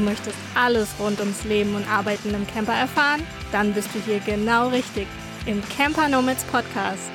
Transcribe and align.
Du 0.00 0.06
möchtest 0.06 0.38
alles 0.54 0.88
rund 0.98 1.20
ums 1.20 1.44
Leben 1.44 1.74
und 1.74 1.86
Arbeiten 1.86 2.32
im 2.32 2.46
Camper 2.46 2.72
erfahren? 2.72 3.20
Dann 3.52 3.74
bist 3.74 3.94
du 3.94 3.98
hier 4.00 4.18
genau 4.20 4.68
richtig 4.68 5.06
im 5.44 5.62
Camper 5.76 6.08
Nomads 6.08 6.42
Podcast. 6.44 7.10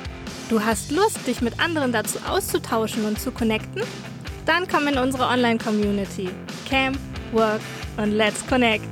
Du 0.48 0.64
hast 0.64 0.92
Lust, 0.92 1.26
dich 1.26 1.42
mit 1.42 1.58
anderen 1.58 1.90
dazu 1.90 2.20
auszutauschen 2.30 3.04
und 3.04 3.18
zu 3.18 3.32
connecten? 3.32 3.82
Dann 4.44 4.68
komm 4.68 4.86
in 4.86 4.98
unsere 4.98 5.24
Online-Community. 5.24 6.30
Camp, 6.68 6.96
Work 7.32 7.60
und 7.96 8.12
Let's 8.12 8.46
Connect. 8.46 8.86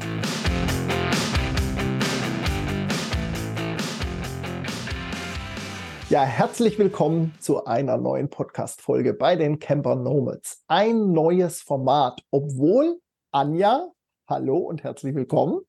Ja, 6.11 6.25
herzlich 6.25 6.81
willkommen 6.81 7.32
zu 7.39 7.64
einer 7.64 7.96
neuen 7.96 8.29
Podcast-Folge 8.29 9.14
bei 9.14 9.36
den 9.36 9.61
Camper 9.61 9.95
Nomads. 9.95 10.64
Ein 10.67 11.13
neues 11.13 11.63
Format, 11.63 12.21
obwohl 12.32 12.99
Anja, 13.34 13.90
hallo 14.29 14.58
und 14.58 14.84
herzlich 14.84 15.12
willkommen. 15.16 15.62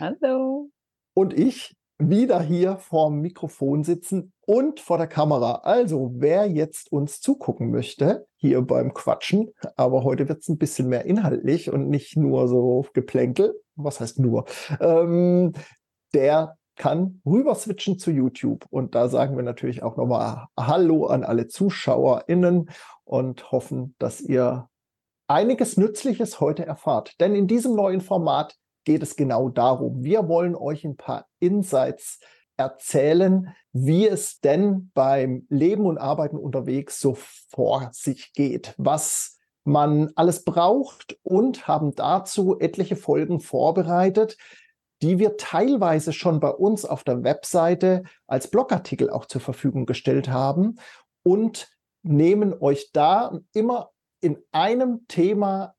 Hallo. 0.00 0.70
Und 1.14 1.32
ich 1.32 1.72
wieder 1.96 2.42
hier 2.42 2.78
vorm 2.78 3.20
Mikrofon 3.20 3.84
sitzen 3.84 4.32
und 4.44 4.80
vor 4.80 4.98
der 4.98 5.06
Kamera. 5.06 5.60
Also, 5.62 6.10
wer 6.16 6.46
jetzt 6.46 6.90
uns 6.90 7.20
zugucken 7.20 7.70
möchte, 7.70 8.26
hier 8.38 8.60
beim 8.62 8.92
Quatschen, 8.92 9.52
aber 9.76 10.02
heute 10.02 10.28
wird 10.28 10.40
es 10.40 10.48
ein 10.48 10.58
bisschen 10.58 10.88
mehr 10.88 11.04
inhaltlich 11.04 11.70
und 11.70 11.88
nicht 11.88 12.16
nur 12.16 12.48
so 12.48 12.86
Geplänkel. 12.92 13.54
Was 13.76 14.00
heißt 14.00 14.18
nur? 14.18 14.46
Ähm, 14.80 15.52
der 16.14 16.56
kann 16.74 17.20
rüber 17.24 17.54
switchen 17.54 18.00
zu 18.00 18.10
YouTube. 18.10 18.66
Und 18.68 18.96
da 18.96 19.08
sagen 19.08 19.36
wir 19.36 19.44
natürlich 19.44 19.84
auch 19.84 19.96
nochmal 19.96 20.48
Hallo 20.58 21.06
an 21.06 21.22
alle 21.22 21.46
ZuschauerInnen 21.46 22.68
und 23.04 23.52
hoffen, 23.52 23.94
dass 24.00 24.20
ihr 24.20 24.68
einiges 25.32 25.76
Nützliches 25.76 26.40
heute 26.40 26.66
erfahrt. 26.66 27.18
Denn 27.20 27.34
in 27.34 27.46
diesem 27.46 27.74
neuen 27.74 28.02
Format 28.02 28.54
geht 28.84 29.02
es 29.02 29.16
genau 29.16 29.48
darum. 29.48 30.04
Wir 30.04 30.28
wollen 30.28 30.54
euch 30.54 30.84
ein 30.84 30.96
paar 30.96 31.26
Insights 31.40 32.20
erzählen, 32.56 33.54
wie 33.72 34.06
es 34.06 34.40
denn 34.40 34.90
beim 34.94 35.46
Leben 35.48 35.86
und 35.86 35.96
Arbeiten 35.98 36.36
unterwegs 36.36 37.00
so 37.00 37.16
vor 37.48 37.88
sich 37.92 38.34
geht, 38.34 38.74
was 38.76 39.38
man 39.64 40.10
alles 40.16 40.44
braucht 40.44 41.16
und 41.22 41.66
haben 41.66 41.94
dazu 41.94 42.58
etliche 42.58 42.96
Folgen 42.96 43.40
vorbereitet, 43.40 44.36
die 45.00 45.18
wir 45.18 45.36
teilweise 45.36 46.12
schon 46.12 46.40
bei 46.40 46.50
uns 46.50 46.84
auf 46.84 47.04
der 47.04 47.22
Webseite 47.24 48.02
als 48.26 48.48
Blogartikel 48.48 49.08
auch 49.08 49.24
zur 49.24 49.40
Verfügung 49.40 49.86
gestellt 49.86 50.28
haben 50.28 50.76
und 51.22 51.70
nehmen 52.02 52.54
euch 52.60 52.90
da 52.92 53.40
immer 53.52 53.91
in 54.22 54.38
einem 54.52 55.06
Thema 55.08 55.74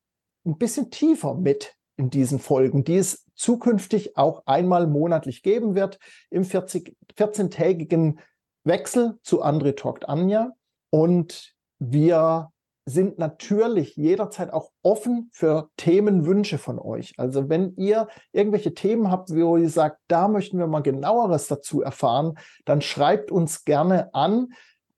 ein 0.46 0.58
bisschen 0.58 0.90
tiefer 0.90 1.34
mit 1.34 1.74
in 1.96 2.10
diesen 2.10 2.38
Folgen, 2.38 2.84
die 2.84 2.96
es 2.96 3.24
zukünftig 3.34 4.16
auch 4.16 4.42
einmal 4.46 4.86
monatlich 4.86 5.42
geben 5.42 5.74
wird 5.74 5.98
im 6.30 6.44
14-tägigen 6.44 8.18
Wechsel 8.64 9.18
zu 9.22 9.42
Andre 9.42 9.74
Talkt 9.74 10.08
Anja. 10.08 10.52
Und 10.90 11.54
wir 11.78 12.50
sind 12.86 13.18
natürlich 13.18 13.96
jederzeit 13.96 14.52
auch 14.52 14.70
offen 14.82 15.30
für 15.32 15.70
Themenwünsche 15.76 16.58
von 16.58 16.78
euch. 16.78 17.14
Also 17.16 17.48
wenn 17.48 17.74
ihr 17.76 18.08
irgendwelche 18.32 18.74
Themen 18.74 19.10
habt, 19.10 19.34
wo 19.34 19.56
ihr 19.56 19.70
sagt, 19.70 20.00
da 20.08 20.28
möchten 20.28 20.58
wir 20.58 20.66
mal 20.66 20.82
genaueres 20.82 21.48
dazu 21.48 21.80
erfahren, 21.80 22.34
dann 22.66 22.82
schreibt 22.82 23.30
uns 23.30 23.64
gerne 23.64 24.12
an 24.14 24.52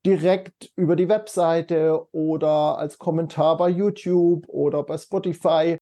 direkt 0.07 0.71
über 0.77 0.95
die 0.95 1.09
Webseite 1.09 2.07
oder 2.13 2.79
als 2.79 2.97
Kommentar 2.97 3.57
bei 3.57 3.69
YouTube 3.69 4.49
oder 4.49 4.85
bei 4.85 4.97
Spotify. 4.97 5.79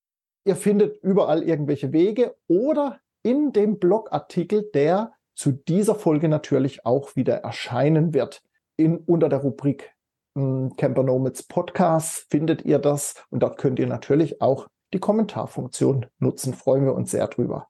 Ihr 0.46 0.56
findet 0.56 1.02
überall 1.02 1.42
irgendwelche 1.42 1.92
Wege 1.92 2.34
oder 2.48 3.00
in 3.22 3.52
dem 3.52 3.78
Blogartikel, 3.78 4.70
der 4.72 5.12
zu 5.34 5.52
dieser 5.52 5.94
Folge 5.94 6.28
natürlich 6.28 6.86
auch 6.86 7.16
wieder 7.16 7.36
erscheinen 7.36 8.14
wird. 8.14 8.42
In, 8.76 8.96
unter 8.98 9.28
der 9.28 9.40
Rubrik 9.40 9.92
hm, 10.36 10.74
Camper 10.76 11.02
Nomads 11.02 11.42
Podcast 11.42 12.26
findet 12.30 12.64
ihr 12.64 12.78
das 12.78 13.14
und 13.28 13.42
dort 13.42 13.58
könnt 13.58 13.78
ihr 13.78 13.86
natürlich 13.86 14.40
auch 14.40 14.68
die 14.94 15.00
Kommentarfunktion 15.00 16.06
nutzen. 16.18 16.54
Freuen 16.54 16.86
wir 16.86 16.94
uns 16.94 17.10
sehr 17.10 17.28
drüber. 17.28 17.68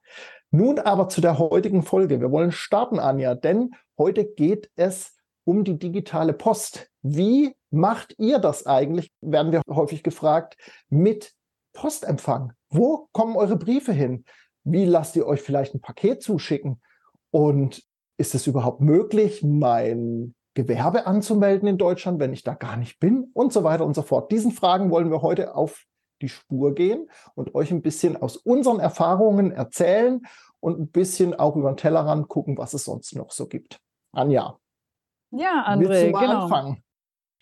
Nun 0.51 0.79
aber 0.79 1.09
zu 1.09 1.19
der 1.19 1.37
heutigen 1.37 1.83
Folge. 1.83 2.21
Wir 2.21 2.31
wollen 2.31 2.53
starten, 2.53 2.97
Anja, 2.97 3.35
denn 3.35 3.71
heute 3.97 4.25
geht 4.25 4.69
es 4.75 5.14
um 5.45 5.63
die 5.63 5.79
digitale 5.79 6.33
Post. 6.33 6.89
Wie 7.01 7.55
macht 7.71 8.15
ihr 8.17 8.39
das 8.39 8.65
eigentlich, 8.65 9.11
werden 9.21 9.51
wir 9.51 9.61
häufig 9.69 10.03
gefragt, 10.03 10.57
mit 10.89 11.33
Postempfang? 11.73 12.53
Wo 12.69 13.07
kommen 13.11 13.37
eure 13.37 13.55
Briefe 13.55 13.93
hin? 13.93 14.25
Wie 14.63 14.85
lasst 14.85 15.15
ihr 15.15 15.27
euch 15.27 15.41
vielleicht 15.41 15.75
ein 15.75 15.81
Paket 15.81 16.21
zuschicken? 16.21 16.81
Und 17.31 17.83
ist 18.17 18.33
es 18.33 18.47
überhaupt 18.47 18.81
möglich, 18.81 19.43
mein 19.43 20.33
Gewerbe 20.55 21.05
anzumelden 21.05 21.67
in 21.67 21.77
Deutschland, 21.77 22.19
wenn 22.19 22.33
ich 22.33 22.43
da 22.43 22.55
gar 22.55 22.77
nicht 22.77 22.99
bin? 22.99 23.29
Und 23.33 23.53
so 23.53 23.63
weiter 23.63 23.85
und 23.85 23.93
so 23.93 24.01
fort. 24.01 24.31
Diesen 24.31 24.51
Fragen 24.51 24.89
wollen 24.89 25.11
wir 25.11 25.21
heute 25.21 25.55
auf 25.55 25.85
die 26.21 26.29
Spur 26.29 26.73
gehen 26.73 27.09
und 27.35 27.53
euch 27.55 27.71
ein 27.71 27.81
bisschen 27.81 28.15
aus 28.17 28.37
unseren 28.37 28.79
Erfahrungen 28.79 29.51
erzählen 29.51 30.21
und 30.59 30.79
ein 30.79 30.87
bisschen 30.87 31.33
auch 31.33 31.55
über 31.55 31.71
den 31.71 31.77
Tellerrand 31.77 32.29
gucken, 32.29 32.57
was 32.57 32.73
es 32.73 32.85
sonst 32.85 33.15
noch 33.15 33.31
so 33.31 33.47
gibt. 33.47 33.79
Anja, 34.13 34.57
ja, 35.31 35.65
André, 35.67 36.07
genau. 36.07 36.43
Anfangen? 36.43 36.83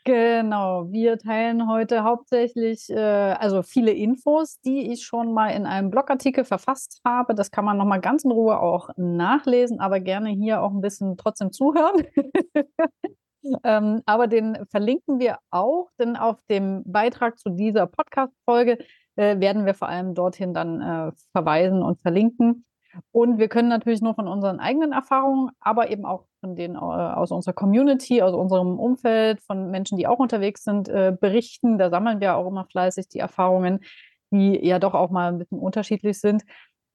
Genau, 0.06 0.92
wir 0.92 1.18
teilen 1.18 1.70
heute 1.70 2.04
hauptsächlich 2.04 2.90
äh, 2.90 2.98
also 3.00 3.64
viele 3.64 3.92
Infos, 3.92 4.60
die 4.60 4.92
ich 4.92 5.06
schon 5.06 5.34
mal 5.34 5.52
in 5.52 5.66
einem 5.66 5.92
Blogartikel 5.92 6.44
verfasst 6.44 7.00
habe. 7.06 7.34
Das 7.34 7.52
kann 7.52 7.64
man 7.64 7.78
nochmal 7.78 8.02
ganz 8.02 8.26
in 8.26 8.32
Ruhe 8.32 8.60
auch 8.60 8.90
nachlesen, 8.98 9.80
aber 9.80 10.02
gerne 10.02 10.30
hier 10.30 10.62
auch 10.62 10.72
ein 10.72 10.82
bisschen 10.82 11.16
trotzdem 11.16 11.54
zuhören. 11.54 12.06
ähm, 13.64 14.02
aber 14.06 14.28
den 14.28 14.66
verlinken 14.70 15.20
wir 15.20 15.38
auch, 15.52 15.90
denn 15.98 16.18
auf 16.18 16.38
dem 16.50 16.84
Beitrag 16.86 17.40
zu 17.40 17.50
dieser 17.52 17.88
Podcast-Folge 17.88 18.80
äh, 19.16 19.40
werden 19.40 19.66
wir 19.66 19.74
vor 19.74 19.88
allem 19.88 20.16
dorthin 20.16 20.54
dann 20.54 20.82
äh, 20.82 21.12
verweisen 21.32 21.82
und 21.82 22.02
verlinken. 22.02 22.66
Und 23.12 23.38
wir 23.38 23.48
können 23.48 23.70
natürlich 23.70 24.02
nur 24.02 24.16
von 24.16 24.28
unseren 24.28 24.60
eigenen 24.60 24.92
Erfahrungen, 24.92 25.52
aber 25.60 25.90
eben 25.90 26.06
auch 26.06 26.26
von 26.40 26.56
denen 26.56 26.76
äh, 26.76 26.80
aus 26.80 27.32
unserer 27.32 27.54
Community, 27.54 28.22
aus 28.22 28.34
unserem 28.34 28.80
Umfeld, 28.80 29.42
von 29.42 29.72
Menschen, 29.72 29.98
die 29.98 30.08
auch 30.08 30.20
unterwegs 30.20 30.64
sind, 30.64 30.90
äh, 30.90 31.16
berichten. 31.20 31.78
Da 31.78 31.90
sammeln 31.90 32.20
wir 32.20 32.36
auch 32.36 32.48
immer 32.48 32.66
fleißig 32.66 33.08
die 33.08 33.20
Erfahrungen, 33.20 33.80
die 34.32 34.60
ja 34.66 34.80
doch 34.80 34.94
auch 34.94 35.10
mal 35.10 35.30
ein 35.32 35.40
bisschen 35.40 35.60
unterschiedlich 35.60 36.20
sind. 36.20 36.44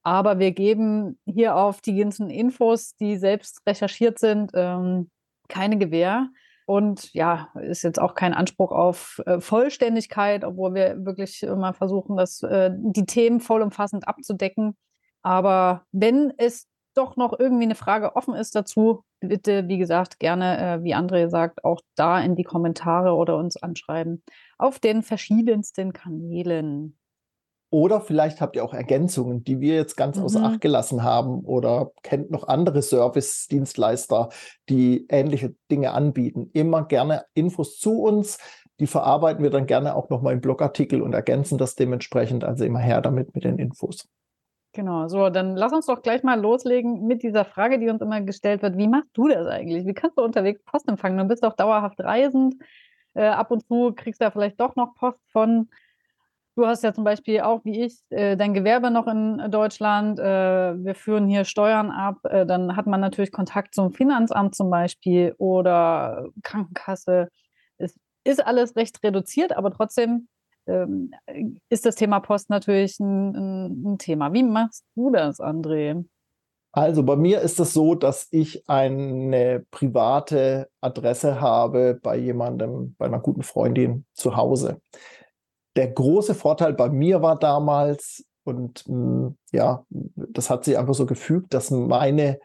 Aber 0.03 0.39
wir 0.39 0.53
geben 0.53 1.19
hier 1.25 1.57
auf 1.57 1.81
die 1.81 1.97
ganzen 1.97 2.31
Infos, 2.31 2.95
die 2.97 3.17
selbst 3.17 3.61
recherchiert 3.67 4.19
sind, 4.19 4.53
ähm, 4.55 5.11
keine 5.49 5.79
Gewähr. 5.79 6.29
Und 6.67 7.13
ja, 7.15 7.49
ist 7.55 7.83
jetzt 7.83 7.99
auch 7.99 8.15
kein 8.15 8.35
Anspruch 8.35 8.73
auf 8.73 9.23
äh, 9.25 9.41
Vollständigkeit, 9.41 10.45
obwohl 10.45 10.75
wir 10.75 11.05
wirklich 11.07 11.43
immer 11.43 11.73
versuchen, 11.73 12.17
das, 12.19 12.41
die 12.41 13.07
Themen 13.07 13.41
vollumfassend 13.41 14.07
abzudecken. 14.07 14.77
Aber 15.23 15.85
wenn 15.93 16.33
es 16.37 16.67
doch 16.95 17.17
noch 17.17 17.39
irgendwie 17.39 17.65
eine 17.65 17.75
Frage 17.75 18.17
offen 18.17 18.35
ist 18.35 18.55
dazu, 18.55 19.05
bitte, 19.21 19.69
wie 19.69 19.79
gesagt, 19.79 20.19
gerne, 20.19 20.59
äh, 20.59 20.83
wie 20.83 20.95
André 20.95 21.29
sagt, 21.29 21.65
auch 21.65 21.81
da 21.95 22.21
in 22.21 22.37
die 22.37 22.45
Kommentare 22.45 23.15
oder 23.15 23.37
uns 23.37 23.57
anschreiben. 23.57 24.23
Auf 24.59 24.79
den 24.79 25.03
verschiedensten 25.03 25.93
Kanälen. 25.93 26.99
Oder 27.71 28.01
vielleicht 28.01 28.41
habt 28.41 28.57
ihr 28.57 28.65
auch 28.65 28.73
Ergänzungen, 28.73 29.45
die 29.45 29.61
wir 29.61 29.75
jetzt 29.75 29.97
ganz 29.97 30.17
mhm. 30.17 30.25
außer 30.25 30.43
Acht 30.43 30.61
gelassen 30.61 31.03
haben 31.03 31.41
oder 31.41 31.93
kennt 32.03 32.31
noch 32.31 32.49
andere 32.49 32.81
Service-Dienstleister, 32.81 34.31
die 34.71 35.07
ähnliche 35.09 35.55
Dinge 35.71 35.93
anbieten. 35.93 36.51
Immer 36.55 36.85
gerne 36.85 37.25
Infos 37.35 37.79
zu 37.79 38.03
uns. 38.03 38.39
Die 38.81 38.87
verarbeiten 38.87 39.43
wir 39.43 39.51
dann 39.51 39.67
gerne 39.67 39.97
auch 39.97 40.09
nochmal 40.09 40.33
im 40.33 40.41
Blogartikel 40.41 41.03
und 41.03 41.13
ergänzen 41.13 41.59
das 41.59 41.75
dementsprechend. 41.75 42.43
Also 42.45 42.65
immer 42.65 42.79
her 42.79 43.03
damit 43.03 43.35
mit 43.35 43.45
den 43.45 43.59
Infos. 43.59 44.09
Genau, 44.79 45.09
so, 45.09 45.29
dann 45.29 45.57
lass 45.57 45.73
uns 45.73 45.87
doch 45.87 46.03
gleich 46.03 46.23
mal 46.23 46.41
loslegen 46.41 47.05
mit 47.09 47.25
dieser 47.25 47.45
Frage, 47.45 47.81
die 47.81 47.89
uns 47.89 48.01
immer 48.01 48.21
gestellt 48.21 48.63
wird. 48.63 48.77
Wie 48.79 48.87
machst 48.87 49.11
du 49.15 49.27
das 49.27 49.49
eigentlich? 49.49 49.85
Wie 49.87 49.93
kannst 49.93 50.17
du 50.17 50.23
unterwegs 50.23 50.63
Post 50.65 50.89
empfangen? 50.89 51.19
Du 51.19 51.25
bist 51.25 51.43
doch 51.43 51.55
dauerhaft 51.55 51.99
reisend. 51.99 52.55
Äh, 53.15 53.27
ab 53.27 53.51
und 53.51 53.67
zu 53.67 53.93
kriegst 53.97 54.21
du 54.21 54.27
ja 54.27 54.31
vielleicht 54.31 54.61
doch 54.61 54.77
noch 54.77 54.95
Post 54.95 55.19
von. 55.33 55.69
Du 56.55 56.65
hast 56.65 56.85
ja 56.85 56.93
zum 56.93 57.03
Beispiel 57.03 57.41
auch, 57.41 57.65
wie 57.65 57.87
ich, 57.87 57.99
äh, 58.11 58.37
dein 58.37 58.55
Gewerbe 58.55 58.93
noch 58.93 59.09
in 59.09 59.51
Deutschland. 59.51 60.21
Äh, 60.21 60.23
wir 60.85 60.95
führen 60.95 61.27
hier 61.27 61.45
Steuern 61.45 61.91
ab. 61.91 62.19
Äh, 62.23 62.47
dann 62.47 62.77
hat 62.77 62.87
man 62.87 63.01
natürlich 63.01 63.33
Kontakt 63.33 63.75
zum 63.75 63.93
Finanzamt 63.93 64.55
zum 64.55 64.71
Beispiel 64.71 65.35
oder 65.39 66.29
Krankenkasse. 66.45 67.31
Es 67.79 67.99
ist 68.23 68.47
alles 68.47 68.77
recht 68.77 69.03
reduziert, 69.03 69.57
aber 69.57 69.73
trotzdem 69.73 70.29
ähm, 70.69 71.11
ist 71.69 71.87
das 71.87 71.97
Thema 71.97 72.21
Post 72.21 72.51
natürlich 72.51 73.01
ein, 73.01 73.75
ein, 73.85 73.99
Thema. 73.99 74.33
Wie 74.33 74.43
machst 74.43 74.85
du 74.95 75.11
das, 75.11 75.41
André? 75.41 76.05
Also 76.73 77.03
bei 77.03 77.17
mir 77.17 77.41
ist 77.41 77.59
es 77.59 77.73
so, 77.73 77.95
dass 77.95 78.29
ich 78.31 78.69
eine 78.69 79.65
private 79.71 80.69
Adresse 80.81 81.41
habe 81.41 81.99
bei 82.03 82.17
jemandem, 82.17 82.95
bei 82.99 83.07
einer 83.07 83.21
guten 83.21 83.43
Freundin 83.43 84.05
zu 84.13 84.37
Hause. 84.37 84.81
Der 85.77 85.89
große 85.89 86.35
Vorteil 86.35 86.75
bei 86.75 86.89
mir 86.89 87.23
war 87.23 87.39
damals, 87.39 88.25
Und 88.45 88.87
mh, 88.87 88.97
mm, 88.97 89.37
ja, 89.53 89.85
das 89.91 90.51
hat 90.51 90.65
sich 90.65 90.79
einfach 90.79 90.95
so 90.95 91.07
gefügt, 91.07 91.55
dass 91.55 91.71
meine, 91.71 92.39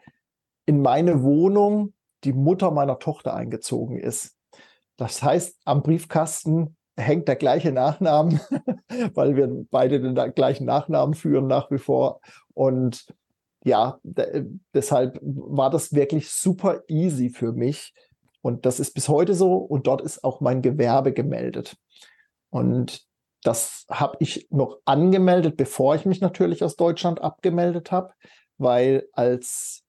in 0.66 0.80
meine 0.80 1.22
Wohnung 1.22 1.92
die 2.24 2.32
Mutter 2.32 2.70
meiner 2.70 2.98
Tochter 2.98 3.34
eingezogen 3.34 3.98
ist. 3.98 4.36
Das 4.96 5.22
heißt, 5.22 5.60
am 5.64 5.82
Briefkasten 5.82 6.76
hängt 6.96 7.28
der 7.28 7.36
gleiche 7.36 7.72
Nachnamen, 7.72 8.40
weil 9.14 9.36
wir 9.36 9.48
beide 9.70 10.00
den 10.00 10.14
gleichen 10.34 10.64
Nachnamen 10.64 11.14
führen 11.14 11.46
nach 11.46 11.70
wie 11.70 11.78
vor. 11.78 12.20
Und 12.54 13.06
ja, 13.64 13.98
deshalb 14.02 15.18
war 15.22 15.70
das 15.70 15.94
wirklich 15.94 16.30
super 16.30 16.82
easy 16.88 17.30
für 17.30 17.52
mich. 17.52 17.94
Und 18.42 18.66
das 18.66 18.78
ist 18.78 18.94
bis 18.94 19.08
heute 19.08 19.34
so. 19.34 19.54
Und 19.54 19.86
dort 19.86 20.02
ist 20.02 20.22
auch 20.22 20.40
mein 20.40 20.60
Gewerbe 20.60 21.12
gemeldet. 21.12 21.76
Und 22.50 23.02
das 23.42 23.86
habe 23.90 24.16
ich 24.20 24.48
noch 24.50 24.78
angemeldet, 24.84 25.56
bevor 25.56 25.94
ich 25.94 26.04
mich 26.04 26.20
natürlich 26.20 26.62
aus 26.62 26.76
Deutschland 26.76 27.22
abgemeldet 27.22 27.90
habe, 27.90 28.12
weil 28.58 29.08
als 29.12 29.84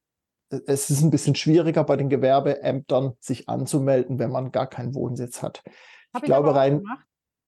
es 0.49 0.89
ist 0.89 1.01
ein 1.01 1.09
bisschen 1.09 1.35
schwieriger 1.35 1.83
bei 1.83 1.95
den 1.95 2.09
Gewerbeämtern 2.09 3.13
sich 3.19 3.49
anzumelden, 3.49 4.19
wenn 4.19 4.31
man 4.31 4.51
gar 4.51 4.67
keinen 4.67 4.93
Wohnsitz 4.93 5.41
hat. 5.41 5.63
Hab 6.15 6.23
ich, 6.23 6.27
glaube 6.27 6.55
rein, 6.55 6.83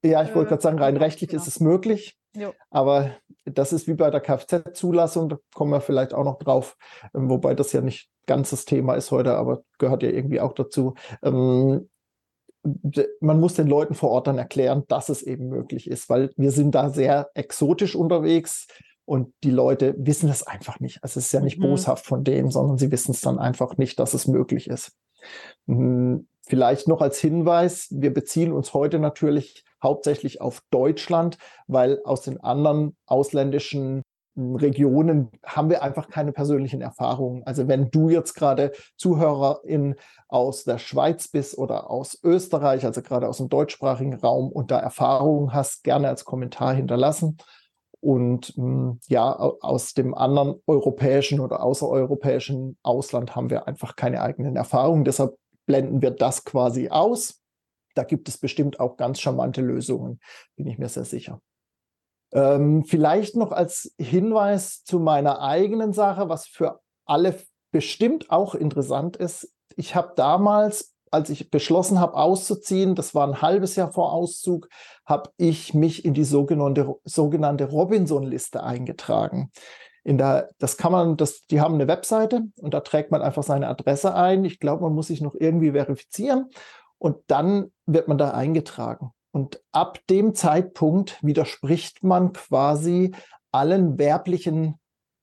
ja, 0.03 0.23
ich 0.23 0.35
wollte 0.35 0.47
äh, 0.47 0.49
gerade 0.49 0.61
sagen, 0.61 0.79
rein 0.79 0.97
rechtlich 0.97 1.29
genau. 1.29 1.41
ist 1.41 1.47
es 1.47 1.59
möglich, 1.59 2.17
jo. 2.35 2.53
aber 2.69 3.11
das 3.45 3.73
ist 3.73 3.87
wie 3.87 3.93
bei 3.93 4.11
der 4.11 4.21
Kfz-Zulassung, 4.21 5.29
da 5.29 5.37
kommen 5.53 5.71
wir 5.71 5.81
vielleicht 5.81 6.13
auch 6.13 6.23
noch 6.23 6.37
drauf, 6.37 6.77
ähm, 7.15 7.29
wobei 7.29 7.55
das 7.55 7.73
ja 7.73 7.81
nicht 7.81 8.09
ganz 8.25 8.49
das 8.49 8.65
Thema 8.65 8.95
ist 8.95 9.11
heute, 9.11 9.35
aber 9.35 9.63
gehört 9.79 10.03
ja 10.03 10.09
irgendwie 10.09 10.41
auch 10.41 10.53
dazu. 10.53 10.93
Ähm, 11.23 11.89
man 13.21 13.39
muss 13.39 13.53
den 13.53 13.67
Leuten 13.67 13.95
vor 13.95 14.09
Ort 14.09 14.27
dann 14.27 14.37
erklären, 14.37 14.83
dass 14.89 15.07
es 15.07 15.23
eben 15.23 15.47
möglich 15.47 15.89
ist, 15.89 16.09
weil 16.09 16.31
wir 16.35 16.51
sind 16.51 16.75
da 16.75 16.89
sehr 16.89 17.29
exotisch 17.33 17.95
unterwegs 17.95 18.67
und 19.05 19.33
die 19.43 19.51
Leute 19.51 19.95
wissen 19.97 20.27
das 20.27 20.45
einfach 20.45 20.81
nicht. 20.81 21.01
Also 21.01 21.19
es 21.19 21.27
ist 21.27 21.31
ja 21.31 21.39
nicht 21.39 21.59
mhm. 21.59 21.63
boshaft 21.63 22.05
von 22.05 22.25
denen, 22.25 22.51
sondern 22.51 22.77
sie 22.77 22.91
wissen 22.91 23.11
es 23.11 23.21
dann 23.21 23.39
einfach 23.39 23.77
nicht, 23.77 23.99
dass 23.99 24.13
es 24.13 24.27
möglich 24.27 24.67
ist. 24.69 24.91
Hm, 26.47 26.49
vielleicht 26.49 26.87
noch 26.87 27.01
als 27.01 27.19
Hinweis, 27.19 27.87
wir 27.91 28.13
beziehen 28.13 28.51
uns 28.51 28.73
heute 28.73 28.99
natürlich 28.99 29.63
hauptsächlich 29.81 30.41
auf 30.41 30.61
Deutschland, 30.71 31.37
weil 31.67 32.01
aus 32.03 32.21
den 32.21 32.39
anderen 32.41 32.95
ausländischen 33.05 34.01
Regionen 34.37 35.31
haben 35.43 35.69
wir 35.69 35.81
einfach 35.81 36.09
keine 36.09 36.31
persönlichen 36.31 36.81
Erfahrungen. 36.81 37.43
Also 37.43 37.67
wenn 37.67 37.89
du 37.89 38.09
jetzt 38.09 38.35
gerade 38.35 38.71
Zuhörerin 38.95 39.95
aus 40.27 40.63
der 40.63 40.77
Schweiz 40.77 41.27
bist 41.27 41.57
oder 41.57 41.89
aus 41.89 42.19
Österreich, 42.23 42.85
also 42.85 43.01
gerade 43.01 43.27
aus 43.27 43.37
dem 43.37 43.49
deutschsprachigen 43.49 44.13
Raum 44.13 44.51
und 44.51 44.69
da 44.69 44.79
Erfahrungen 44.79 45.53
hast, 45.53 45.83
gerne 45.83 46.09
als 46.09 46.23
Kommentar 46.23 46.75
hinterlassen. 46.75 47.37
Und 47.99 48.53
hm, 48.55 48.99
ja, 49.07 49.35
aus 49.35 49.95
dem 49.95 50.13
anderen 50.13 50.61
europäischen 50.67 51.39
oder 51.39 51.63
außereuropäischen 51.63 52.77
Ausland 52.83 53.35
haben 53.35 53.49
wir 53.49 53.67
einfach 53.67 53.95
keine 53.95 54.21
eigenen 54.21 54.55
Erfahrungen. 54.55 55.03
Deshalb 55.03 55.35
blenden 55.67 56.01
wir 56.01 56.11
das 56.11 56.43
quasi 56.43 56.89
aus. 56.89 57.43
Da 57.93 58.03
gibt 58.03 58.27
es 58.29 58.39
bestimmt 58.39 58.79
auch 58.79 58.97
ganz 58.97 59.19
charmante 59.19 59.61
Lösungen, 59.61 60.19
bin 60.55 60.67
ich 60.67 60.79
mir 60.79 60.89
sehr 60.89 61.05
sicher. 61.05 61.41
Ähm, 62.33 62.83
vielleicht 62.85 63.35
noch 63.35 63.51
als 63.51 63.93
Hinweis 63.99 64.83
zu 64.83 64.99
meiner 64.99 65.41
eigenen 65.41 65.93
Sache, 65.93 66.29
was 66.29 66.47
für 66.47 66.79
alle 67.05 67.39
bestimmt 67.71 68.29
auch 68.31 68.55
interessant 68.55 69.17
ist. 69.17 69.53
Ich 69.75 69.95
habe 69.95 70.13
damals, 70.15 70.93
als 71.11 71.29
ich 71.29 71.49
beschlossen 71.49 71.99
habe, 71.99 72.15
auszuziehen, 72.15 72.95
das 72.95 73.15
war 73.15 73.27
ein 73.27 73.41
halbes 73.41 73.75
Jahr 73.75 73.91
vor 73.91 74.11
Auszug, 74.13 74.67
habe 75.05 75.31
ich 75.37 75.73
mich 75.73 76.03
in 76.03 76.13
die 76.13 76.23
sogenannte, 76.23 76.95
sogenannte 77.05 77.65
Robinson-Liste 77.65 78.61
eingetragen. 78.63 79.51
In 80.07 80.17
der, 80.17 80.51
das 80.57 80.77
kann 80.77 80.93
man, 80.93 81.17
das, 81.17 81.41
die 81.47 81.59
haben 81.59 81.73
eine 81.73 81.89
Webseite 81.89 82.43
und 82.61 82.73
da 82.73 82.79
trägt 82.79 83.11
man 83.11 83.21
einfach 83.21 83.43
seine 83.43 83.67
Adresse 83.67 84.15
ein. 84.15 84.45
Ich 84.45 84.61
glaube, 84.61 84.83
man 84.83 84.93
muss 84.93 85.07
sich 85.07 85.19
noch 85.19 85.35
irgendwie 85.35 85.73
verifizieren 85.73 86.49
und 86.97 87.17
dann 87.27 87.73
wird 87.85 88.07
man 88.07 88.17
da 88.17 88.31
eingetragen. 88.31 89.11
Und 89.31 89.61
ab 89.73 89.99
dem 90.09 90.33
Zeitpunkt 90.33 91.21
widerspricht 91.21 92.05
man 92.05 92.31
quasi 92.31 93.13
allen 93.51 93.97
werblichen 93.97 94.79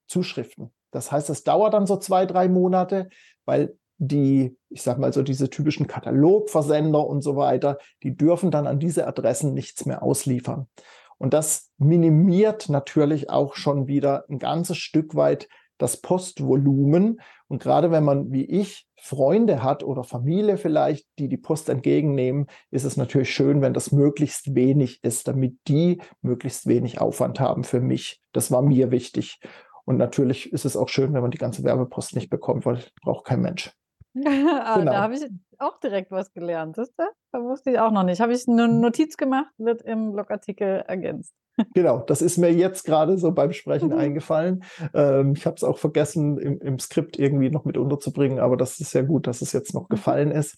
Zuschriften. 0.07 0.71
Das 0.91 1.11
heißt, 1.11 1.31
es 1.31 1.45
dauert 1.45 1.73
dann 1.73 1.87
so 1.87 1.97
zwei, 1.97 2.27
drei 2.27 2.49
Monate, 2.49 3.09
weil 3.47 3.79
die, 3.97 4.55
ich 4.69 4.83
sag 4.83 4.99
mal 4.99 5.15
so 5.15 5.23
diese 5.23 5.49
typischen 5.49 5.87
Katalogversender 5.87 7.07
und 7.07 7.23
so 7.23 7.37
weiter, 7.37 7.79
die 8.03 8.15
dürfen 8.15 8.51
dann 8.51 8.67
an 8.67 8.81
diese 8.81 9.07
Adressen 9.07 9.55
nichts 9.55 9.87
mehr 9.87 10.03
ausliefern. 10.03 10.69
Und 11.19 11.35
das 11.35 11.71
minimiert 11.79 12.69
natürlich 12.69 13.31
auch 13.31 13.55
schon 13.55 13.87
wieder 13.87 14.25
ein 14.29 14.39
ganzes 14.39 14.79
Stück 14.79 15.15
weit 15.15 15.49
das 15.79 16.01
Postvolumen. 16.01 17.21
Und 17.49 17.63
gerade 17.63 17.91
wenn 17.91 18.05
man 18.05 18.33
wie 18.33 18.45
ich 18.45 18.87
Freunde 18.97 19.63
hat 19.63 19.83
oder 19.83 20.05
Familie 20.05 20.57
vielleicht, 20.57 21.07
die 21.19 21.29
die 21.29 21.37
Post 21.37 21.69
entgegennehmen, 21.69 22.47
ist 22.71 22.85
es 22.85 22.97
natürlich 22.97 23.35
schön, 23.35 23.61
wenn 23.61 23.75
das 23.75 23.93
möglichst 23.93 24.55
wenig 24.55 25.03
ist, 25.03 25.29
damit 25.29 25.59
die 25.69 26.01
möglichst 26.23 26.67
wenig 26.67 27.01
Aufwand 27.01 27.41
haben 27.41 27.65
für 27.65 27.81
mich. 27.81 28.23
Das 28.33 28.51
war 28.51 28.63
mir 28.63 28.91
wichtig. 28.91 29.41
Und 29.85 29.99
natürlich 29.99 30.53
ist 30.53 30.65
es 30.65 30.77
auch 30.77 30.89
schön, 30.89 31.13
wenn 31.13 31.23
man 31.23 31.31
die 31.31 31.39
ganze 31.39 31.63
Werbepost 31.65 32.15
nicht 32.15 32.31
bekommt, 32.31 32.65
weil 32.65 32.83
braucht 33.03 33.27
kein 33.27 33.43
Mensch. 33.43 33.73
Ah, 34.17 34.79
genau. 34.79 34.93
Da 34.93 35.03
habe 35.03 35.15
ich 35.15 35.27
auch 35.59 35.79
direkt 35.81 36.11
was 36.11 36.33
gelernt. 36.33 36.79
Das, 36.79 36.91
da 36.97 37.41
wusste 37.41 37.71
ich 37.71 37.79
auch 37.79 37.91
noch 37.91 38.05
nicht. 38.05 38.21
Habe 38.21 38.33
ich 38.33 38.47
eine 38.49 38.69
Notiz 38.69 39.17
gemacht, 39.17 39.53
wird 39.59 39.83
im 39.83 40.13
Blogartikel 40.13 40.85
ergänzt. 40.87 41.35
Genau, 41.73 42.01
das 42.01 42.21
ist 42.21 42.37
mir 42.37 42.53
jetzt 42.53 42.85
gerade 42.85 43.17
so 43.17 43.31
beim 43.33 43.53
Sprechen 43.53 43.93
eingefallen. 43.93 44.65
Ähm, 44.93 45.35
ich 45.37 45.47
habe 45.47 45.57
es 45.57 45.65
auch 45.65 45.79
vergessen, 45.79 46.39
im, 46.39 46.61
im, 46.61 46.79
Skript 46.79 47.19
irgendwie 47.19 47.51
noch 47.51 47.65
mit 47.65 47.77
unterzubringen, 47.77 48.41
aber 48.41 48.57
das 48.57 48.81
ist 48.81 48.93
ja 48.93 49.03
gut, 49.03 49.27
dass 49.27 49.41
es 49.41 49.53
jetzt 49.53 49.75
noch 49.75 49.89
mhm. 49.89 49.95
gefallen 49.95 50.31
ist. 50.33 50.57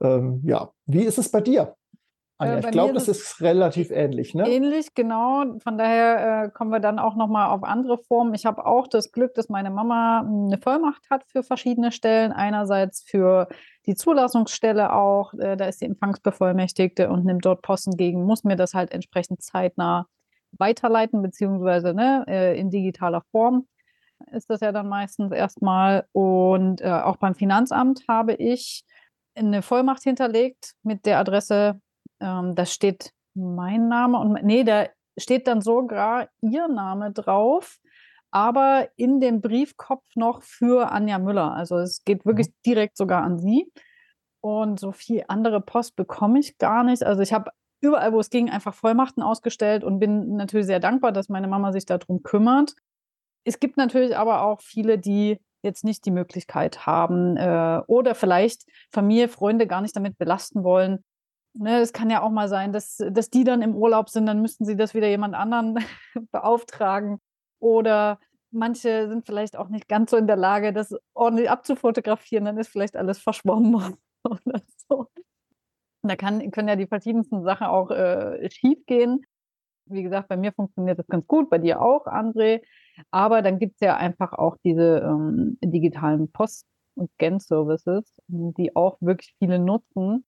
Ähm, 0.00 0.40
ja, 0.44 0.70
wie 0.86 1.02
ist 1.02 1.18
es 1.18 1.30
bei 1.30 1.40
dir? 1.40 1.74
Anja, 2.38 2.56
äh, 2.56 2.60
ich 2.60 2.70
glaube, 2.70 2.94
das 2.94 3.08
ist 3.08 3.40
relativ 3.40 3.90
ähnlich, 3.90 4.34
ne? 4.34 4.48
Ähnlich, 4.48 4.94
genau. 4.94 5.58
Von 5.58 5.76
daher 5.76 6.44
äh, 6.44 6.50
kommen 6.50 6.70
wir 6.70 6.80
dann 6.80 6.98
auch 6.98 7.16
nochmal 7.16 7.50
auf 7.50 7.64
andere 7.64 7.98
Formen. 7.98 8.32
Ich 8.34 8.46
habe 8.46 8.64
auch 8.64 8.86
das 8.86 9.12
Glück, 9.12 9.34
dass 9.34 9.48
meine 9.48 9.70
Mama 9.70 10.20
eine 10.20 10.58
Vollmacht 10.58 11.10
hat 11.10 11.24
für 11.26 11.42
verschiedene 11.42 11.90
Stellen. 11.90 12.32
Einerseits 12.32 13.02
für 13.02 13.48
die 13.86 13.94
Zulassungsstelle 13.94 14.92
auch, 14.92 15.34
äh, 15.34 15.56
da 15.56 15.66
ist 15.66 15.80
die 15.80 15.86
Empfangsbevollmächtigte 15.86 17.10
und 17.10 17.24
nimmt 17.24 17.44
dort 17.44 17.62
Posten 17.62 17.96
gegen, 17.96 18.24
muss 18.24 18.44
mir 18.44 18.56
das 18.56 18.72
halt 18.72 18.92
entsprechend 18.92 19.42
zeitnah 19.42 20.06
weiterleiten, 20.52 21.22
beziehungsweise 21.22 21.92
ne, 21.92 22.24
äh, 22.28 22.58
in 22.58 22.70
digitaler 22.70 23.22
Form 23.32 23.66
ist 24.32 24.50
das 24.50 24.60
ja 24.60 24.72
dann 24.72 24.88
meistens 24.88 25.32
erstmal. 25.32 26.06
Und 26.12 26.80
äh, 26.80 26.90
auch 26.90 27.16
beim 27.16 27.34
Finanzamt 27.34 28.04
habe 28.08 28.34
ich 28.34 28.84
eine 29.34 29.62
Vollmacht 29.62 30.02
hinterlegt 30.02 30.74
mit 30.82 31.06
der 31.06 31.18
Adresse, 31.18 31.80
ähm, 32.20 32.54
da 32.54 32.66
steht 32.66 33.12
mein 33.34 33.88
Name 33.88 34.18
und 34.18 34.42
nee, 34.42 34.64
da 34.64 34.86
steht 35.16 35.46
dann 35.46 35.60
sogar 35.60 36.28
ihr 36.40 36.68
Name 36.68 37.12
drauf, 37.12 37.78
aber 38.30 38.88
in 38.96 39.20
dem 39.20 39.40
Briefkopf 39.40 40.04
noch 40.14 40.42
für 40.42 40.90
Anja 40.92 41.18
Müller. 41.18 41.54
Also 41.54 41.78
es 41.78 42.04
geht 42.04 42.24
wirklich 42.26 42.48
mhm. 42.48 42.54
direkt 42.66 42.96
sogar 42.96 43.22
an 43.22 43.38
sie. 43.38 43.70
Und 44.40 44.78
so 44.78 44.92
viel 44.92 45.24
andere 45.28 45.60
Post 45.60 45.96
bekomme 45.96 46.38
ich 46.38 46.58
gar 46.58 46.84
nicht. 46.84 47.02
Also 47.02 47.22
ich 47.22 47.32
habe 47.32 47.50
überall, 47.80 48.12
wo 48.12 48.20
es 48.20 48.30
ging, 48.30 48.50
einfach 48.50 48.74
Vollmachten 48.74 49.22
ausgestellt 49.22 49.84
und 49.84 49.98
bin 49.98 50.36
natürlich 50.36 50.66
sehr 50.66 50.80
dankbar, 50.80 51.12
dass 51.12 51.28
meine 51.28 51.48
Mama 51.48 51.72
sich 51.72 51.86
darum 51.86 52.22
kümmert. 52.22 52.74
Es 53.44 53.60
gibt 53.60 53.76
natürlich 53.76 54.16
aber 54.16 54.42
auch 54.42 54.60
viele, 54.60 54.98
die 54.98 55.38
jetzt 55.62 55.84
nicht 55.84 56.04
die 56.06 56.10
Möglichkeit 56.10 56.86
haben 56.86 57.36
äh, 57.36 57.80
oder 57.86 58.14
vielleicht 58.14 58.64
Familie, 58.90 59.28
Freunde 59.28 59.66
gar 59.66 59.80
nicht 59.80 59.96
damit 59.96 60.18
belasten 60.18 60.62
wollen. 60.62 61.04
Ne, 61.60 61.80
es 61.80 61.92
kann 61.92 62.08
ja 62.08 62.22
auch 62.22 62.30
mal 62.30 62.48
sein, 62.48 62.72
dass, 62.72 62.98
dass 63.10 63.30
die 63.30 63.42
dann 63.42 63.62
im 63.62 63.74
Urlaub 63.74 64.08
sind, 64.10 64.26
dann 64.26 64.40
müssten 64.40 64.64
sie 64.64 64.76
das 64.76 64.94
wieder 64.94 65.08
jemand 65.08 65.34
anderen 65.34 65.78
beauftragen. 66.30 67.18
Oder 67.58 68.20
manche 68.52 69.08
sind 69.08 69.26
vielleicht 69.26 69.56
auch 69.56 69.68
nicht 69.68 69.88
ganz 69.88 70.12
so 70.12 70.16
in 70.16 70.28
der 70.28 70.36
Lage, 70.36 70.72
das 70.72 70.94
ordentlich 71.14 71.50
abzufotografieren, 71.50 72.44
dann 72.44 72.58
ist 72.58 72.68
vielleicht 72.68 72.96
alles 72.96 73.18
verschwommen 73.18 73.74
oder 74.24 74.60
so. 74.88 75.08
Da 76.02 76.14
kann, 76.14 76.50
können 76.52 76.68
ja 76.68 76.76
die 76.76 76.86
verschiedensten 76.86 77.42
Sachen 77.42 77.66
auch 77.66 77.90
äh, 77.90 78.48
schief 78.52 78.78
gehen. 78.86 79.24
Wie 79.86 80.04
gesagt, 80.04 80.28
bei 80.28 80.36
mir 80.36 80.52
funktioniert 80.52 80.98
das 81.00 81.08
ganz 81.08 81.26
gut, 81.26 81.50
bei 81.50 81.58
dir 81.58 81.82
auch, 81.82 82.06
André. 82.06 82.62
Aber 83.10 83.42
dann 83.42 83.58
gibt 83.58 83.74
es 83.74 83.80
ja 83.80 83.96
einfach 83.96 84.32
auch 84.32 84.56
diese 84.64 84.98
ähm, 85.00 85.58
digitalen 85.60 86.30
Post- 86.30 86.66
und 86.94 87.10
Scan-Services, 87.14 88.14
die 88.28 88.76
auch 88.76 88.98
wirklich 89.00 89.34
viele 89.40 89.58
nutzen. 89.58 90.24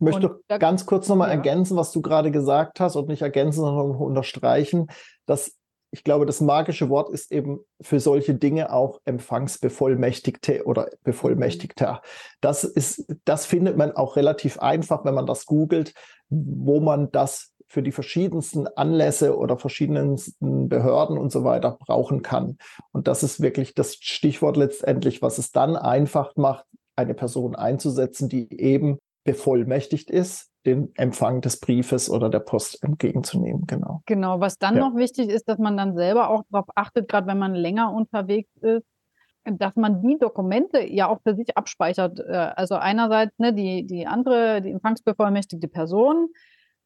Ich 0.00 0.04
möchte 0.04 0.40
ganz 0.58 0.86
kurz 0.86 1.08
nochmal 1.08 1.28
ja. 1.28 1.34
ergänzen, 1.34 1.76
was 1.76 1.92
du 1.92 2.00
gerade 2.00 2.30
gesagt 2.30 2.80
hast 2.80 2.96
und 2.96 3.08
nicht 3.08 3.20
ergänzen, 3.20 3.60
sondern 3.60 3.96
unterstreichen, 3.96 4.86
dass 5.26 5.56
ich 5.92 6.04
glaube, 6.04 6.24
das 6.24 6.40
magische 6.40 6.88
Wort 6.88 7.10
ist 7.10 7.32
eben 7.32 7.60
für 7.80 7.98
solche 7.98 8.34
Dinge 8.34 8.72
auch 8.72 9.00
Empfangsbevollmächtigte 9.04 10.64
oder 10.64 10.88
Bevollmächtigter. 11.02 12.00
Das 12.40 12.64
ist, 12.64 13.12
das 13.24 13.44
findet 13.44 13.76
man 13.76 13.92
auch 13.92 14.16
relativ 14.16 14.60
einfach, 14.60 15.04
wenn 15.04 15.14
man 15.14 15.26
das 15.26 15.46
googelt, 15.46 15.92
wo 16.28 16.80
man 16.80 17.10
das 17.10 17.52
für 17.66 17.82
die 17.82 17.92
verschiedensten 17.92 18.66
Anlässe 18.68 19.36
oder 19.36 19.58
verschiedensten 19.58 20.68
Behörden 20.68 21.18
und 21.18 21.30
so 21.30 21.44
weiter 21.44 21.76
brauchen 21.78 22.22
kann. 22.22 22.56
Und 22.92 23.06
das 23.08 23.22
ist 23.22 23.40
wirklich 23.40 23.74
das 23.74 23.94
Stichwort 23.94 24.56
letztendlich, 24.56 25.22
was 25.22 25.38
es 25.38 25.50
dann 25.52 25.76
einfach 25.76 26.36
macht, 26.36 26.66
eine 26.96 27.14
Person 27.14 27.54
einzusetzen, 27.54 28.28
die 28.28 28.60
eben 28.60 28.98
bevollmächtigt 29.24 30.10
ist, 30.10 30.50
den 30.66 30.92
Empfang 30.96 31.40
des 31.40 31.60
Briefes 31.60 32.10
oder 32.10 32.28
der 32.28 32.40
Post 32.40 32.82
entgegenzunehmen. 32.82 33.66
Genau. 33.66 34.02
Genau. 34.06 34.40
Was 34.40 34.58
dann 34.58 34.76
ja. 34.76 34.88
noch 34.88 34.96
wichtig 34.96 35.28
ist, 35.28 35.48
dass 35.48 35.58
man 35.58 35.76
dann 35.76 35.94
selber 35.94 36.28
auch 36.28 36.42
darauf 36.50 36.68
achtet, 36.74 37.08
gerade 37.08 37.26
wenn 37.26 37.38
man 37.38 37.54
länger 37.54 37.92
unterwegs 37.92 38.50
ist, 38.60 38.84
dass 39.44 39.76
man 39.76 40.02
die 40.02 40.18
Dokumente 40.18 40.80
ja 40.86 41.08
auch 41.08 41.20
für 41.22 41.34
sich 41.34 41.56
abspeichert. 41.56 42.20
Äh, 42.20 42.52
also 42.56 42.74
einerseits 42.74 43.38
ne, 43.38 43.54
die, 43.54 43.86
die 43.86 44.06
andere, 44.06 44.60
die 44.60 44.70
empfangsbevollmächtigte 44.70 45.68
Person 45.68 46.28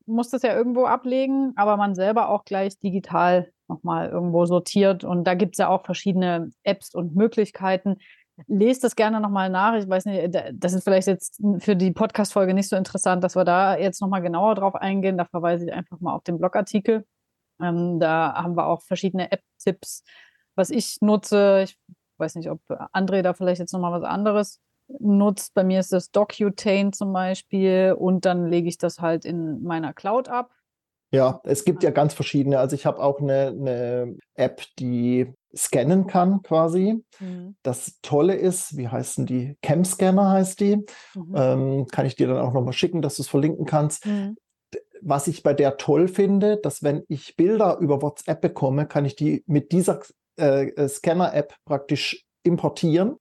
muss 0.07 0.31
das 0.31 0.43
ja 0.43 0.55
irgendwo 0.55 0.85
ablegen, 0.85 1.53
aber 1.57 1.76
man 1.76 1.95
selber 1.95 2.29
auch 2.29 2.45
gleich 2.45 2.79
digital 2.79 3.50
nochmal 3.69 4.11
irgendwo 4.11 4.45
sortiert. 4.45 5.03
Und 5.03 5.25
da 5.25 5.35
gibt 5.35 5.55
es 5.55 5.59
ja 5.59 5.69
auch 5.69 5.85
verschiedene 5.85 6.50
Apps 6.62 6.95
und 6.95 7.17
Möglichkeiten. 7.17 7.97
Lest 8.49 8.83
das 8.83 8.97
gerne 8.97 9.21
nochmal 9.21 9.49
nach. 9.49 9.75
Ich 9.76 9.88
weiß 9.88 10.07
nicht, 10.07 10.37
das 10.55 10.73
ist 10.73 10.85
vielleicht 10.85 11.07
jetzt 11.07 11.41
für 11.59 11.76
die 11.76 11.93
Podcast-Folge 11.93 12.53
nicht 12.53 12.69
so 12.69 12.76
interessant, 12.76 13.23
dass 13.23 13.37
wir 13.37 13.45
da 13.45 13.76
jetzt 13.76 14.00
nochmal 14.00 14.23
genauer 14.23 14.57
drauf 14.57 14.75
eingehen. 14.75 15.17
Da 15.17 15.25
verweise 15.25 15.67
ich 15.67 15.73
einfach 15.73 16.00
mal 16.00 16.14
auf 16.14 16.25
den 16.25 16.38
Blogartikel. 16.38 17.07
Ähm, 17.61 18.00
da 18.00 18.35
haben 18.35 18.57
wir 18.57 18.67
auch 18.67 18.83
verschiedene 18.83 19.31
App-Tipps, 19.31 20.03
was 20.57 20.71
ich 20.71 20.99
nutze. 21.00 21.62
Ich 21.64 21.79
weiß 22.19 22.35
nicht, 22.35 22.50
ob 22.50 22.61
André 22.93 23.23
da 23.23 23.35
vielleicht 23.35 23.61
jetzt 23.61 23.73
nochmal 23.73 23.93
was 23.93 24.09
anderes 24.09 24.61
nutzt. 24.88 25.55
Bei 25.55 25.62
mir 25.62 25.81
ist 25.81 25.93
das 25.93 26.11
Docutane 26.11 26.91
zum 26.91 27.12
Beispiel 27.12 27.95
und 27.97 28.25
dann 28.25 28.49
lege 28.49 28.69
ich 28.69 28.79
das 28.79 29.00
halt 29.00 29.25
in 29.25 29.62
meiner 29.62 29.93
Cloud 29.93 30.29
ab. 30.29 30.53
Ja, 31.14 31.40
es 31.44 31.64
gibt 31.64 31.83
ja 31.83 31.90
ganz 31.90 32.12
verschiedene. 32.14 32.59
Also 32.59 32.75
ich 32.75 32.87
habe 32.87 33.02
auch 33.02 33.21
eine, 33.21 33.49
eine, 33.49 34.16
App, 34.35 34.62
die 34.78 35.33
scannen 35.54 36.06
kann 36.06 36.42
quasi. 36.42 37.04
Mhm. 37.21 37.54
Das 37.62 38.00
Tolle 38.02 38.35
ist, 38.35 38.76
wie 38.76 38.88
heißen 38.88 39.25
die? 39.26 39.56
Cam-Scanner 39.62 40.30
heißt 40.30 40.59
die. 40.61 40.76
Mhm. 41.14 41.35
Ähm, 41.37 41.87
kann 41.87 42.06
ich 42.06 42.16
dir 42.16 42.26
dann 42.26 42.38
auch 42.38 42.52
nochmal 42.52 42.73
schicken, 42.73 43.00
dass 43.00 43.16
du 43.16 43.23
es 43.23 43.28
verlinken 43.28 43.64
kannst. 43.64 44.06
Mhm. 44.06 44.37
Was 45.02 45.28
ich 45.28 45.42
bei 45.42 45.54
der 45.54 45.76
toll 45.76 46.09
finde, 46.09 46.56
dass 46.56 46.83
wenn 46.83 47.04
ich 47.09 47.37
Bilder 47.37 47.78
über 47.78 48.02
WhatsApp 48.02 48.40
bekomme, 48.40 48.87
kann 48.87 49.04
ich 49.04 49.14
die 49.14 49.44
mit 49.47 49.71
dieser 49.71 50.00
äh, 50.37 50.71
äh, 50.71 50.88
Scanner-App 50.88 51.54
praktisch 51.64 52.25
importieren 52.42 53.16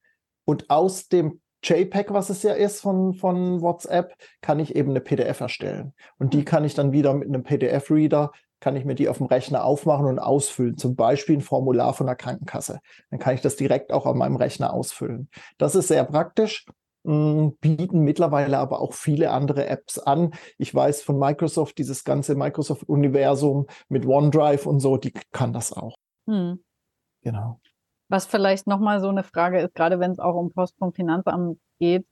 und 0.45 0.69
aus 0.69 1.09
dem 1.09 1.41
JPEG, 1.63 2.13
was 2.13 2.29
es 2.29 2.43
ja 2.43 2.53
ist 2.53 2.81
von, 2.81 3.13
von 3.13 3.61
WhatsApp, 3.61 4.15
kann 4.41 4.59
ich 4.59 4.75
eben 4.75 4.89
eine 4.89 5.01
PDF 5.01 5.39
erstellen. 5.39 5.93
Und 6.17 6.33
die 6.33 6.39
hm. 6.39 6.45
kann 6.45 6.65
ich 6.65 6.73
dann 6.73 6.91
wieder 6.91 7.13
mit 7.13 7.27
einem 7.27 7.43
PDF-Reader, 7.43 8.31
kann 8.59 8.75
ich 8.75 8.85
mir 8.85 8.95
die 8.95 9.09
auf 9.09 9.17
dem 9.17 9.27
Rechner 9.27 9.65
aufmachen 9.65 10.05
und 10.05 10.19
ausfüllen. 10.19 10.77
Zum 10.77 10.95
Beispiel 10.95 11.37
ein 11.37 11.41
Formular 11.41 11.93
von 11.93 12.05
der 12.05 12.15
Krankenkasse. 12.15 12.79
Dann 13.09 13.19
kann 13.19 13.35
ich 13.35 13.41
das 13.41 13.55
direkt 13.55 13.91
auch 13.91 14.05
an 14.05 14.17
meinem 14.17 14.37
Rechner 14.37 14.73
ausfüllen. 14.73 15.29
Das 15.57 15.75
ist 15.75 15.89
sehr 15.89 16.05
praktisch 16.05 16.65
hm, 17.05 17.57
bieten 17.59 17.99
mittlerweile 17.99 18.57
aber 18.57 18.79
auch 18.79 18.93
viele 18.93 19.31
andere 19.31 19.67
Apps 19.67 19.99
an. 19.99 20.33
Ich 20.57 20.73
weiß 20.73 21.01
von 21.01 21.19
Microsoft, 21.19 21.77
dieses 21.77 22.03
ganze 22.03 22.35
Microsoft-Universum 22.35 23.67
mit 23.89 24.05
OneDrive 24.05 24.65
und 24.65 24.79
so, 24.79 24.97
die 24.97 25.11
kann 25.31 25.51
das 25.51 25.73
auch. 25.73 25.95
Hm. 26.27 26.63
Genau. 27.21 27.59
Was 28.13 28.27
vielleicht 28.27 28.67
nochmal 28.67 29.01
so 29.01 29.07
eine 29.09 29.23
Frage 29.23 29.59
ist, 29.59 29.73
gerade 29.73 29.99
wenn 29.99 30.11
es 30.11 30.19
auch 30.19 30.35
um 30.35 30.51
Post 30.51 30.77
vom 30.77 30.93
Finanzamt 30.93 31.59
geht, 31.79 32.05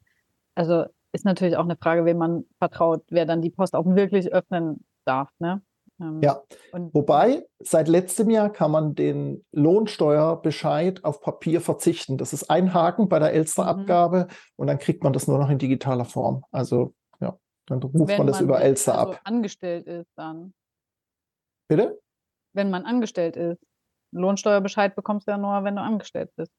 also 0.55 0.85
ist 1.11 1.25
natürlich 1.25 1.57
auch 1.57 1.63
eine 1.63 1.75
Frage, 1.75 2.05
wem 2.05 2.17
man 2.17 2.45
vertraut, 2.57 3.03
wer 3.09 3.27
dann 3.27 3.43
die 3.43 3.51
Post 3.51 3.75
auch 3.75 3.85
wirklich 3.85 4.33
öffnen 4.33 4.83
darf. 5.05 5.29
Ne? 5.37 5.61
Ähm, 5.99 6.19
ja, 6.23 6.41
wobei 6.71 7.45
seit 7.59 7.87
letztem 7.87 8.31
Jahr 8.31 8.49
kann 8.49 8.71
man 8.71 8.95
den 8.95 9.45
Lohnsteuerbescheid 9.51 11.05
auf 11.05 11.21
Papier 11.21 11.61
verzichten. 11.61 12.17
Das 12.17 12.33
ist 12.33 12.49
ein 12.49 12.73
Haken 12.73 13.07
bei 13.07 13.19
der 13.19 13.33
Elster-Abgabe 13.33 14.25
mhm. 14.27 14.35
und 14.55 14.65
dann 14.65 14.79
kriegt 14.79 15.03
man 15.03 15.13
das 15.13 15.27
nur 15.27 15.37
noch 15.37 15.51
in 15.51 15.59
digitaler 15.59 16.05
Form. 16.05 16.43
Also 16.49 16.95
ja, 17.19 17.37
dann 17.67 17.77
ruft 17.83 18.07
Wenn 18.07 18.17
man 18.17 18.25
das 18.25 18.37
man 18.37 18.45
über 18.45 18.59
Elster 18.59 18.97
also 18.97 19.13
ab. 19.13 19.21
angestellt 19.23 19.85
ist 19.85 20.09
dann. 20.15 20.51
Bitte? 21.67 22.01
Wenn 22.53 22.71
man 22.71 22.85
angestellt 22.85 23.37
ist. 23.37 23.61
Lohnsteuerbescheid 24.11 24.95
bekommst 24.95 25.27
du 25.27 25.31
ja 25.31 25.37
nur, 25.37 25.63
wenn 25.63 25.75
du 25.75 25.81
angestellt 25.81 26.31
bist. 26.35 26.51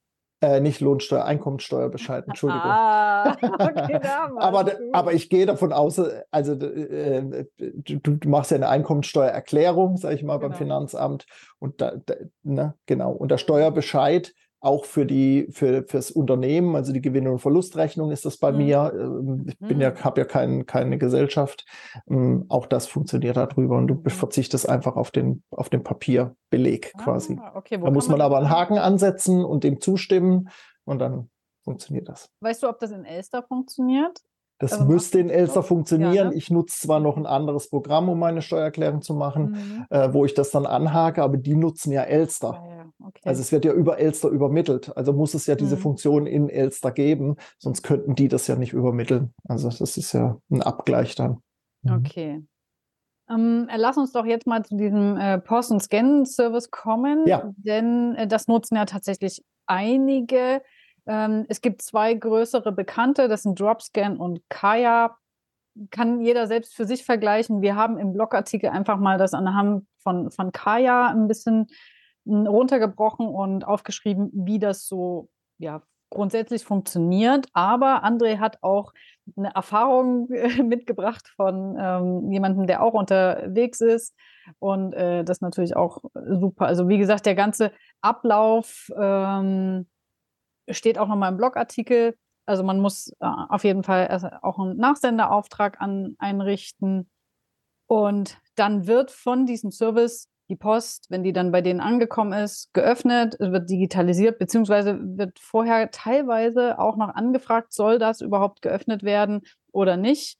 Äh, 0.43 0.59
nicht 0.59 0.81
Lohnsteuer, 0.81 1.23
Einkommensteuerbescheid, 1.23 2.25
Entschuldigung. 2.27 2.69
Ah, 2.69 3.37
okay, 3.41 3.99
aber, 4.37 4.73
aber 4.91 5.13
ich 5.13 5.29
gehe 5.29 5.45
davon 5.45 5.71
aus, 5.71 6.01
also 6.31 6.53
äh, 6.53 7.45
du, 7.57 8.17
du, 8.17 8.29
machst 8.29 8.51
ja 8.51 8.57
eine 8.57 8.67
Einkommensteuererklärung, 8.67 9.95
sage 9.95 10.15
ich 10.15 10.23
mal, 10.23 10.37
genau. 10.37 10.49
beim 10.49 10.57
Finanzamt. 10.57 11.25
Und 11.59 11.79
da, 11.79 11.93
da, 12.05 12.15
ne, 12.43 12.73
genau. 12.87 13.13
Und 13.13 13.31
der 13.31 13.37
Steuerbescheid 13.37 14.33
auch 14.63 14.85
für 14.85 15.05
die 15.05 15.49
für 15.51 15.83
fürs 15.83 16.09
Unternehmen, 16.09 16.75
also 16.75 16.93
die 16.93 17.01
Gewinn- 17.01 17.27
und 17.27 17.39
Verlustrechnung 17.39 18.11
ist 18.11 18.23
das 18.23 18.37
bei 18.37 18.51
mhm. 18.51 18.57
mir. 18.57 18.93
Ähm, 18.95 19.45
ich 19.47 19.59
bin 19.59 19.77
mhm. 19.77 19.81
ja 19.81 20.03
habe 20.03 20.21
ja 20.21 20.25
kein, 20.25 20.65
keine 20.65 20.97
Gesellschaft. 20.97 21.65
Ähm, 22.09 22.45
auch 22.47 22.65
das 22.65 22.87
funktioniert 22.87 23.35
darüber 23.35 23.77
und 23.77 23.87
du 23.87 23.95
mhm. 23.95 24.09
verzichtest 24.09 24.69
einfach 24.69 24.95
auf 24.95 25.11
den 25.11 25.43
auf 25.51 25.69
den 25.69 25.83
Papierbeleg 25.83 26.93
ah, 26.95 27.03
quasi. 27.03 27.39
Okay, 27.55 27.77
da 27.77 27.91
muss 27.91 28.07
man, 28.07 28.19
man 28.19 28.25
aber 28.25 28.37
einen 28.37 28.49
Haken 28.49 28.77
ansetzen 28.77 29.43
und 29.43 29.65
dem 29.65 29.81
zustimmen 29.81 30.49
und 30.85 30.99
dann 30.99 31.29
funktioniert 31.65 32.07
das. 32.07 32.29
Weißt 32.39 32.63
du, 32.63 32.69
ob 32.69 32.79
das 32.79 32.91
in 32.91 33.03
Elster 33.03 33.43
funktioniert? 33.43 34.19
Das 34.63 34.73
also 34.73 34.85
müsste 34.85 35.19
in 35.19 35.29
Elster 35.29 35.61
funktionieren. 35.61 36.13
Ja, 36.13 36.23
ne? 36.29 36.35
Ich 36.35 36.49
nutze 36.49 36.79
zwar 36.79 37.01
noch 37.01 37.17
ein 37.17 37.25
anderes 37.25 37.69
Programm, 37.69 38.07
um 38.07 38.17
meine 38.17 38.41
Steuererklärung 38.41 39.01
zu 39.01 39.13
machen, 39.13 39.51
mhm. 39.51 39.85
äh, 39.89 40.13
wo 40.13 40.23
ich 40.23 40.33
das 40.33 40.51
dann 40.51 40.65
anhake, 40.65 41.21
aber 41.21 41.35
die 41.35 41.55
nutzen 41.55 41.91
ja 41.91 42.03
Elster. 42.03 42.53
Ah, 42.53 42.67
ja. 42.77 42.85
Okay. 43.05 43.21
Also 43.25 43.41
es 43.41 43.51
wird 43.51 43.65
ja 43.65 43.73
über 43.73 43.99
Elster 43.99 44.29
übermittelt. 44.29 44.95
Also 44.95 45.11
muss 45.11 45.33
es 45.33 45.47
ja 45.47 45.55
diese 45.55 45.75
mhm. 45.75 45.81
Funktion 45.81 46.27
in 46.27 46.47
Elster 46.47 46.91
geben, 46.91 47.35
sonst 47.59 47.83
könnten 47.83 48.15
die 48.15 48.29
das 48.29 48.47
ja 48.47 48.55
nicht 48.55 48.71
übermitteln. 48.71 49.33
Also 49.49 49.67
das 49.67 49.97
ist 49.97 50.13
ja 50.13 50.37
ein 50.49 50.61
Abgleich 50.61 51.15
dann. 51.15 51.39
Mhm. 51.81 51.93
Okay. 51.97 52.43
Ähm, 53.29 53.67
lass 53.75 53.97
uns 53.97 54.13
doch 54.13 54.25
jetzt 54.25 54.47
mal 54.47 54.63
zu 54.63 54.77
diesem 54.77 55.17
äh, 55.17 55.39
Post- 55.39 55.71
und 55.71 55.83
Scan-Service 55.83 56.71
kommen, 56.71 57.27
ja. 57.27 57.51
denn 57.57 58.15
äh, 58.15 58.27
das 58.27 58.47
nutzen 58.47 58.77
ja 58.77 58.85
tatsächlich 58.85 59.43
einige. 59.65 60.61
Ähm, 61.05 61.45
es 61.49 61.61
gibt 61.61 61.81
zwei 61.81 62.13
größere 62.13 62.71
Bekannte, 62.71 63.27
das 63.27 63.43
sind 63.43 63.59
Dropscan 63.59 64.17
und 64.17 64.41
Kaya. 64.49 65.17
Kann 65.89 66.21
jeder 66.21 66.47
selbst 66.47 66.75
für 66.75 66.85
sich 66.85 67.03
vergleichen. 67.03 67.61
Wir 67.61 67.75
haben 67.75 67.97
im 67.97 68.13
Blogartikel 68.13 68.69
einfach 68.69 68.97
mal 68.97 69.17
das 69.17 69.33
anhand 69.33 69.87
von, 69.97 70.29
von 70.31 70.51
Kaya 70.51 71.07
ein 71.07 71.27
bisschen 71.27 71.67
hm, 72.25 72.47
runtergebrochen 72.47 73.27
und 73.27 73.65
aufgeschrieben, 73.65 74.29
wie 74.33 74.59
das 74.59 74.87
so 74.87 75.29
ja, 75.57 75.81
grundsätzlich 76.11 76.63
funktioniert. 76.63 77.47
Aber 77.53 78.03
André 78.05 78.37
hat 78.37 78.59
auch 78.61 78.93
eine 79.35 79.53
Erfahrung 79.55 80.27
mitgebracht 80.63 81.27
von 81.35 81.75
ähm, 81.79 82.31
jemandem, 82.31 82.67
der 82.67 82.83
auch 82.83 82.93
unterwegs 82.93 83.81
ist. 83.81 84.15
Und 84.59 84.93
äh, 84.93 85.23
das 85.23 85.41
natürlich 85.41 85.75
auch 85.75 86.03
super. 86.13 86.67
Also 86.67 86.87
wie 86.87 86.97
gesagt, 86.97 87.25
der 87.25 87.35
ganze 87.35 87.71
Ablauf 88.01 88.91
ähm, 88.95 89.87
steht 90.69 90.97
auch 90.97 91.07
nochmal 91.07 91.31
im 91.31 91.37
Blogartikel. 91.37 92.15
Also 92.45 92.63
man 92.63 92.79
muss 92.79 93.09
äh, 93.19 93.25
auf 93.49 93.63
jeden 93.63 93.83
Fall 93.83 94.39
auch 94.41 94.59
einen 94.59 94.77
Nachsenderauftrag 94.77 95.79
an, 95.81 96.15
einrichten. 96.19 97.09
Und 97.87 98.37
dann 98.55 98.87
wird 98.87 99.11
von 99.11 99.45
diesem 99.45 99.71
Service 99.71 100.29
die 100.49 100.55
Post, 100.55 101.09
wenn 101.09 101.23
die 101.23 101.33
dann 101.33 101.51
bei 101.51 101.61
denen 101.61 101.79
angekommen 101.79 102.33
ist, 102.33 102.73
geöffnet, 102.73 103.37
wird 103.39 103.69
digitalisiert, 103.69 104.39
beziehungsweise 104.39 104.99
wird 105.01 105.39
vorher 105.39 105.89
teilweise 105.89 106.79
auch 106.79 106.97
noch 106.97 107.09
angefragt, 107.09 107.73
soll 107.73 107.97
das 107.97 108.21
überhaupt 108.21 108.61
geöffnet 108.61 109.03
werden 109.03 109.41
oder 109.71 109.95
nicht. 109.95 110.37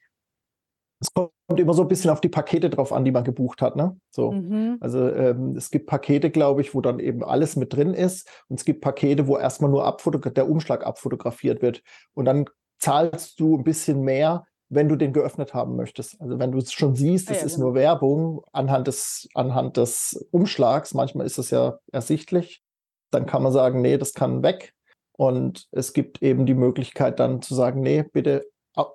Es 1.04 1.14
kommt 1.14 1.60
immer 1.60 1.74
so 1.74 1.82
ein 1.82 1.88
bisschen 1.88 2.10
auf 2.10 2.22
die 2.22 2.30
Pakete 2.30 2.70
drauf 2.70 2.94
an, 2.94 3.04
die 3.04 3.12
man 3.12 3.24
gebucht 3.24 3.62
hat. 3.62 3.76
Ne? 3.76 3.98
So. 4.10 4.32
Mhm. 4.32 4.78
Also 4.80 5.10
ähm, 5.10 5.56
es 5.58 5.70
gibt 5.70 5.88
Pakete, 5.88 6.30
glaube 6.30 6.62
ich, 6.62 6.74
wo 6.74 6.82
dann 6.82 7.00
eben 7.00 7.24
alles 7.24 7.56
mit 7.56 7.74
drin 7.74 7.94
ist. 7.94 8.30
Und 8.48 8.60
es 8.60 8.66
gibt 8.66 8.82
Pakete, 8.82 9.28
wo 9.28 9.38
erstmal 9.38 9.70
nur 9.70 9.98
der 10.36 10.50
Umschlag 10.50 10.86
abfotografiert 10.86 11.62
wird. 11.62 11.84
Und 12.14 12.26
dann 12.26 12.46
zahlst 12.80 13.40
du 13.40 13.58
ein 13.58 13.64
bisschen 13.64 14.02
mehr, 14.02 14.46
wenn 14.70 14.88
du 14.88 14.96
den 14.96 15.14
geöffnet 15.14 15.54
haben 15.54 15.76
möchtest. 15.76 16.20
Also 16.22 16.40
wenn 16.40 16.52
du 16.52 16.58
es 16.58 16.72
schon 16.72 16.96
siehst, 16.96 17.30
es 17.30 17.38
ah, 17.38 17.40
ja, 17.42 17.46
ist 17.46 17.56
genau. 17.56 17.68
nur 17.68 17.76
Werbung 17.76 18.42
anhand 18.54 18.88
des, 18.88 19.28
anhand 19.34 19.78
des 19.78 20.28
Umschlags, 20.32 20.94
manchmal 20.94 21.26
ist 21.26 21.38
es 21.38 21.50
ja 21.50 21.78
ersichtlich, 21.92 22.64
dann 23.12 23.26
kann 23.26 23.44
man 23.44 23.52
sagen, 23.52 23.82
nee, 23.82 23.98
das 23.98 24.14
kann 24.14 24.42
weg. 24.42 24.74
Und 25.16 25.68
es 25.72 25.94
gibt 25.94 26.24
eben 26.24 26.46
die 26.46 26.56
Möglichkeit 26.56 27.20
dann 27.20 27.42
zu 27.42 27.54
sagen, 27.54 27.82
nee, 27.82 28.04
bitte 28.04 28.48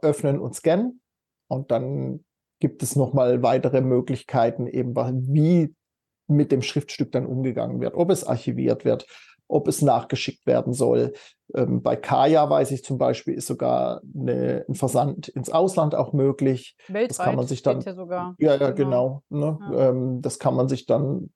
öffnen 0.02 0.40
und 0.40 0.54
scannen. 0.54 1.00
Und 1.48 1.70
dann 1.70 2.24
gibt 2.60 2.82
es 2.82 2.96
nochmal 2.96 3.42
weitere 3.42 3.80
Möglichkeiten, 3.80 4.66
eben 4.66 4.94
wie 5.32 5.74
mit 6.26 6.52
dem 6.52 6.62
Schriftstück 6.62 7.12
dann 7.12 7.26
umgegangen 7.26 7.80
wird, 7.80 7.94
ob 7.94 8.10
es 8.10 8.24
archiviert 8.24 8.84
wird, 8.84 9.06
ob 9.48 9.66
es 9.66 9.80
nachgeschickt 9.80 10.46
werden 10.46 10.74
soll. 10.74 11.14
Ähm, 11.54 11.82
bei 11.82 11.96
Kaya 11.96 12.48
weiß 12.48 12.70
ich 12.72 12.84
zum 12.84 12.98
Beispiel, 12.98 13.34
ist 13.34 13.46
sogar 13.46 14.02
eine, 14.14 14.66
ein 14.68 14.74
Versand 14.74 15.28
ins 15.28 15.50
Ausland 15.50 15.94
auch 15.94 16.12
möglich. 16.12 16.76
Weltweit 16.88 17.10
das 17.10 17.18
kann 17.18 17.36
man 17.36 17.46
sich 17.46 17.62
dann. 17.62 17.80
Ja, 17.80 17.94
sogar. 17.94 18.34
ja, 18.38 18.56
ja, 18.56 18.70
genau. 18.70 19.22
genau 19.30 19.58
ne? 19.58 19.58
ja. 19.72 19.88
Ähm, 19.88 20.20
das 20.20 20.38
kann 20.38 20.54
man 20.54 20.68
sich 20.68 20.84
dann 20.84 21.30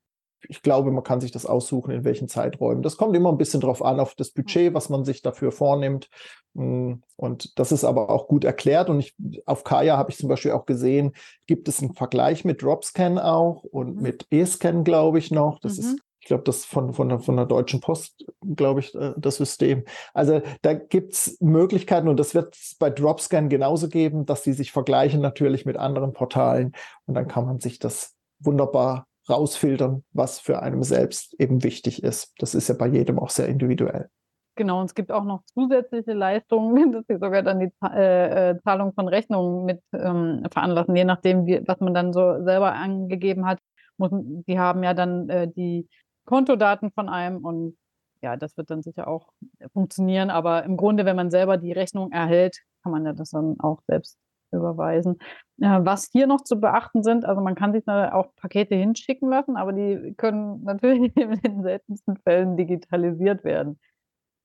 ich 0.48 0.62
glaube, 0.62 0.90
man 0.90 1.04
kann 1.04 1.20
sich 1.20 1.30
das 1.30 1.46
aussuchen, 1.46 1.92
in 1.92 2.04
welchen 2.04 2.28
Zeiträumen. 2.28 2.82
Das 2.82 2.96
kommt 2.96 3.16
immer 3.16 3.30
ein 3.30 3.38
bisschen 3.38 3.60
drauf 3.60 3.84
an, 3.84 4.00
auf 4.00 4.14
das 4.14 4.30
Budget, 4.30 4.74
was 4.74 4.88
man 4.88 5.04
sich 5.04 5.22
dafür 5.22 5.52
vornimmt. 5.52 6.08
Mm, 6.54 6.94
und 7.16 7.58
das 7.58 7.72
ist 7.72 7.84
aber 7.84 8.10
auch 8.10 8.28
gut 8.28 8.44
erklärt. 8.44 8.90
Und 8.90 9.00
ich, 9.00 9.14
auf 9.46 9.64
Kaya 9.64 9.96
habe 9.96 10.10
ich 10.10 10.18
zum 10.18 10.28
Beispiel 10.28 10.52
auch 10.52 10.66
gesehen, 10.66 11.12
gibt 11.46 11.68
es 11.68 11.80
einen 11.80 11.94
Vergleich 11.94 12.44
mit 12.44 12.62
Dropscan 12.62 13.18
auch 13.18 13.64
und 13.64 13.96
mhm. 13.96 14.02
mit 14.02 14.26
eScan, 14.30 14.84
glaube 14.84 15.18
ich, 15.18 15.30
noch. 15.30 15.60
Das 15.60 15.78
mhm. 15.78 15.84
ist 15.84 16.02
ich 16.22 16.28
glaube, 16.28 16.44
das 16.44 16.64
von, 16.64 16.94
von, 16.94 17.08
der, 17.08 17.18
von 17.18 17.36
der 17.36 17.46
Deutschen 17.46 17.80
Post, 17.80 18.24
glaube 18.54 18.78
ich, 18.78 18.94
äh, 18.94 19.12
das 19.16 19.36
System. 19.36 19.84
Also 20.14 20.40
da 20.62 20.72
gibt 20.72 21.14
es 21.14 21.36
Möglichkeiten 21.40 22.06
und 22.06 22.16
das 22.16 22.32
wird 22.32 22.54
es 22.54 22.76
bei 22.78 22.90
Dropscan 22.90 23.48
genauso 23.48 23.88
geben, 23.88 24.24
dass 24.24 24.42
die 24.42 24.52
sich 24.52 24.70
vergleichen 24.70 25.20
natürlich 25.20 25.66
mit 25.66 25.76
anderen 25.76 26.12
Portalen 26.12 26.74
und 27.06 27.14
dann 27.14 27.26
kann 27.26 27.44
man 27.44 27.58
sich 27.58 27.80
das 27.80 28.14
wunderbar 28.38 29.08
rausfiltern, 29.28 30.04
was 30.12 30.40
für 30.40 30.62
einem 30.62 30.82
selbst 30.82 31.34
eben 31.40 31.62
wichtig 31.62 32.02
ist. 32.02 32.34
Das 32.38 32.54
ist 32.54 32.68
ja 32.68 32.74
bei 32.74 32.88
jedem 32.88 33.18
auch 33.18 33.30
sehr 33.30 33.48
individuell. 33.48 34.08
Genau, 34.54 34.80
und 34.80 34.86
es 34.86 34.94
gibt 34.94 35.10
auch 35.10 35.24
noch 35.24 35.42
zusätzliche 35.54 36.12
Leistungen, 36.12 36.92
dass 36.92 37.06
sie 37.06 37.18
sogar 37.18 37.42
dann 37.42 37.60
die 37.60 37.72
äh, 37.84 38.50
äh, 38.50 38.60
Zahlung 38.62 38.92
von 38.92 39.08
Rechnungen 39.08 39.64
mit 39.64 39.80
ähm, 39.92 40.42
veranlassen, 40.50 40.94
je 40.94 41.04
nachdem, 41.04 41.46
wie, 41.46 41.62
was 41.66 41.80
man 41.80 41.94
dann 41.94 42.12
so 42.12 42.42
selber 42.44 42.72
angegeben 42.74 43.46
hat. 43.46 43.58
Muss, 43.96 44.10
die 44.12 44.58
haben 44.58 44.82
ja 44.82 44.94
dann 44.94 45.28
äh, 45.28 45.48
die 45.48 45.88
Kontodaten 46.26 46.90
von 46.92 47.08
einem 47.08 47.44
und 47.44 47.76
ja, 48.22 48.36
das 48.36 48.56
wird 48.56 48.70
dann 48.70 48.82
sicher 48.82 49.08
auch 49.08 49.28
funktionieren. 49.72 50.30
Aber 50.30 50.64
im 50.64 50.76
Grunde, 50.76 51.04
wenn 51.04 51.16
man 51.16 51.30
selber 51.30 51.56
die 51.56 51.72
Rechnung 51.72 52.12
erhält, 52.12 52.60
kann 52.82 52.92
man 52.92 53.04
ja 53.04 53.12
das 53.12 53.30
dann 53.30 53.58
auch 53.58 53.80
selbst 53.86 54.18
überweisen. 54.52 55.18
Was 55.62 56.08
hier 56.10 56.26
noch 56.26 56.42
zu 56.42 56.60
beachten 56.60 57.04
sind, 57.04 57.24
also 57.24 57.40
man 57.40 57.54
kann 57.54 57.72
sich 57.72 57.86
auch 57.86 58.34
Pakete 58.34 58.74
hinschicken 58.74 59.28
lassen, 59.28 59.56
aber 59.56 59.72
die 59.72 60.14
können 60.16 60.60
natürlich 60.64 61.16
in 61.16 61.40
den 61.40 61.62
seltensten 61.62 62.16
Fällen 62.16 62.56
digitalisiert 62.56 63.44
werden. 63.44 63.78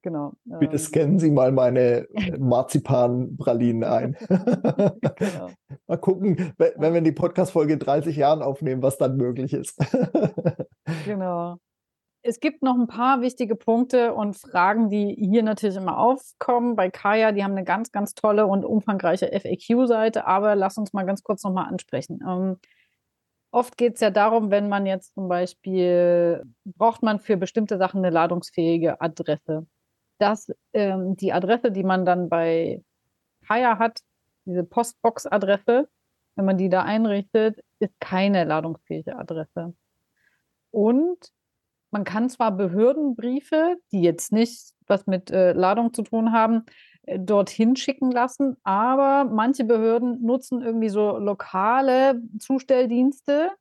Genau. 0.03 0.33
Bitte 0.45 0.73
ähm. 0.73 0.77
scannen 0.77 1.19
Sie 1.19 1.31
mal 1.31 1.51
meine 1.51 2.07
Marzipan-Pralinen 2.39 3.83
ein. 3.83 4.15
genau. 4.29 5.49
Mal 5.87 5.97
gucken, 5.97 6.53
wenn 6.57 6.93
wir 6.93 7.01
die 7.01 7.11
Podcast-Folge 7.11 7.73
in 7.73 7.79
30 7.79 8.15
Jahren 8.15 8.41
aufnehmen, 8.43 8.83
was 8.83 8.97
dann 8.97 9.17
möglich 9.17 9.53
ist. 9.53 9.77
genau 11.05 11.57
es 12.27 12.41
gibt 12.41 12.61
noch 12.61 12.75
ein 12.75 12.87
paar 12.87 13.21
wichtige 13.21 13.55
Punkte 13.55 14.13
und 14.13 14.35
Fragen, 14.35 14.89
die 14.89 15.15
hier 15.17 15.43
natürlich 15.43 15.77
immer 15.77 15.97
aufkommen. 15.97 16.75
Bei 16.75 16.89
Kaya, 16.89 17.31
die 17.31 17.41
haben 17.41 17.53
eine 17.53 17.63
ganz, 17.63 17.93
ganz 17.93 18.15
tolle 18.15 18.47
und 18.47 18.65
umfangreiche 18.65 19.27
FAQ-Seite, 19.27 20.27
aber 20.27 20.55
lass 20.55 20.77
uns 20.77 20.91
mal 20.91 21.05
ganz 21.05 21.23
kurz 21.23 21.43
nochmal 21.43 21.69
ansprechen. 21.69 22.19
Ähm, 22.27 22.59
oft 23.51 23.77
geht 23.77 23.95
es 23.95 24.01
ja 24.01 24.09
darum, 24.09 24.51
wenn 24.51 24.67
man 24.67 24.85
jetzt 24.85 25.13
zum 25.13 25.29
Beispiel, 25.29 26.43
braucht 26.65 27.01
man 27.01 27.19
für 27.19 27.37
bestimmte 27.37 27.77
Sachen 27.77 27.99
eine 27.99 28.09
ladungsfähige 28.09 28.99
Adresse. 28.99 29.65
Dass 30.17 30.51
ähm, 30.73 31.15
die 31.15 31.31
Adresse, 31.31 31.71
die 31.71 31.83
man 31.83 32.03
dann 32.03 32.27
bei 32.27 32.83
Kaya 33.47 33.79
hat, 33.79 33.99
diese 34.43 34.65
Postbox-Adresse, 34.65 35.87
wenn 36.35 36.45
man 36.45 36.57
die 36.57 36.67
da 36.67 36.83
einrichtet, 36.83 37.63
ist 37.79 37.93
keine 38.01 38.43
ladungsfähige 38.43 39.17
Adresse. 39.17 39.73
Und 40.71 41.31
man 41.91 42.03
kann 42.03 42.29
zwar 42.29 42.51
Behördenbriefe, 42.51 43.77
die 43.91 44.01
jetzt 44.01 44.31
nicht 44.31 44.73
was 44.87 45.07
mit 45.07 45.31
äh, 45.31 45.53
Ladung 45.53 45.93
zu 45.93 46.01
tun 46.01 46.31
haben, 46.31 46.63
äh, 47.03 47.19
dorthin 47.19 47.75
schicken 47.75 48.11
lassen, 48.11 48.57
aber 48.63 49.25
manche 49.25 49.63
Behörden 49.63 50.21
nutzen 50.23 50.61
irgendwie 50.61 50.89
so 50.89 51.17
lokale 51.17 52.21
Zustelldienste 52.39 53.51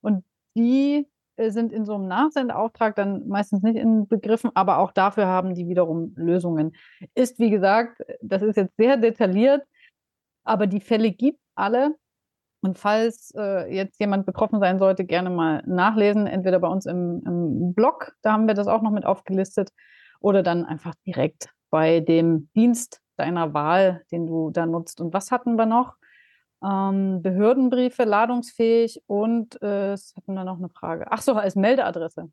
und 0.00 0.24
die 0.56 1.06
äh, 1.36 1.50
sind 1.50 1.72
in 1.72 1.84
so 1.84 1.94
einem 1.94 2.08
Nachsendeauftrag 2.08 2.94
dann 2.96 3.28
meistens 3.28 3.62
nicht 3.62 3.76
in 3.76 4.06
Begriffen, 4.06 4.50
aber 4.54 4.78
auch 4.78 4.92
dafür 4.92 5.26
haben 5.26 5.54
die 5.54 5.68
wiederum 5.68 6.12
Lösungen. 6.16 6.76
Ist, 7.14 7.38
wie 7.38 7.50
gesagt, 7.50 8.02
das 8.22 8.42
ist 8.42 8.56
jetzt 8.56 8.76
sehr 8.76 8.96
detailliert, 8.96 9.62
aber 10.44 10.66
die 10.66 10.80
Fälle 10.80 11.10
gibt 11.12 11.40
alle 11.54 11.94
und 12.64 12.78
falls 12.78 13.32
äh, 13.36 13.72
jetzt 13.74 14.00
jemand 14.00 14.24
betroffen 14.24 14.58
sein 14.58 14.78
sollte, 14.78 15.04
gerne 15.04 15.28
mal 15.28 15.62
nachlesen, 15.66 16.26
entweder 16.26 16.58
bei 16.58 16.68
uns 16.68 16.86
im, 16.86 17.22
im, 17.26 17.74
Blog, 17.74 18.14
da 18.22 18.32
haben 18.32 18.46
wir 18.46 18.54
das 18.54 18.68
auch 18.68 18.80
noch 18.80 18.90
mit 18.90 19.04
aufgelistet, 19.04 19.70
oder 20.20 20.42
dann 20.42 20.64
einfach 20.64 20.94
direkt 21.06 21.50
bei 21.68 22.00
dem 22.00 22.48
Dienst 22.56 23.02
deiner 23.16 23.52
Wahl, 23.52 24.02
den 24.10 24.26
du 24.26 24.50
da 24.50 24.64
nutzt. 24.64 25.02
Und 25.02 25.12
was 25.12 25.30
hatten 25.30 25.56
wir 25.56 25.66
noch? 25.66 25.96
Ähm, 26.64 27.20
Behördenbriefe, 27.20 28.04
ladungsfähig 28.04 29.02
und 29.06 29.60
äh, 29.60 29.92
es 29.92 30.14
hatten 30.16 30.32
wir 30.32 30.44
noch 30.44 30.56
eine 30.56 30.70
Frage. 30.70 31.06
Ach 31.10 31.20
so, 31.20 31.34
als 31.34 31.56
Meldeadresse. 31.56 32.30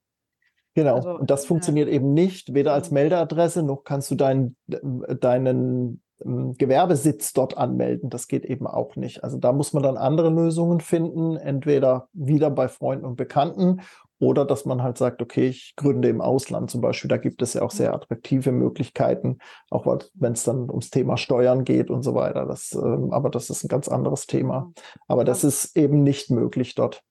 Genau, 0.74 0.96
also, 0.96 1.17
und 1.17 1.30
das 1.30 1.46
funktioniert 1.46 1.89
äh, 1.89 1.96
eben 1.96 2.13
nicht, 2.13 2.54
weder 2.54 2.74
als 2.74 2.91
Meldeadresse 2.91 3.63
noch 3.63 3.84
kannst 3.84 4.10
du 4.10 4.15
dein, 4.15 4.56
deinen 4.67 5.48
ähm, 5.58 6.02
Gewerbesitz 6.24 7.34
dort 7.34 7.58
anmelden. 7.58 8.10
Das 8.10 8.28
geht 8.28 8.46
eben 8.46 8.68
auch 8.68 8.96
nicht. 8.96 9.24
Also 9.24 9.38
da 9.38 9.52
muss 9.52 9.74
man 9.74 9.84
dann 9.84 9.98
andere 9.98 10.30
Lösungen 10.30 10.80
finden, 10.80 11.36
entweder 11.38 12.08
wieder 12.14 12.50
bei 12.50 12.68
Freunden 12.68 13.06
und 13.06 13.16
Bekannten 13.16 13.82
oder 14.22 14.46
dass 14.46 14.66
man 14.66 14.84
halt 14.84 15.00
sagt, 15.00 15.22
okay, 15.22 15.48
ich 15.48 15.74
gründe 15.76 16.08
im 16.08 16.22
Ausland 16.22 16.70
zum 16.70 16.80
Beispiel. 16.80 17.10
Da 17.10 17.18
gibt 17.18 17.42
es 17.42 17.56
ja 17.56 17.64
auch 17.64 17.72
sehr 17.72 17.94
attraktive 17.94 18.52
Möglichkeiten, 18.52 19.40
auch 19.72 19.88
wenn 20.14 20.34
es 20.34 20.44
dann 20.44 20.70
ums 20.70 20.92
Thema 20.92 21.18
Steuern 21.18 21.64
geht 21.64 21.90
und 21.90 22.04
so 22.04 22.14
weiter. 22.14 22.46
Das, 22.46 22.72
ähm, 22.74 23.12
aber 23.12 23.32
das 23.32 23.50
ist 23.50 23.64
ein 23.64 23.68
ganz 23.68 23.88
anderes 23.88 24.28
Thema. 24.28 24.72
Aber 25.08 25.24
das 25.24 25.44
ist 25.44 25.76
eben 25.76 26.04
nicht 26.04 26.30
möglich 26.30 26.76
dort. 26.76 27.02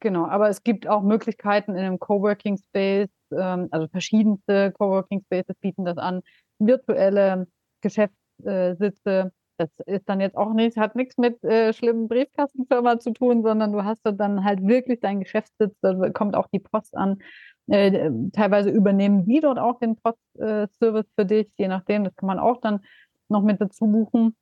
Genau, 0.00 0.26
aber 0.26 0.48
es 0.48 0.64
gibt 0.64 0.88
auch 0.88 1.02
Möglichkeiten 1.02 1.72
in 1.72 1.78
einem 1.78 1.98
Coworking 2.00 2.56
Space, 2.56 3.08
ähm, 3.32 3.68
also 3.70 3.86
verschiedenste 3.88 4.72
Coworking 4.72 5.22
Spaces 5.22 5.56
bieten 5.60 5.84
das 5.84 5.96
an, 5.96 6.22
virtuelle 6.58 7.46
Geschäfts 7.82 8.16
äh, 8.44 8.74
sitze. 8.76 9.32
Das 9.56 9.70
ist 9.86 10.08
dann 10.08 10.20
jetzt 10.20 10.36
auch 10.36 10.52
nicht, 10.52 10.76
hat 10.76 10.94
nichts 10.94 11.18
mit 11.18 11.42
äh, 11.42 11.72
schlimmen 11.72 12.06
Briefkastenfirma 12.06 13.00
zu 13.00 13.12
tun, 13.12 13.42
sondern 13.42 13.72
du 13.72 13.84
hast 13.84 14.02
dann 14.04 14.44
halt 14.44 14.64
wirklich 14.64 15.00
deinen 15.00 15.20
Geschäftssitz, 15.20 15.74
da 15.80 16.10
kommt 16.10 16.36
auch 16.36 16.46
die 16.46 16.60
Post 16.60 16.96
an. 16.96 17.18
Äh, 17.66 18.10
teilweise 18.32 18.70
übernehmen 18.70 19.26
die 19.26 19.40
dort 19.40 19.58
auch 19.58 19.78
den 19.78 19.96
Postservice 19.96 21.10
für 21.16 21.26
dich, 21.26 21.48
je 21.58 21.68
nachdem, 21.68 22.04
das 22.04 22.14
kann 22.14 22.28
man 22.28 22.38
auch 22.38 22.60
dann 22.60 22.80
noch 23.28 23.42
mit 23.42 23.60
dazu 23.60 23.86
buchen. 23.86 24.36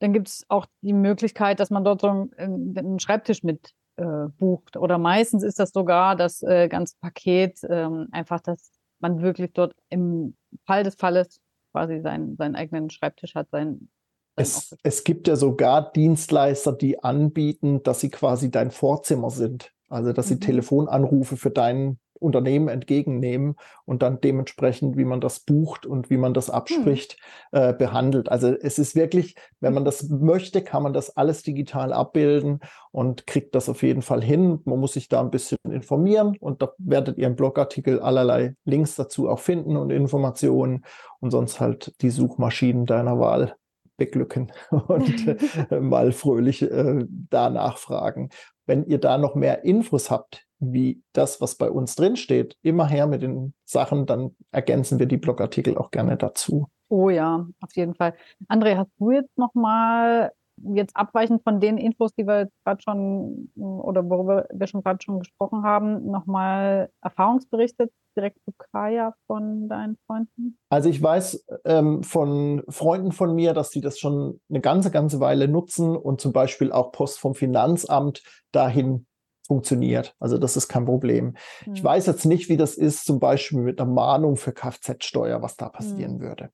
Dann 0.00 0.12
gibt 0.12 0.28
es 0.28 0.44
auch 0.48 0.66
die 0.82 0.92
Möglichkeit, 0.92 1.60
dass 1.60 1.70
man 1.70 1.84
dort 1.84 2.00
so 2.00 2.08
einen, 2.08 2.76
einen 2.76 2.98
Schreibtisch 3.00 3.42
mit 3.42 3.74
äh, 3.96 4.28
bucht. 4.38 4.76
Oder 4.76 4.98
meistens 4.98 5.42
ist 5.42 5.58
das 5.58 5.70
sogar 5.70 6.16
das 6.16 6.42
äh, 6.42 6.68
ganze 6.68 6.96
Paket, 7.00 7.60
ähm, 7.68 8.08
einfach, 8.12 8.40
dass 8.40 8.72
man 8.98 9.22
wirklich 9.22 9.52
dort 9.52 9.74
im 9.88 10.36
Fall 10.66 10.84
des 10.84 10.94
Falles 10.94 11.40
quasi 11.72 12.00
seinen, 12.00 12.36
seinen 12.36 12.56
eigenen 12.56 12.90
Schreibtisch 12.90 13.34
hat, 13.34 13.48
sein, 13.50 13.88
es, 14.36 14.76
es, 14.82 15.04
gibt 15.04 15.28
ja 15.28 15.36
sogar 15.36 15.92
Dienstleister, 15.92 16.72
die 16.72 17.02
anbieten, 17.02 17.82
dass 17.82 18.00
sie 18.00 18.10
quasi 18.10 18.50
dein 18.50 18.70
Vorzimmer 18.70 19.30
sind. 19.30 19.72
Also, 19.88 20.12
dass 20.12 20.28
sie 20.28 20.36
mhm. 20.36 20.40
Telefonanrufe 20.40 21.36
für 21.36 21.50
dein 21.50 21.98
Unternehmen 22.20 22.68
entgegennehmen 22.68 23.56
und 23.84 24.02
dann 24.02 24.20
dementsprechend, 24.20 24.96
wie 24.96 25.04
man 25.04 25.20
das 25.20 25.40
bucht 25.40 25.86
und 25.86 26.10
wie 26.10 26.16
man 26.16 26.34
das 26.34 26.48
hm. 26.48 26.54
abspricht, 26.54 27.16
mhm. 27.50 27.58
äh, 27.58 27.72
behandelt. 27.72 28.28
Also 28.28 28.54
es 28.54 28.78
ist 28.78 28.94
wirklich, 28.94 29.34
wenn 29.60 29.74
man 29.74 29.84
das 29.84 30.08
möchte, 30.08 30.62
kann 30.62 30.82
man 30.82 30.92
das 30.92 31.16
alles 31.16 31.42
digital 31.42 31.92
abbilden 31.92 32.60
und 32.92 33.26
kriegt 33.26 33.54
das 33.54 33.68
auf 33.68 33.82
jeden 33.82 34.02
Fall 34.02 34.22
hin. 34.22 34.60
Man 34.64 34.78
muss 34.78 34.92
sich 34.92 35.08
da 35.08 35.20
ein 35.20 35.30
bisschen 35.30 35.58
informieren 35.64 36.36
und 36.38 36.62
da 36.62 36.72
werdet 36.78 37.18
ihr 37.18 37.26
im 37.26 37.36
Blogartikel 37.36 38.00
allerlei 38.00 38.54
Links 38.64 38.94
dazu 38.94 39.28
auch 39.28 39.40
finden 39.40 39.76
und 39.76 39.90
Informationen 39.90 40.84
und 41.20 41.30
sonst 41.30 41.60
halt 41.60 41.94
die 42.02 42.10
Suchmaschinen 42.10 42.86
deiner 42.86 43.18
Wahl 43.18 43.56
beglücken 43.96 44.50
und 44.70 45.28
äh, 45.70 45.80
mal 45.80 46.10
fröhlich 46.10 46.62
äh, 46.62 47.04
da 47.08 47.50
nachfragen. 47.50 48.30
Wenn 48.66 48.84
ihr 48.86 48.98
da 48.98 49.18
noch 49.18 49.36
mehr 49.36 49.64
Infos 49.64 50.10
habt, 50.10 50.46
wie 50.60 51.02
das, 51.12 51.40
was 51.40 51.56
bei 51.56 51.70
uns 51.70 51.96
drin 51.96 52.16
steht, 52.16 52.56
immer 52.62 52.86
her 52.86 53.06
mit 53.06 53.22
den 53.22 53.54
Sachen, 53.64 54.06
dann 54.06 54.36
ergänzen 54.52 54.98
wir 54.98 55.06
die 55.06 55.16
Blogartikel 55.16 55.76
auch 55.76 55.90
gerne 55.90 56.16
dazu. 56.16 56.68
Oh 56.88 57.08
ja, 57.08 57.46
auf 57.60 57.76
jeden 57.76 57.94
Fall. 57.94 58.14
André, 58.48 58.76
hast 58.76 58.90
du 58.98 59.10
jetzt 59.12 59.36
noch 59.38 59.54
mal 59.54 60.32
jetzt 60.62 60.96
abweichend 60.96 61.42
von 61.42 61.60
den 61.60 61.78
Infos, 61.78 62.12
die 62.14 62.26
wir 62.26 62.48
gerade 62.64 62.82
schon 62.82 63.50
oder 63.56 64.08
worüber 64.08 64.46
wir 64.52 64.66
schon 64.66 64.82
gerade 64.82 64.98
schon 65.02 65.20
gesprochen 65.20 65.62
haben, 65.62 66.10
nochmal 66.10 66.90
Erfahrungsberichte 67.02 67.90
direkt 68.16 68.38
zu 68.44 68.52
Kaya 68.58 69.14
von 69.26 69.68
deinen 69.68 69.96
Freunden? 70.06 70.58
Also 70.68 70.88
ich 70.88 71.02
weiß 71.02 71.46
ähm, 71.64 72.02
von 72.02 72.62
Freunden 72.68 73.12
von 73.12 73.34
mir, 73.34 73.54
dass 73.54 73.70
sie 73.70 73.80
das 73.80 73.98
schon 73.98 74.40
eine 74.50 74.60
ganze, 74.60 74.90
ganze 74.90 75.20
Weile 75.20 75.48
nutzen 75.48 75.96
und 75.96 76.20
zum 76.20 76.32
Beispiel 76.32 76.72
auch 76.72 76.92
Post 76.92 77.20
vom 77.20 77.34
Finanzamt 77.34 78.22
dahin 78.52 79.06
funktioniert. 79.50 80.14
Also 80.20 80.38
das 80.38 80.56
ist 80.56 80.68
kein 80.68 80.84
Problem. 80.84 81.34
Mhm. 81.66 81.74
Ich 81.74 81.82
weiß 81.82 82.06
jetzt 82.06 82.24
nicht, 82.24 82.48
wie 82.48 82.56
das 82.56 82.76
ist, 82.76 83.04
zum 83.04 83.18
Beispiel 83.18 83.58
mit 83.58 83.80
einer 83.80 83.90
Mahnung 83.90 84.36
für 84.36 84.52
Kfz-Steuer, 84.52 85.42
was 85.42 85.56
da 85.56 85.68
passieren 85.68 86.18
mhm. 86.18 86.20
würde. 86.20 86.50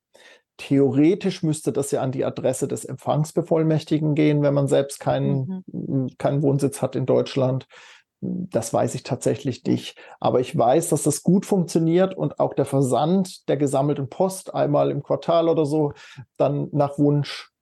Theoretisch 0.57 1.43
müsste 1.43 1.73
das 1.73 1.91
ja 1.91 2.01
an 2.01 2.11
die 2.11 2.25
Adresse 2.25 2.67
des 2.67 2.87
Empfangsbevollmächtigen 2.87 4.15
gehen, 4.15 4.41
wenn 4.41 4.55
man 4.55 4.67
selbst 4.67 4.99
keinen, 4.99 5.63
mhm. 5.71 6.09
keinen 6.17 6.41
Wohnsitz 6.41 6.81
hat 6.81 6.97
in 6.97 7.05
Deutschland. 7.05 7.67
Das 8.23 8.73
weiß 8.73 8.95
ich 8.95 9.03
tatsächlich 9.03 9.63
nicht. 9.65 9.99
Aber 10.19 10.41
ich 10.41 10.57
weiß, 10.57 10.89
dass 10.89 11.03
das 11.03 11.23
gut 11.23 11.45
funktioniert 11.45 12.17
und 12.17 12.41
auch 12.41 12.55
der 12.55 12.65
Versand 12.65 13.47
der 13.51 13.59
gesammelten 13.59 14.09
Post 14.09 14.55
einmal 14.55 14.91
im 14.91 15.03
Quartal 15.03 15.51
oder 15.51 15.67
so 15.67 15.93
dann 16.39 16.69
nach 16.73 16.99
Wunsch 16.99 17.53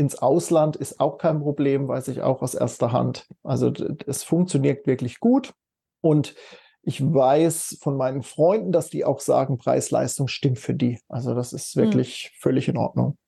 ins 0.00 0.16
Ausland 0.16 0.76
ist 0.76 0.98
auch 0.98 1.18
kein 1.18 1.40
Problem, 1.40 1.86
weiß 1.86 2.08
ich 2.08 2.22
auch 2.22 2.40
aus 2.40 2.54
erster 2.54 2.90
Hand. 2.90 3.28
Also 3.42 3.70
es 4.06 4.24
funktioniert 4.24 4.86
wirklich 4.86 5.20
gut. 5.20 5.52
Und 6.00 6.34
ich 6.82 7.02
weiß 7.02 7.78
von 7.82 7.98
meinen 7.98 8.22
Freunden, 8.22 8.72
dass 8.72 8.88
die 8.88 9.04
auch 9.04 9.20
sagen, 9.20 9.58
Preis-Leistung 9.58 10.26
stimmt 10.26 10.58
für 10.58 10.72
die. 10.72 10.98
Also 11.08 11.34
das 11.34 11.52
ist 11.52 11.74
hm. 11.74 11.84
wirklich 11.84 12.24
hm. 12.24 12.30
völlig 12.40 12.68
in 12.68 12.78
Ordnung. 12.78 13.18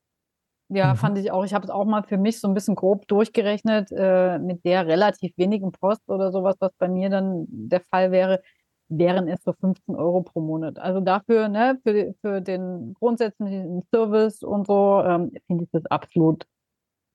Ja, 0.70 0.94
mhm. 0.94 0.96
fand 0.96 1.18
ich 1.18 1.30
auch. 1.30 1.44
Ich 1.44 1.52
habe 1.52 1.66
es 1.66 1.70
auch 1.70 1.84
mal 1.84 2.02
für 2.02 2.16
mich 2.16 2.40
so 2.40 2.48
ein 2.48 2.54
bisschen 2.54 2.74
grob 2.74 3.06
durchgerechnet, 3.06 3.90
äh, 3.92 4.38
mit 4.38 4.64
der 4.64 4.86
relativ 4.86 5.36
wenigen 5.36 5.70
Post 5.70 6.00
oder 6.08 6.32
sowas, 6.32 6.56
was 6.60 6.72
bei 6.78 6.88
mir 6.88 7.10
dann 7.10 7.44
der 7.48 7.82
Fall 7.90 8.10
wäre, 8.10 8.40
wären 8.88 9.28
es 9.28 9.42
so 9.42 9.52
15 9.52 9.94
Euro 9.96 10.22
pro 10.22 10.40
Monat. 10.40 10.78
Also 10.78 11.00
dafür, 11.00 11.48
ne, 11.48 11.78
für, 11.82 12.14
für 12.22 12.40
den 12.40 12.94
grundsätzlichen 12.94 13.82
Service 13.90 14.42
und 14.42 14.66
so, 14.66 15.02
ähm, 15.04 15.32
finde 15.46 15.64
ich 15.64 15.70
das 15.72 15.84
absolut 15.86 16.46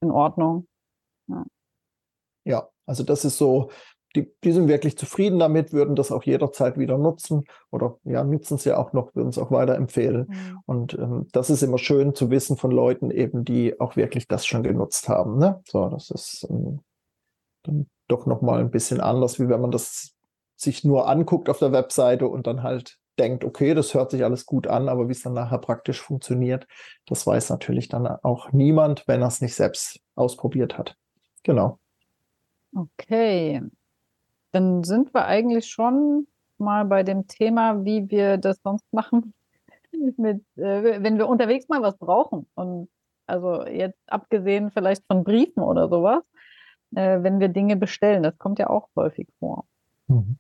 in 0.01 0.12
Ordnung. 0.12 0.67
Ja. 1.27 1.45
ja, 2.45 2.69
also 2.86 3.03
das 3.03 3.25
ist 3.25 3.38
so, 3.38 3.69
die, 4.15 4.31
die 4.43 4.51
sind 4.51 4.67
wirklich 4.67 4.97
zufrieden 4.97 5.39
damit, 5.39 5.73
würden 5.73 5.95
das 5.95 6.12
auch 6.12 6.23
jederzeit 6.23 6.77
wieder 6.77 6.97
nutzen 6.97 7.43
oder 7.71 7.97
ja, 8.03 8.23
nutzen 8.23 8.55
es 8.55 8.65
ja 8.65 8.77
auch 8.77 8.93
noch, 8.93 9.13
würden 9.15 9.29
es 9.29 9.38
auch 9.38 9.51
weiterempfehlen. 9.51 10.27
Mhm. 10.27 10.60
Und 10.65 10.93
ähm, 10.95 11.27
das 11.33 11.49
ist 11.49 11.62
immer 11.62 11.77
schön 11.77 12.15
zu 12.15 12.29
wissen 12.29 12.57
von 12.57 12.71
Leuten 12.71 13.12
eben, 13.12 13.43
die 13.43 13.79
auch 13.79 13.95
wirklich 13.95 14.27
das 14.27 14.45
schon 14.45 14.63
genutzt 14.63 15.10
haben. 15.10 15.38
Ne? 15.38 15.62
So, 15.67 15.89
das 15.89 16.10
ist 16.10 16.47
ähm, 16.49 16.81
dann 17.63 17.88
doch 18.07 18.25
nochmal 18.25 18.62
ein 18.62 18.71
bisschen 18.71 19.01
anders, 19.01 19.39
wie 19.39 19.49
wenn 19.49 19.62
man 19.62 19.71
das 19.71 20.13
sich 20.55 20.83
nur 20.83 21.07
anguckt 21.07 21.49
auf 21.49 21.60
der 21.60 21.71
Webseite 21.71 22.27
und 22.27 22.47
dann 22.47 22.63
halt 22.63 22.97
denkt, 23.19 23.43
okay, 23.43 23.73
das 23.73 23.93
hört 23.93 24.12
sich 24.12 24.23
alles 24.23 24.45
gut 24.45 24.67
an, 24.67 24.89
aber 24.89 25.08
wie 25.08 25.12
es 25.12 25.23
dann 25.23 25.34
nachher 25.34 25.58
praktisch 25.58 26.01
funktioniert, 26.01 26.67
das 27.06 27.25
weiß 27.25 27.49
natürlich 27.49 27.89
dann 27.89 28.08
auch 28.08 28.51
niemand, 28.51 29.08
wenn 29.08 29.21
er 29.21 29.27
es 29.27 29.41
nicht 29.41 29.56
selbst 29.56 29.99
ausprobiert 30.15 30.77
hat. 30.77 30.95
Genau. 31.43 31.80
Okay, 32.75 33.62
dann 34.51 34.84
sind 34.84 35.13
wir 35.13 35.25
eigentlich 35.25 35.67
schon 35.67 36.27
mal 36.58 36.86
bei 36.86 37.03
dem 37.03 37.27
Thema, 37.27 37.86
wie 37.86 38.10
wir 38.10 38.38
das 38.38 38.60
sonst 38.63 38.86
machen, 38.91 39.34
mit, 40.17 40.43
äh, 40.58 41.01
wenn 41.03 41.17
wir 41.17 41.27
unterwegs 41.27 41.67
mal 41.69 41.82
was 41.82 41.97
brauchen. 41.97 42.47
Und 42.56 42.89
also 43.25 43.65
jetzt 43.65 43.99
abgesehen 44.08 44.71
vielleicht 44.71 45.03
von 45.08 45.23
Briefen 45.23 45.63
oder 45.63 45.89
sowas, 45.89 46.23
äh, 46.95 47.21
wenn 47.21 47.39
wir 47.39 47.49
Dinge 47.49 47.75
bestellen, 47.75 48.23
das 48.23 48.38
kommt 48.38 48.60
ja 48.60 48.69
auch 48.69 48.89
häufig 48.95 49.27
vor. 49.39 49.65
Mhm. 50.08 50.38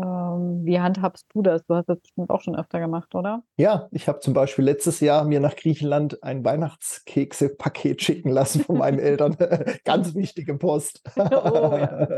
Ähm, 0.00 0.64
wie 0.64 0.78
handhabst 0.78 1.26
du 1.34 1.42
das? 1.42 1.64
Du 1.66 1.74
hast 1.74 1.88
das 1.88 1.98
bestimmt 1.98 2.30
auch 2.30 2.40
schon 2.40 2.56
öfter 2.56 2.78
gemacht, 2.78 3.14
oder? 3.14 3.42
Ja, 3.56 3.88
ich 3.90 4.06
habe 4.06 4.20
zum 4.20 4.32
Beispiel 4.32 4.64
letztes 4.64 5.00
Jahr 5.00 5.24
mir 5.24 5.40
nach 5.40 5.56
Griechenland 5.56 6.22
ein 6.22 6.44
Weihnachtskekse-Paket 6.44 8.02
schicken 8.02 8.30
lassen 8.30 8.62
von 8.62 8.78
meinen 8.78 8.98
Eltern. 8.98 9.36
Ganz 9.84 10.14
wichtige 10.14 10.54
Post. 10.54 11.02
Oh, 11.38 11.76
ja. 11.76 12.08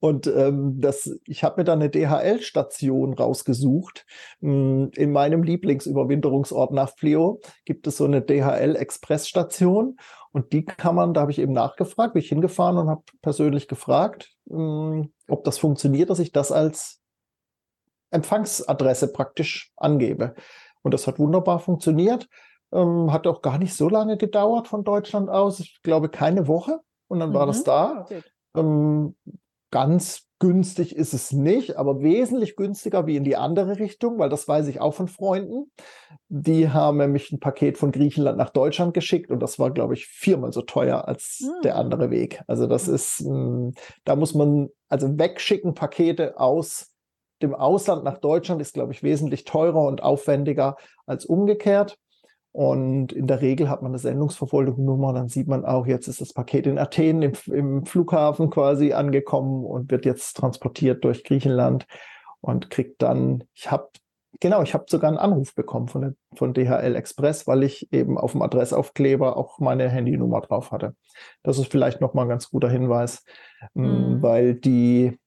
Und 0.00 0.26
ähm, 0.26 0.80
das, 0.80 1.18
ich 1.26 1.44
habe 1.44 1.60
mir 1.60 1.64
dann 1.64 1.80
eine 1.80 1.90
DHL-Station 1.90 3.14
rausgesucht. 3.14 4.06
Hm, 4.40 4.90
in 4.94 5.12
meinem 5.12 5.42
Lieblingsüberwinterungsort 5.42 6.72
nach 6.72 6.90
Fleo 6.96 7.40
gibt 7.64 7.86
es 7.86 7.98
so 7.98 8.04
eine 8.04 8.22
DHL-Express-Station. 8.22 9.96
Und 10.36 10.52
die 10.52 10.66
kann 10.66 10.94
man, 10.94 11.14
da 11.14 11.22
habe 11.22 11.30
ich 11.30 11.38
eben 11.38 11.54
nachgefragt, 11.54 12.12
bin 12.12 12.20
ich 12.20 12.28
hingefahren 12.28 12.76
und 12.76 12.90
habe 12.90 13.02
persönlich 13.22 13.68
gefragt, 13.68 14.34
hm, 14.50 15.10
ob 15.28 15.44
das 15.44 15.56
funktioniert, 15.56 16.10
dass 16.10 16.18
ich 16.18 16.30
das 16.30 16.52
als 16.52 17.00
Empfangsadresse 18.10 19.14
praktisch 19.14 19.72
angebe. 19.76 20.34
Und 20.82 20.92
das 20.92 21.06
hat 21.06 21.18
wunderbar 21.18 21.58
funktioniert. 21.58 22.28
Ähm, 22.70 23.14
hat 23.14 23.26
auch 23.26 23.40
gar 23.40 23.56
nicht 23.56 23.74
so 23.74 23.88
lange 23.88 24.18
gedauert 24.18 24.68
von 24.68 24.84
Deutschland 24.84 25.30
aus. 25.30 25.58
Ich 25.58 25.80
glaube 25.82 26.10
keine 26.10 26.46
Woche. 26.48 26.80
Und 27.08 27.20
dann 27.20 27.30
mhm. 27.30 27.34
war 27.34 27.46
das 27.46 27.60
mhm. 27.60 27.64
da. 27.64 28.06
Ähm, 28.56 29.16
ganz 29.70 30.26
günstig 30.38 30.94
ist 30.94 31.14
es 31.14 31.32
nicht, 31.32 31.76
aber 31.76 32.02
wesentlich 32.02 32.56
günstiger 32.56 33.06
wie 33.06 33.16
in 33.16 33.24
die 33.24 33.36
andere 33.36 33.78
Richtung, 33.78 34.18
weil 34.18 34.28
das 34.28 34.46
weiß 34.46 34.68
ich 34.68 34.80
auch 34.80 34.92
von 34.92 35.08
Freunden. 35.08 35.70
Die 36.28 36.68
haben 36.68 36.98
nämlich 36.98 37.32
ein 37.32 37.40
Paket 37.40 37.78
von 37.78 37.90
Griechenland 37.90 38.36
nach 38.36 38.50
Deutschland 38.50 38.92
geschickt 38.92 39.30
und 39.30 39.40
das 39.40 39.58
war, 39.58 39.70
glaube 39.70 39.94
ich, 39.94 40.06
viermal 40.06 40.52
so 40.52 40.62
teuer 40.62 41.08
als 41.08 41.40
mhm. 41.40 41.62
der 41.62 41.76
andere 41.76 42.10
Weg. 42.10 42.42
Also 42.46 42.66
das 42.66 42.86
ist, 42.86 43.20
hm, 43.20 43.72
da 44.04 44.16
muss 44.16 44.34
man, 44.34 44.68
also 44.88 45.18
wegschicken 45.18 45.74
Pakete 45.74 46.38
aus 46.38 46.92
dem 47.42 47.54
Ausland 47.54 48.04
nach 48.04 48.18
Deutschland 48.18 48.60
ist, 48.60 48.74
glaube 48.74 48.92
ich, 48.92 49.02
wesentlich 49.02 49.44
teurer 49.44 49.86
und 49.86 50.02
aufwendiger 50.02 50.76
als 51.06 51.24
umgekehrt. 51.24 51.98
Und 52.56 53.12
in 53.12 53.26
der 53.26 53.42
Regel 53.42 53.68
hat 53.68 53.82
man 53.82 53.90
eine 53.90 53.98
Sendungsverfolgungsnummer, 53.98 55.12
dann 55.12 55.28
sieht 55.28 55.46
man 55.46 55.66
auch, 55.66 55.86
jetzt 55.86 56.08
ist 56.08 56.22
das 56.22 56.32
Paket 56.32 56.66
in 56.66 56.78
Athen 56.78 57.20
im, 57.20 57.34
im 57.52 57.84
Flughafen 57.84 58.48
quasi 58.48 58.94
angekommen 58.94 59.62
und 59.66 59.90
wird 59.90 60.06
jetzt 60.06 60.38
transportiert 60.38 61.04
durch 61.04 61.22
Griechenland 61.22 61.86
und 62.40 62.70
kriegt 62.70 63.02
dann, 63.02 63.44
ich 63.52 63.70
habe 63.70 63.90
Genau, 64.40 64.62
ich 64.62 64.74
habe 64.74 64.84
sogar 64.88 65.08
einen 65.08 65.18
Anruf 65.18 65.54
bekommen 65.54 65.88
von, 65.88 66.00
der, 66.00 66.14
von 66.34 66.52
DHL 66.52 66.94
Express, 66.94 67.46
weil 67.46 67.62
ich 67.62 67.90
eben 67.92 68.18
auf 68.18 68.32
dem 68.32 68.42
Adressaufkleber 68.42 69.36
auch 69.36 69.58
meine 69.58 69.88
Handynummer 69.88 70.40
drauf 70.42 70.72
hatte. 70.72 70.94
Das 71.42 71.58
ist 71.58 71.70
vielleicht 71.70 72.00
nochmal 72.00 72.26
ein 72.26 72.30
ganz 72.30 72.50
guter 72.50 72.68
Hinweis, 72.68 73.24
mhm. 73.74 74.22
weil 74.22 74.54
die, 74.54 75.18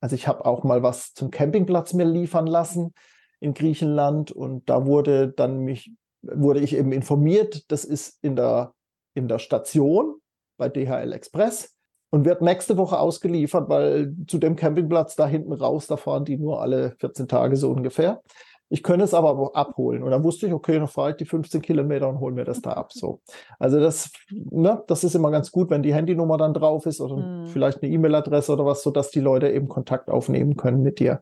also 0.00 0.14
ich 0.14 0.26
habe 0.26 0.44
auch 0.46 0.62
mal 0.64 0.82
was 0.82 1.12
zum 1.12 1.30
Campingplatz 1.30 1.92
mir 1.92 2.06
liefern 2.06 2.46
lassen 2.46 2.94
in 3.40 3.52
Griechenland 3.52 4.32
und 4.32 4.70
da 4.70 4.86
wurde 4.86 5.28
dann 5.28 5.60
mich 5.60 5.92
wurde 6.32 6.60
ich 6.60 6.76
eben 6.76 6.92
informiert, 6.92 7.70
das 7.70 7.84
ist 7.84 8.18
in 8.22 8.36
der, 8.36 8.72
in 9.14 9.28
der 9.28 9.38
Station 9.38 10.16
bei 10.56 10.68
DHL 10.68 11.12
Express 11.12 11.74
und 12.10 12.24
wird 12.24 12.42
nächste 12.42 12.76
Woche 12.76 12.98
ausgeliefert, 12.98 13.68
weil 13.68 14.14
zu 14.28 14.38
dem 14.38 14.56
Campingplatz 14.56 15.16
da 15.16 15.26
hinten 15.26 15.52
raus, 15.52 15.86
da 15.86 15.96
fahren 15.96 16.24
die 16.24 16.36
nur 16.36 16.62
alle 16.62 16.94
14 17.00 17.26
Tage 17.26 17.56
so 17.56 17.70
ungefähr. 17.70 18.22
Ich 18.70 18.82
könnte 18.82 19.04
es 19.04 19.14
aber 19.14 19.54
abholen. 19.54 20.02
Und 20.02 20.10
dann 20.10 20.24
wusste 20.24 20.46
ich, 20.46 20.52
okay, 20.52 20.78
dann 20.78 20.88
fahre 20.88 21.10
ich 21.10 21.16
die 21.16 21.26
15 21.26 21.60
Kilometer 21.60 22.08
und 22.08 22.20
hole 22.20 22.34
mir 22.34 22.44
das 22.44 22.60
da 22.60 22.72
ab. 22.72 22.92
So. 22.92 23.20
Also 23.58 23.78
das, 23.78 24.10
ne, 24.30 24.82
das 24.86 25.04
ist 25.04 25.14
immer 25.14 25.30
ganz 25.30 25.50
gut, 25.52 25.70
wenn 25.70 25.82
die 25.82 25.94
Handynummer 25.94 26.38
dann 26.38 26.54
drauf 26.54 26.86
ist 26.86 27.00
oder 27.00 27.16
mhm. 27.16 27.48
vielleicht 27.48 27.82
eine 27.82 27.92
E-Mail-Adresse 27.92 28.52
oder 28.52 28.64
was, 28.64 28.82
sodass 28.82 29.10
die 29.10 29.20
Leute 29.20 29.50
eben 29.50 29.68
Kontakt 29.68 30.08
aufnehmen 30.08 30.56
können 30.56 30.82
mit 30.82 30.98
dir. 30.98 31.20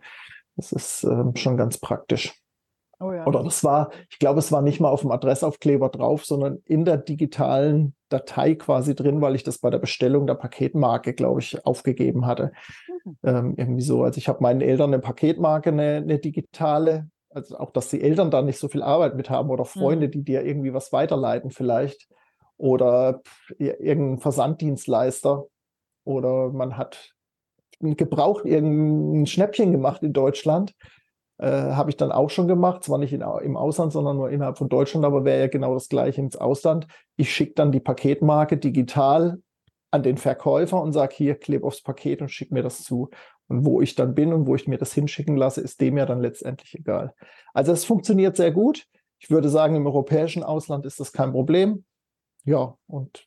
Das 0.57 0.73
ist 0.73 1.05
ähm, 1.05 1.35
schon 1.37 1.57
ganz 1.57 1.79
praktisch. 1.79 2.42
Oh 3.03 3.13
ja. 3.13 3.27
Oder 3.27 3.43
das 3.43 3.65
war, 3.65 3.91
ich 4.11 4.21
glaube, 4.21 4.39
es 4.39 4.53
war 4.53 4.63
nicht 4.63 4.79
mal 4.79 4.89
auf 4.89 5.01
dem 5.01 5.11
Adressaufkleber 5.11 5.89
drauf, 5.89 6.25
sondern 6.25 6.63
in 6.67 6.85
der 6.85 6.99
digitalen 6.99 7.95
Datei 8.09 8.55
quasi 8.55 8.95
drin, 8.95 9.21
weil 9.21 9.35
ich 9.35 9.43
das 9.43 9.59
bei 9.59 9.71
der 9.71 9.81
Bestellung 9.81 10.27
der 10.27 10.35
Paketmarke, 10.35 11.13
glaube 11.13 11.41
ich, 11.41 11.67
aufgegeben 11.67 12.27
hatte. 12.27 12.53
Mhm. 13.05 13.17
Ähm, 13.25 13.55
irgendwie 13.57 13.83
so. 13.83 14.05
Also 14.05 14.19
ich 14.19 14.29
habe 14.29 14.43
meinen 14.43 14.61
Eltern 14.61 14.95
eine 14.95 15.01
Paketmarke, 15.01 15.71
eine, 15.71 15.97
eine, 15.97 16.19
digitale, 16.21 17.09
also 17.31 17.59
auch, 17.59 17.73
dass 17.73 17.89
die 17.89 18.03
Eltern 18.03 18.31
da 18.31 18.41
nicht 18.41 18.59
so 18.59 18.69
viel 18.69 18.83
Arbeit 18.83 19.17
mit 19.17 19.31
haben 19.31 19.51
oder 19.51 19.65
Freunde, 19.65 20.07
mhm. 20.07 20.13
die 20.13 20.23
dir 20.23 20.45
irgendwie 20.45 20.73
was 20.73 20.93
weiterleiten 20.93 21.51
vielleicht. 21.51 22.09
Oder 22.57 23.23
irgendein 23.59 24.21
Versanddienstleister. 24.21 25.47
Oder 26.05 26.51
man 26.51 26.77
hat 26.77 27.15
gebraucht 27.81 28.45
irgendein 28.45 29.27
Schnäppchen 29.27 29.73
gemacht 29.73 30.05
in 30.05 30.13
Deutschland 30.13 30.73
äh, 31.43 31.73
habe 31.73 31.91
ich 31.91 31.97
dann 31.97 32.13
auch 32.13 32.31
schon 32.31 32.47
gemacht, 32.47 32.85
zwar 32.85 32.99
nicht 32.99 33.13
in, 33.13 33.21
im 33.21 33.57
Ausland, 33.57 33.93
sondern 33.93 34.17
nur 34.17 34.31
innerhalb 34.31 34.59
von 34.59 34.69
Deutschland, 34.69 35.05
aber 35.05 35.25
wäre 35.25 35.41
ja 35.41 35.47
genau 35.49 35.75
das 35.75 35.89
gleiche 35.89 36.21
ins 36.21 36.37
Ausland. 36.37 36.87
Ich 37.17 37.35
schicke 37.35 37.55
dann 37.55 37.73
die 37.73 37.81
Paketmarke 37.81 38.59
digital 38.59 39.39
an 39.91 40.05
den 40.05 40.19
Verkäufer 40.19 40.81
und 40.81 40.93
sage, 40.93 41.17
hier, 41.17 41.35
kleb 41.35 41.65
aufs 41.65 41.83
Paket 41.83 42.23
und 42.23 42.29
schick 42.29 42.53
mir 42.53 42.63
das 42.63 42.85
zu. 42.85 43.11
Und 43.49 43.67
wo 43.67 43.81
ich 43.81 43.97
dann 43.97 44.15
bin 44.15 44.33
und 44.33 44.47
wo 44.47 44.55
ich 44.55 44.69
mir 44.69 44.79
das 44.79 44.95
hinschicken 44.95 45.37
lasse, 45.37 45.61
ist 45.61 45.81
dem 45.81 45.99
ja 45.99 46.07
dann 46.07 46.21
letztendlich 46.21 46.79
egal. 46.79 47.13
Also 47.53 47.73
es 47.73 47.85
funktioniert 47.85 48.37
sehr 48.37 48.53
gut. 48.53 48.87
Ich 49.19 49.29
würde 49.29 49.49
sagen, 49.49 49.75
im 49.75 49.87
europäischen 49.87 50.45
Ausland 50.45 50.87
ist 50.87 51.01
das 51.01 51.13
kein 51.13 51.33
Problem. 51.33 51.85
Ja, 52.45 52.77
und 52.87 53.27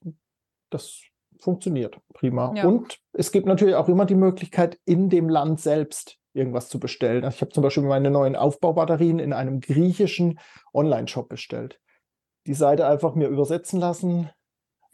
das 0.69 1.01
funktioniert 1.41 1.99
prima. 2.13 2.53
Ja. 2.55 2.65
Und 2.65 2.97
es 3.11 3.33
gibt 3.33 3.45
natürlich 3.45 3.75
auch 3.75 3.89
immer 3.89 4.05
die 4.05 4.15
Möglichkeit, 4.15 4.79
in 4.85 5.09
dem 5.09 5.27
Land 5.27 5.59
selbst 5.59 6.17
irgendwas 6.35 6.69
zu 6.69 6.79
bestellen. 6.79 7.23
Also 7.23 7.35
ich 7.35 7.41
habe 7.41 7.51
zum 7.51 7.63
Beispiel 7.63 7.83
meine 7.83 8.11
neuen 8.11 8.35
Aufbaubatterien 8.35 9.19
in 9.19 9.33
einem 9.33 9.61
griechischen 9.61 10.39
Online-Shop 10.73 11.29
bestellt. 11.29 11.79
Die 12.45 12.53
Seite 12.53 12.87
einfach 12.87 13.15
mir 13.15 13.27
übersetzen 13.27 13.79
lassen, 13.79 14.29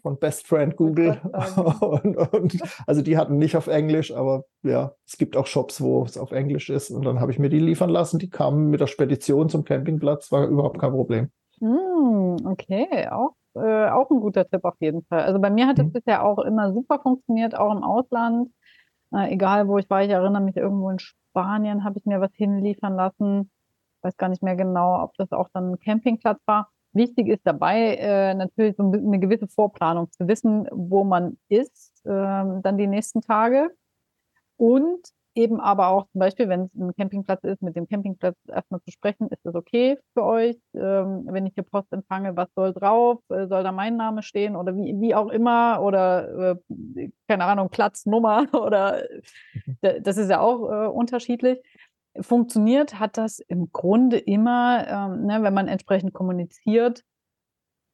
von 0.01 0.17
Best 0.17 0.47
Friend 0.47 0.75
Google. 0.75 1.19
und, 1.81 2.17
und, 2.17 2.61
also 2.87 3.01
die 3.01 3.17
hatten 3.17 3.37
nicht 3.37 3.55
auf 3.55 3.67
Englisch, 3.67 4.13
aber 4.13 4.45
ja, 4.63 4.93
es 5.05 5.17
gibt 5.17 5.37
auch 5.37 5.47
Shops, 5.47 5.81
wo 5.81 6.03
es 6.03 6.17
auf 6.17 6.31
Englisch 6.31 6.69
ist. 6.69 6.91
Und 6.91 7.05
dann 7.05 7.19
habe 7.19 7.31
ich 7.31 7.39
mir 7.39 7.49
die 7.49 7.59
liefern 7.59 7.89
lassen. 7.89 8.19
Die 8.19 8.29
kamen 8.29 8.69
mit 8.69 8.81
der 8.81 8.87
Spedition 8.87 9.49
zum 9.49 9.63
Campingplatz, 9.63 10.31
war 10.31 10.47
überhaupt 10.47 10.79
kein 10.79 10.91
Problem. 10.91 11.29
Mm, 11.59 12.37
okay, 12.45 13.07
auch, 13.09 13.35
äh, 13.55 13.89
auch 13.89 14.09
ein 14.09 14.19
guter 14.19 14.47
Tipp 14.47 14.63
auf 14.63 14.75
jeden 14.79 15.03
Fall. 15.03 15.21
Also 15.21 15.39
bei 15.39 15.49
mir 15.49 15.67
hat 15.67 15.79
es 15.79 15.85
mhm. 15.85 15.93
bisher 15.93 16.25
auch 16.25 16.39
immer 16.39 16.73
super 16.73 16.99
funktioniert, 16.99 17.55
auch 17.55 17.71
im 17.71 17.83
Ausland. 17.83 18.49
Äh, 19.13 19.33
egal 19.33 19.67
wo 19.67 19.77
ich 19.77 19.89
war, 19.89 20.03
ich 20.03 20.09
erinnere 20.09 20.41
mich 20.41 20.57
irgendwo 20.57 20.89
in 20.89 20.99
Spanien, 20.99 21.83
habe 21.83 21.97
ich 21.99 22.05
mir 22.05 22.21
was 22.21 22.33
hinliefern 22.33 22.95
lassen. 22.95 23.51
Weiß 24.01 24.17
gar 24.17 24.29
nicht 24.29 24.43
mehr 24.43 24.55
genau, 24.55 25.03
ob 25.03 25.15
das 25.17 25.31
auch 25.31 25.49
dann 25.53 25.73
ein 25.73 25.79
Campingplatz 25.79 26.39
war. 26.45 26.69
Wichtig 26.93 27.27
ist 27.27 27.41
dabei 27.45 27.95
äh, 27.95 28.33
natürlich 28.33 28.75
so 28.75 28.83
eine 28.83 29.19
gewisse 29.19 29.47
Vorplanung, 29.47 30.11
zu 30.11 30.27
wissen, 30.27 30.67
wo 30.71 31.03
man 31.03 31.37
ist, 31.47 32.05
äh, 32.05 32.09
dann 32.09 32.77
die 32.77 32.87
nächsten 32.87 33.21
Tage. 33.21 33.69
Und 34.57 34.99
eben 35.35 35.59
aber 35.59 35.87
auch 35.87 36.07
zum 36.11 36.19
Beispiel, 36.19 36.49
wenn 36.49 36.63
es 36.63 36.75
ein 36.75 36.93
Campingplatz 36.95 37.43
ist, 37.43 37.61
mit 37.61 37.75
dem 37.75 37.87
Campingplatz 37.87 38.35
erstmal 38.47 38.81
zu 38.81 38.91
sprechen, 38.91 39.27
ist 39.29 39.45
das 39.45 39.55
okay 39.55 39.97
für 40.13 40.23
euch? 40.23 40.57
Ähm, 40.73 41.27
wenn 41.27 41.45
ich 41.45 41.53
hier 41.53 41.63
Post 41.63 41.91
empfange, 41.91 42.35
was 42.35 42.49
soll 42.55 42.73
drauf? 42.73 43.19
Äh, 43.29 43.47
soll 43.47 43.63
da 43.63 43.71
mein 43.71 43.97
Name 43.97 44.23
stehen 44.23 44.55
oder 44.55 44.75
wie, 44.75 44.99
wie 44.99 45.15
auch 45.15 45.29
immer? 45.29 45.81
Oder 45.81 46.51
äh, 46.51 47.09
keine 47.27 47.45
Ahnung, 47.45 47.69
Platznummer 47.69 48.47
oder 48.53 49.03
mhm. 49.53 50.03
das 50.03 50.17
ist 50.17 50.29
ja 50.29 50.39
auch 50.39 50.69
äh, 50.69 50.87
unterschiedlich 50.87 51.59
funktioniert 52.19 52.99
hat 52.99 53.17
das 53.17 53.39
im 53.39 53.71
Grunde 53.71 54.17
immer, 54.17 54.85
ähm, 54.87 55.27
ne, 55.27 55.43
wenn 55.43 55.53
man 55.53 55.67
entsprechend 55.67 56.13
kommuniziert. 56.13 57.03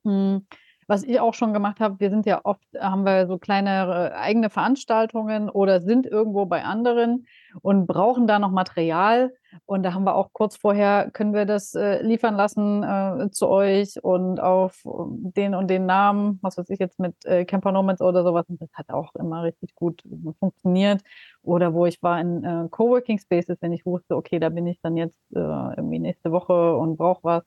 Hm, 0.06 0.48
was 0.88 1.04
ich 1.04 1.20
auch 1.20 1.34
schon 1.34 1.54
gemacht 1.54 1.80
habe, 1.80 2.00
wir 2.00 2.10
sind 2.10 2.26
ja 2.26 2.42
oft, 2.44 2.64
haben 2.80 3.04
wir 3.04 3.28
so 3.28 3.38
kleine 3.38 4.14
eigene 4.16 4.50
Veranstaltungen 4.50 5.50
oder 5.50 5.82
sind 5.82 6.06
irgendwo 6.06 6.46
bei 6.46 6.64
anderen 6.64 7.28
und 7.62 7.88
brauchen 7.88 8.26
da 8.26 8.40
noch 8.40 8.52
Material. 8.52 9.34
Und 9.66 9.84
da 9.84 9.94
haben 9.94 10.04
wir 10.04 10.16
auch 10.16 10.32
kurz 10.34 10.56
vorher, 10.56 11.10
können 11.12 11.34
wir 11.34 11.46
das 11.46 11.74
äh, 11.74 12.02
liefern 12.02 12.36
lassen 12.36 12.84
äh, 12.84 13.32
zu 13.32 13.48
euch 13.48 14.02
und 14.04 14.40
auf 14.40 14.82
den 14.86 15.56
und 15.56 15.68
den 15.70 15.86
Namen, 15.86 16.40
was 16.42 16.58
weiß 16.58 16.70
ich 16.70 16.80
jetzt 16.80 17.00
mit 17.00 17.16
äh, 17.26 17.44
Camper 17.46 17.72
Nomads 17.72 18.02
oder 18.02 18.24
sowas. 18.24 18.46
Und 18.50 18.62
das 18.62 18.70
hat 18.74 18.90
auch 18.90 19.16
immer 19.16 19.44
richtig 19.44 19.74
gut 19.76 20.04
funktioniert. 20.40 21.02
Oder 21.44 21.74
wo 21.74 21.86
ich 21.86 22.02
war 22.04 22.20
in 22.20 22.44
äh, 22.44 22.68
Coworking 22.70 23.20
Spaces, 23.20 23.58
wenn 23.62 23.74
ich 23.74 23.86
wusste, 23.86 24.16
okay, 24.16 24.40
da 24.40 24.50
bin 24.50 24.68
ich 24.68 24.80
dann 24.82 24.98
jetzt 24.98 25.18
äh, 25.34 25.40
irgendwie 25.40 26.00
nächste 26.00 26.32
Woche 26.32 26.76
und 26.76 26.98
brauche 26.98 27.24
was 27.24 27.44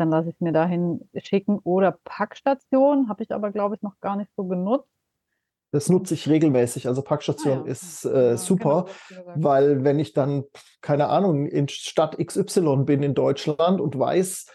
dann 0.00 0.10
lasse 0.10 0.30
ich 0.30 0.34
es 0.36 0.40
mir 0.40 0.52
dahin 0.52 1.08
schicken. 1.16 1.58
Oder 1.62 1.98
Packstation 2.04 3.08
habe 3.08 3.22
ich 3.22 3.32
aber, 3.32 3.50
glaube 3.52 3.76
ich, 3.76 3.82
noch 3.82 4.00
gar 4.00 4.16
nicht 4.16 4.30
so 4.36 4.44
genutzt. 4.44 4.88
Das 5.72 5.88
nutze 5.88 6.14
ich 6.14 6.28
regelmäßig. 6.28 6.88
Also 6.88 7.02
Packstation 7.02 7.60
ah, 7.60 7.64
ja. 7.64 7.70
ist 7.70 8.04
äh, 8.04 8.36
super, 8.36 8.86
genau, 9.08 9.22
weil 9.36 9.84
wenn 9.84 10.00
ich 10.00 10.12
dann, 10.12 10.44
keine 10.80 11.08
Ahnung, 11.08 11.46
in 11.46 11.68
Stadt 11.68 12.18
XY 12.18 12.84
bin 12.84 13.04
in 13.04 13.14
Deutschland 13.14 13.80
und 13.80 13.96
weiß, 13.96 14.46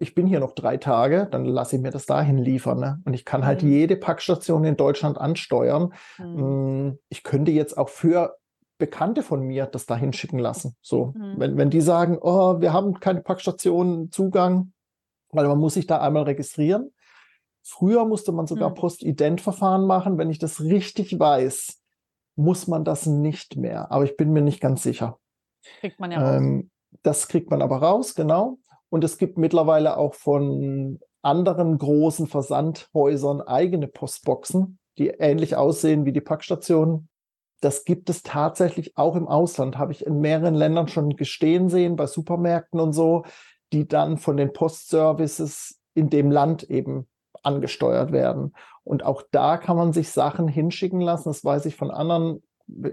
ich 0.00 0.14
bin 0.14 0.26
hier 0.26 0.40
noch 0.40 0.52
drei 0.52 0.76
Tage, 0.76 1.28
dann 1.30 1.44
lasse 1.44 1.76
ich 1.76 1.82
mir 1.82 1.90
das 1.90 2.06
dahin 2.06 2.38
liefern. 2.38 2.80
Ne? 2.80 3.00
Und 3.04 3.14
ich 3.14 3.24
kann 3.24 3.44
halt 3.44 3.62
mhm. 3.62 3.70
jede 3.70 3.96
Packstation 3.96 4.64
in 4.64 4.76
Deutschland 4.76 5.18
ansteuern. 5.18 5.92
Mhm. 6.18 6.98
Ich 7.08 7.22
könnte 7.22 7.52
jetzt 7.52 7.76
auch 7.76 7.88
für 7.88 8.36
Bekannte 8.80 9.22
von 9.22 9.42
mir 9.42 9.66
das 9.66 9.86
dahin 9.86 10.12
schicken 10.12 10.40
lassen. 10.40 10.74
So, 10.82 11.12
mhm. 11.16 11.34
wenn, 11.36 11.56
wenn 11.56 11.70
die 11.70 11.80
sagen, 11.80 12.18
oh, 12.20 12.60
wir 12.60 12.72
haben 12.72 12.98
keine 12.98 13.20
Packstation 13.20 14.10
Zugang, 14.10 14.72
weil 15.30 15.46
man 15.46 15.58
muss 15.58 15.74
sich 15.74 15.86
da 15.86 16.00
einmal 16.00 16.24
registrieren. 16.24 16.92
Früher 17.62 18.04
musste 18.04 18.32
man 18.32 18.48
sogar 18.48 18.70
mhm. 18.70 18.74
Postident-Verfahren 18.74 19.86
machen. 19.86 20.18
Wenn 20.18 20.30
ich 20.30 20.38
das 20.38 20.60
richtig 20.60 21.20
weiß, 21.20 21.80
muss 22.34 22.66
man 22.66 22.84
das 22.84 23.06
nicht 23.06 23.56
mehr. 23.56 23.92
Aber 23.92 24.04
ich 24.04 24.16
bin 24.16 24.32
mir 24.32 24.42
nicht 24.42 24.60
ganz 24.60 24.82
sicher. 24.82 25.18
Kriegt 25.80 26.00
man 26.00 26.10
ja 26.10 26.36
ähm, 26.36 26.70
Das 27.02 27.28
kriegt 27.28 27.50
man 27.50 27.62
aber 27.62 27.76
raus, 27.76 28.14
genau. 28.14 28.58
Und 28.88 29.04
es 29.04 29.18
gibt 29.18 29.38
mittlerweile 29.38 29.98
auch 29.98 30.14
von 30.14 30.98
anderen 31.22 31.76
großen 31.76 32.26
Versandhäusern 32.26 33.42
eigene 33.42 33.88
Postboxen, 33.88 34.78
die 34.96 35.08
ähnlich 35.08 35.54
aussehen 35.54 36.06
wie 36.06 36.12
die 36.12 36.22
Packstationen 36.22 37.09
das 37.60 37.84
gibt 37.84 38.10
es 38.10 38.22
tatsächlich 38.22 38.96
auch 38.96 39.16
im 39.16 39.28
Ausland, 39.28 39.78
habe 39.78 39.92
ich 39.92 40.06
in 40.06 40.20
mehreren 40.20 40.54
Ländern 40.54 40.88
schon 40.88 41.16
gestehen 41.16 41.68
sehen, 41.68 41.96
bei 41.96 42.06
Supermärkten 42.06 42.80
und 42.80 42.92
so, 42.92 43.24
die 43.72 43.86
dann 43.86 44.18
von 44.18 44.36
den 44.36 44.52
Postservices 44.52 45.78
in 45.94 46.10
dem 46.10 46.30
Land 46.30 46.64
eben 46.64 47.06
angesteuert 47.42 48.12
werden. 48.12 48.54
Und 48.84 49.04
auch 49.04 49.22
da 49.30 49.58
kann 49.58 49.76
man 49.76 49.92
sich 49.92 50.10
Sachen 50.10 50.48
hinschicken 50.48 51.00
lassen. 51.00 51.28
Das 51.28 51.44
weiß 51.44 51.66
ich 51.66 51.76
von 51.76 51.90
anderen 51.90 52.42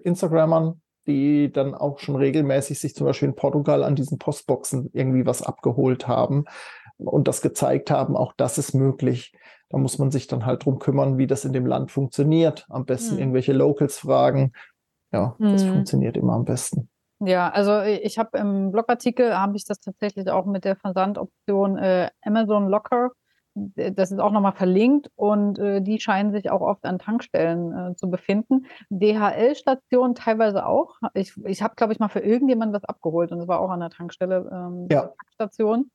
Instagrammern, 0.03 0.82
die 1.08 1.51
dann 1.51 1.73
auch 1.73 1.99
schon 1.99 2.15
regelmäßig 2.15 2.80
sich 2.80 2.95
zum 2.95 3.08
Beispiel 3.08 3.30
in 3.30 3.36
Portugal 3.36 3.84
an 3.84 3.95
diesen 3.95 4.17
Postboxen 4.17 4.89
irgendwie 4.93 5.25
was 5.25 5.41
abgeholt 5.41 6.08
haben 6.08 6.45
und 6.97 7.27
das 7.27 7.41
gezeigt 7.41 7.89
haben. 7.89 8.17
Auch 8.17 8.34
das 8.36 8.58
ist 8.58 8.73
möglich. 8.73 9.34
Da 9.69 9.77
muss 9.77 9.99
man 9.99 10.12
sich 10.12 10.27
dann 10.27 10.45
halt 10.45 10.65
drum 10.65 10.80
kümmern, 10.80 11.17
wie 11.17 11.27
das 11.27 11.45
in 11.45 11.53
dem 11.53 11.65
Land 11.65 11.91
funktioniert. 11.91 12.65
Am 12.69 12.86
besten 12.86 13.13
hm. 13.13 13.19
irgendwelche 13.19 13.53
Locals 13.53 13.97
fragen. 13.97 14.53
Ja, 15.12 15.36
hm. 15.38 15.51
das 15.51 15.63
funktioniert 15.63 16.17
immer 16.17 16.34
am 16.34 16.45
besten. 16.45 16.89
Ja, 17.19 17.49
also 17.49 17.82
ich 17.82 18.19
habe 18.19 18.38
im 18.38 18.71
Blogartikel 18.71 19.36
habe 19.38 19.58
ich 19.58 19.65
das 19.65 19.80
tatsächlich 19.80 20.30
auch 20.30 20.45
mit 20.45 20.65
der 20.65 20.75
Versandoption 20.75 21.77
äh, 21.77 22.10
Amazon 22.21 22.67
Locker. 22.67 23.12
Das 23.56 24.12
ist 24.12 24.19
auch 24.19 24.32
nochmal 24.32 24.53
verlinkt 24.53 25.10
und 25.15 25.58
äh, 25.58 25.82
die 25.82 25.99
scheinen 25.99 26.32
sich 26.32 26.51
auch 26.51 26.62
oft 26.62 26.86
an 26.86 26.99
Tankstellen 26.99 27.73
äh, 27.73 27.95
zu 27.95 28.08
befinden. 28.08 28.67
DHL-Stationen 28.91 30.13
teilweise 30.13 30.67
auch. 30.67 30.99
Ich, 31.15 31.36
ich 31.43 31.63
habe, 31.63 31.73
glaube 31.75 31.91
ich, 31.91 31.97
mal 31.97 32.10
für 32.10 32.19
irgendjemanden 32.19 32.75
was 32.75 32.84
abgeholt 32.84 33.32
und 33.32 33.39
es 33.39 33.47
war 33.47 33.60
auch 33.60 33.71
an 33.71 33.80
der 33.80 33.89
Tankstelle 33.89 34.47
ähm, 34.51 34.88
ja. 34.91 35.12
Station. 35.34 35.89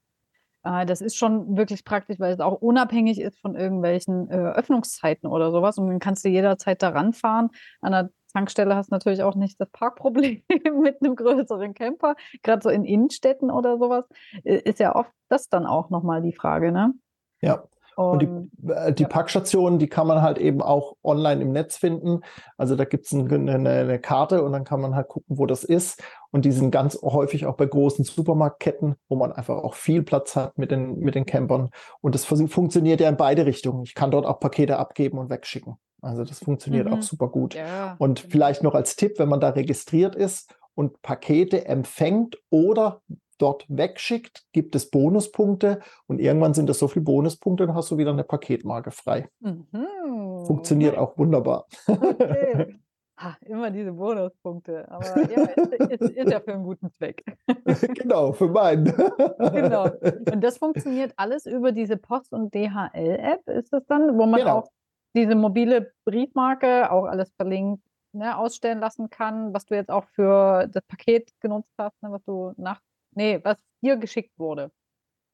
Äh, 0.65 0.87
das 0.87 1.01
ist 1.01 1.17
schon 1.17 1.57
wirklich 1.57 1.85
praktisch, 1.85 2.19
weil 2.21 2.33
es 2.33 2.41
auch 2.41 2.61
unabhängig 2.61 3.21
ist 3.21 3.41
von 3.41 3.55
irgendwelchen 3.55 4.31
äh, 4.31 4.35
Öffnungszeiten 4.35 5.29
oder 5.29 5.51
sowas. 5.51 5.79
Und 5.79 5.89
dann 5.89 5.99
kannst 5.99 6.25
du 6.25 6.29
jederzeit 6.29 6.83
da 6.83 6.91
ranfahren. 6.91 7.51
An 7.81 7.93
der 7.93 8.11
Tankstelle 8.33 8.75
hast 8.75 8.91
du 8.91 8.95
natürlich 8.95 9.23
auch 9.23 9.35
nicht 9.35 9.61
das 9.61 9.69
Parkproblem 9.71 10.43
mit 10.83 11.03
einem 11.03 11.17
größeren 11.17 11.75
Camper. 11.75 12.17
Gerade 12.43 12.63
so 12.63 12.71
in 12.71 12.85
Innenstädten 12.85 13.51
oder 13.51 13.79
sowas 13.79 14.05
äh, 14.45 14.59
ist 14.59 14.79
ja 14.79 14.95
oft 14.95 15.11
das 15.29 15.49
dann 15.49 15.67
auch 15.67 15.91
nochmal 15.91 16.23
die 16.23 16.33
Frage, 16.33 16.73
ne? 16.73 16.93
Ja. 17.41 17.65
Und, 17.95 18.27
und 18.27 18.51
die, 18.57 18.73
äh, 18.73 18.93
die 18.93 19.03
ja. 19.03 19.09
Packstationen, 19.09 19.79
die 19.79 19.89
kann 19.89 20.07
man 20.07 20.23
halt 20.23 20.39
eben 20.39 20.63
auch 20.63 20.97
online 21.03 21.43
im 21.43 21.53
Netz 21.53 21.77
finden. 21.77 22.21
Also 22.57 22.75
da 22.75 22.85
gibt 22.85 23.05
es 23.05 23.13
eine, 23.13 23.53
eine, 23.53 23.99
Karte 23.99 24.43
und 24.43 24.53
dann 24.53 24.65
kann 24.65 24.81
man 24.81 24.95
halt 24.95 25.09
gucken, 25.09 25.39
wo 25.39 25.45
das 25.45 25.63
ist. 25.63 26.03
Und 26.33 26.45
die 26.47 26.53
sind 26.53 26.71
ganz 26.71 27.01
häufig 27.03 27.47
auch 27.47 27.57
bei 27.57 27.67
großen 27.67 28.05
Supermarktketten, 28.05 28.97
wo 29.09 29.17
man 29.17 29.33
einfach 29.33 29.59
auch 29.59 29.75
viel 29.75 30.03
Platz 30.03 30.35
hat 30.35 30.57
mit 30.59 30.71
den, 30.71 30.99
mit 30.99 31.15
den 31.15 31.27
Campern. 31.27 31.71
Und 32.01 32.15
das 32.15 32.25
funktioniert 32.25 33.01
ja 33.01 33.09
in 33.09 33.17
beide 33.17 33.47
Richtungen. 33.47 33.85
Ich 33.85 33.95
kann 33.95 34.11
dort 34.11 34.27
auch 34.27 34.41
Pakete 34.41 34.79
abgeben 34.79 35.19
und 35.19 35.31
wegschicken. 35.31 35.77
Also 36.01 36.25
das 36.25 36.41
funktioniert 36.41 36.89
mhm. 36.89 36.95
auch 36.95 37.03
super 37.03 37.29
gut. 37.29 37.55
Ja, 37.55 37.97
und 37.99 38.23
genau. 38.23 38.33
vielleicht 38.33 38.63
noch 38.63 38.75
als 38.75 38.97
Tipp, 38.97 39.19
wenn 39.19 39.29
man 39.29 39.41
da 39.41 39.51
registriert 39.51 40.17
ist 40.17 40.55
und 40.75 41.01
Pakete 41.03 41.67
empfängt 41.67 42.39
oder 42.51 43.03
dort 43.39 43.67
wegschickt, 43.69 44.45
gibt 44.53 44.75
es 44.75 44.91
Bonuspunkte 44.91 45.81
und 46.07 46.21
irgendwann 46.21 46.55
sind 46.55 46.69
das 46.69 46.79
so 46.79 46.89
viele 46.89 47.05
Bonuspunkte, 47.05 47.67
dann 47.67 47.75
hast 47.75 47.91
du 47.91 47.99
wieder 47.99 48.11
eine 48.11 48.25
Paketmarke 48.25 48.91
frei. 48.91 49.29
Mhm. 49.41 50.45
Funktioniert 50.47 50.97
auch 50.97 51.19
wunderbar. 51.19 51.67
Okay. 51.87 52.79
Ha, 53.23 53.37
immer 53.43 53.71
diese 53.71 53.93
Bonuspunkte, 53.93 54.91
aber 54.91 55.31
ja, 55.31 55.43
ist, 55.45 56.01
ist, 56.01 56.11
ist, 56.17 56.31
ja 56.31 56.41
für 56.41 56.55
einen 56.55 56.65
guten 56.65 56.91
Zweck. 56.95 57.23
genau, 57.95 58.33
für 58.33 58.49
meinen. 58.49 58.85
genau. 59.39 59.91
Und 60.33 60.41
das 60.43 60.59
funktioniert 60.59 61.13
alles 61.17 61.47
über 61.47 61.73
diese 61.73 61.97
Post- 61.97 62.33
und 62.33 62.55
DHL-App, 62.55 63.49
ist 63.49 63.73
das 63.73 63.85
dann, 63.87 64.19
wo 64.19 64.27
man 64.27 64.41
genau. 64.41 64.59
auch 64.59 64.69
diese 65.15 65.35
mobile 65.35 65.93
Briefmarke, 66.05 66.91
auch 66.91 67.05
alles 67.05 67.31
verlinkt, 67.37 67.85
ne, 68.13 68.37
ausstellen 68.37 68.81
lassen 68.81 69.11
kann, 69.11 69.53
was 69.55 69.67
du 69.67 69.75
jetzt 69.75 69.91
auch 69.91 70.07
für 70.15 70.67
das 70.69 70.83
Paket 70.85 71.31
genutzt 71.41 71.73
hast, 71.79 72.03
ne, 72.03 72.11
was 72.11 72.25
du 72.25 72.53
nach 72.57 72.81
Nee, 73.15 73.41
was 73.43 73.57
dir 73.83 73.97
geschickt 73.97 74.33
wurde. 74.39 74.71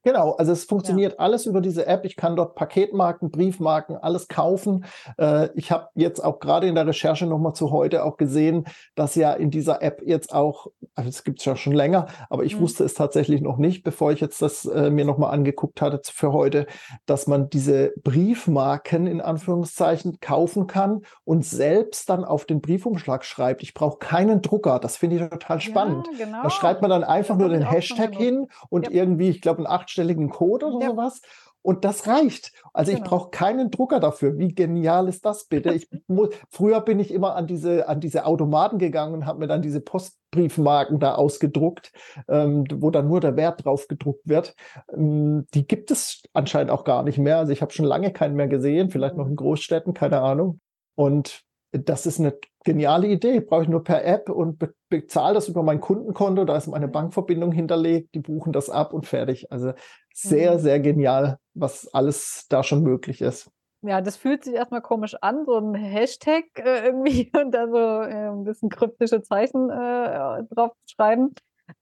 Genau, 0.04 0.32
also 0.32 0.52
es 0.52 0.64
funktioniert 0.64 1.14
ja. 1.14 1.18
alles 1.18 1.46
über 1.46 1.60
diese 1.60 1.86
App. 1.86 2.04
Ich 2.04 2.16
kann 2.16 2.36
dort 2.36 2.54
Paketmarken, 2.54 3.30
Briefmarken, 3.30 3.96
alles 3.96 4.28
kaufen. 4.28 4.84
Äh, 5.18 5.48
ich 5.54 5.72
habe 5.72 5.88
jetzt 5.94 6.22
auch 6.22 6.38
gerade 6.38 6.68
in 6.68 6.76
der 6.76 6.86
Recherche 6.86 7.26
nochmal 7.26 7.54
zu 7.54 7.72
heute 7.72 8.04
auch 8.04 8.16
gesehen, 8.16 8.64
dass 8.94 9.16
ja 9.16 9.32
in 9.32 9.50
dieser 9.50 9.82
App 9.82 10.00
jetzt 10.04 10.32
auch, 10.32 10.68
also 10.94 11.08
es 11.08 11.24
gibt 11.24 11.40
es 11.40 11.44
ja 11.44 11.56
schon 11.56 11.72
länger, 11.72 12.06
aber 12.30 12.44
ich 12.44 12.56
mhm. 12.56 12.60
wusste 12.60 12.84
es 12.84 12.94
tatsächlich 12.94 13.40
noch 13.40 13.58
nicht, 13.58 13.82
bevor 13.82 14.12
ich 14.12 14.20
jetzt 14.20 14.40
das 14.40 14.64
äh, 14.66 14.90
mir 14.90 15.04
nochmal 15.04 15.32
angeguckt 15.32 15.82
hatte 15.82 16.00
für 16.04 16.32
heute, 16.32 16.66
dass 17.06 17.26
man 17.26 17.50
diese 17.50 17.92
Briefmarken 18.02 19.06
in 19.08 19.20
Anführungszeichen 19.20 20.20
kaufen 20.20 20.68
kann 20.68 21.02
und 21.24 21.44
selbst 21.44 22.08
dann 22.08 22.24
auf 22.24 22.44
den 22.44 22.60
Briefumschlag 22.60 23.24
schreibt. 23.24 23.62
Ich 23.62 23.74
brauche 23.74 23.98
keinen 23.98 24.42
Drucker. 24.42 24.78
Das 24.78 24.96
finde 24.96 25.16
ich 25.16 25.28
total 25.28 25.60
spannend. 25.60 26.08
Ja, 26.12 26.26
genau. 26.26 26.42
Da 26.44 26.50
schreibt 26.50 26.82
man 26.82 26.90
dann 26.90 27.04
einfach 27.04 27.36
das 27.36 27.40
nur 27.40 27.48
den 27.48 27.68
Hashtag 27.68 28.14
hin 28.14 28.46
und 28.68 28.86
ja. 28.86 28.92
irgendwie, 28.92 29.28
ich 29.28 29.40
glaube, 29.40 29.62
ein 29.62 29.66
acht 29.66 29.87
achtstelligen 29.88 30.28
Code 30.28 30.66
oder 30.66 30.84
ja. 30.84 30.90
sowas. 30.90 31.20
Und 31.60 31.84
das 31.84 32.06
reicht. 32.06 32.52
Also 32.72 32.92
genau. 32.92 33.04
ich 33.04 33.10
brauche 33.10 33.30
keinen 33.30 33.70
Drucker 33.70 33.98
dafür. 33.98 34.38
Wie 34.38 34.54
genial 34.54 35.08
ist 35.08 35.24
das 35.26 35.46
bitte? 35.46 35.74
Ich 35.74 35.88
muss, 36.06 36.30
früher 36.50 36.80
bin 36.80 37.00
ich 37.00 37.10
immer 37.12 37.34
an 37.34 37.46
diese, 37.46 37.88
an 37.88 38.00
diese 38.00 38.26
Automaten 38.26 38.78
gegangen 38.78 39.12
und 39.12 39.26
habe 39.26 39.40
mir 39.40 39.48
dann 39.48 39.60
diese 39.60 39.80
Postbriefmarken 39.80 41.00
da 41.00 41.16
ausgedruckt, 41.16 41.92
ähm, 42.28 42.64
wo 42.76 42.90
dann 42.90 43.08
nur 43.08 43.20
der 43.20 43.36
Wert 43.36 43.64
drauf 43.64 43.88
gedruckt 43.88 44.22
wird. 44.24 44.54
Ähm, 44.94 45.46
die 45.52 45.66
gibt 45.66 45.90
es 45.90 46.22
anscheinend 46.32 46.70
auch 46.70 46.84
gar 46.84 47.02
nicht 47.02 47.18
mehr. 47.18 47.38
Also 47.38 47.52
ich 47.52 47.60
habe 47.60 47.72
schon 47.72 47.86
lange 47.86 48.12
keinen 48.12 48.36
mehr 48.36 48.48
gesehen, 48.48 48.90
vielleicht 48.90 49.16
noch 49.16 49.26
in 49.26 49.32
mhm. 49.32 49.36
Großstädten, 49.36 49.94
keine 49.94 50.20
Ahnung. 50.20 50.60
Und 50.94 51.42
das 51.72 52.06
ist 52.06 52.20
eine 52.20 52.38
geniale 52.68 53.06
Idee. 53.06 53.40
Brauche 53.40 53.62
ich 53.62 53.68
nur 53.68 53.82
per 53.82 54.04
App 54.04 54.28
und 54.28 54.58
be 54.58 54.74
bezahle 54.90 55.34
das 55.34 55.48
über 55.48 55.62
mein 55.62 55.80
Kundenkonto. 55.80 56.44
Da 56.44 56.56
ist 56.56 56.66
meine 56.66 56.88
Bankverbindung 56.88 57.52
hinterlegt. 57.52 58.14
Die 58.14 58.20
buchen 58.20 58.52
das 58.52 58.68
ab 58.68 58.92
und 58.92 59.06
fertig. 59.06 59.50
Also 59.50 59.72
sehr, 60.14 60.54
mhm. 60.54 60.58
sehr 60.58 60.80
genial, 60.80 61.38
was 61.54 61.88
alles 61.94 62.46
da 62.48 62.62
schon 62.62 62.82
möglich 62.82 63.22
ist. 63.22 63.50
Ja, 63.82 64.00
das 64.00 64.16
fühlt 64.16 64.44
sich 64.44 64.54
erstmal 64.54 64.82
komisch 64.82 65.14
an, 65.20 65.44
so 65.46 65.56
ein 65.56 65.74
Hashtag 65.74 66.44
äh, 66.56 66.86
irgendwie 66.86 67.30
und 67.40 67.52
da 67.52 67.68
so 67.68 67.76
äh, 67.76 68.28
ein 68.28 68.44
bisschen 68.44 68.68
kryptische 68.68 69.22
Zeichen 69.22 69.70
äh, 69.70 70.42
drauf 70.54 70.72
schreiben. 70.86 71.34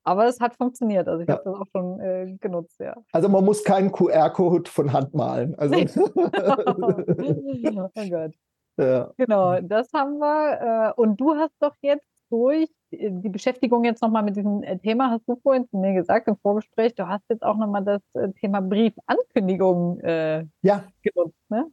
Aber 0.05 0.27
es 0.27 0.41
hat 0.41 0.57
funktioniert. 0.57 1.09
Also 1.09 1.23
ich 1.23 1.29
ja. 1.29 1.35
habe 1.35 1.45
das 1.45 1.55
auch 1.55 1.67
schon 1.73 2.01
äh, 2.01 2.37
genutzt, 2.41 2.79
ja. 2.79 2.95
Also 3.13 3.29
man 3.29 3.45
muss 3.45 3.65
keinen 3.65 3.93
QR-Code 3.93 4.71
von 4.71 4.93
Hand 4.93 5.15
malen. 5.15 5.55
Also 5.57 5.75
oh 5.97 7.91
Gott. 8.11 8.35
Ja. 8.77 9.13
Genau, 9.17 9.61
das 9.61 9.93
haben 9.93 10.19
wir. 10.19 10.93
Äh, 10.97 11.01
und 11.01 11.21
du 11.21 11.35
hast 11.35 11.55
doch 11.61 11.75
jetzt 11.81 12.07
durch 12.31 12.69
äh, 12.91 13.11
die 13.11 13.29
Beschäftigung 13.29 13.85
jetzt 13.85 14.03
nochmal 14.03 14.23
mit 14.23 14.37
diesem 14.37 14.63
äh, 14.63 14.79
Thema, 14.79 15.11
hast 15.11 15.27
du 15.27 15.37
vorhin 15.37 15.69
zu 15.69 15.79
mir 15.79 15.95
gesagt 15.95 16.29
im 16.29 16.37
Vorgespräch, 16.37 16.95
du 16.95 17.09
hast 17.09 17.25
jetzt 17.29 17.43
auch 17.43 17.57
nochmal 17.57 17.85
das 17.85 18.03
Thema 18.41 18.61
Briefankündigung 18.61 20.01
äh, 20.01 20.45
ja. 20.63 20.85
genutzt, 21.03 21.39
ne? 21.49 21.71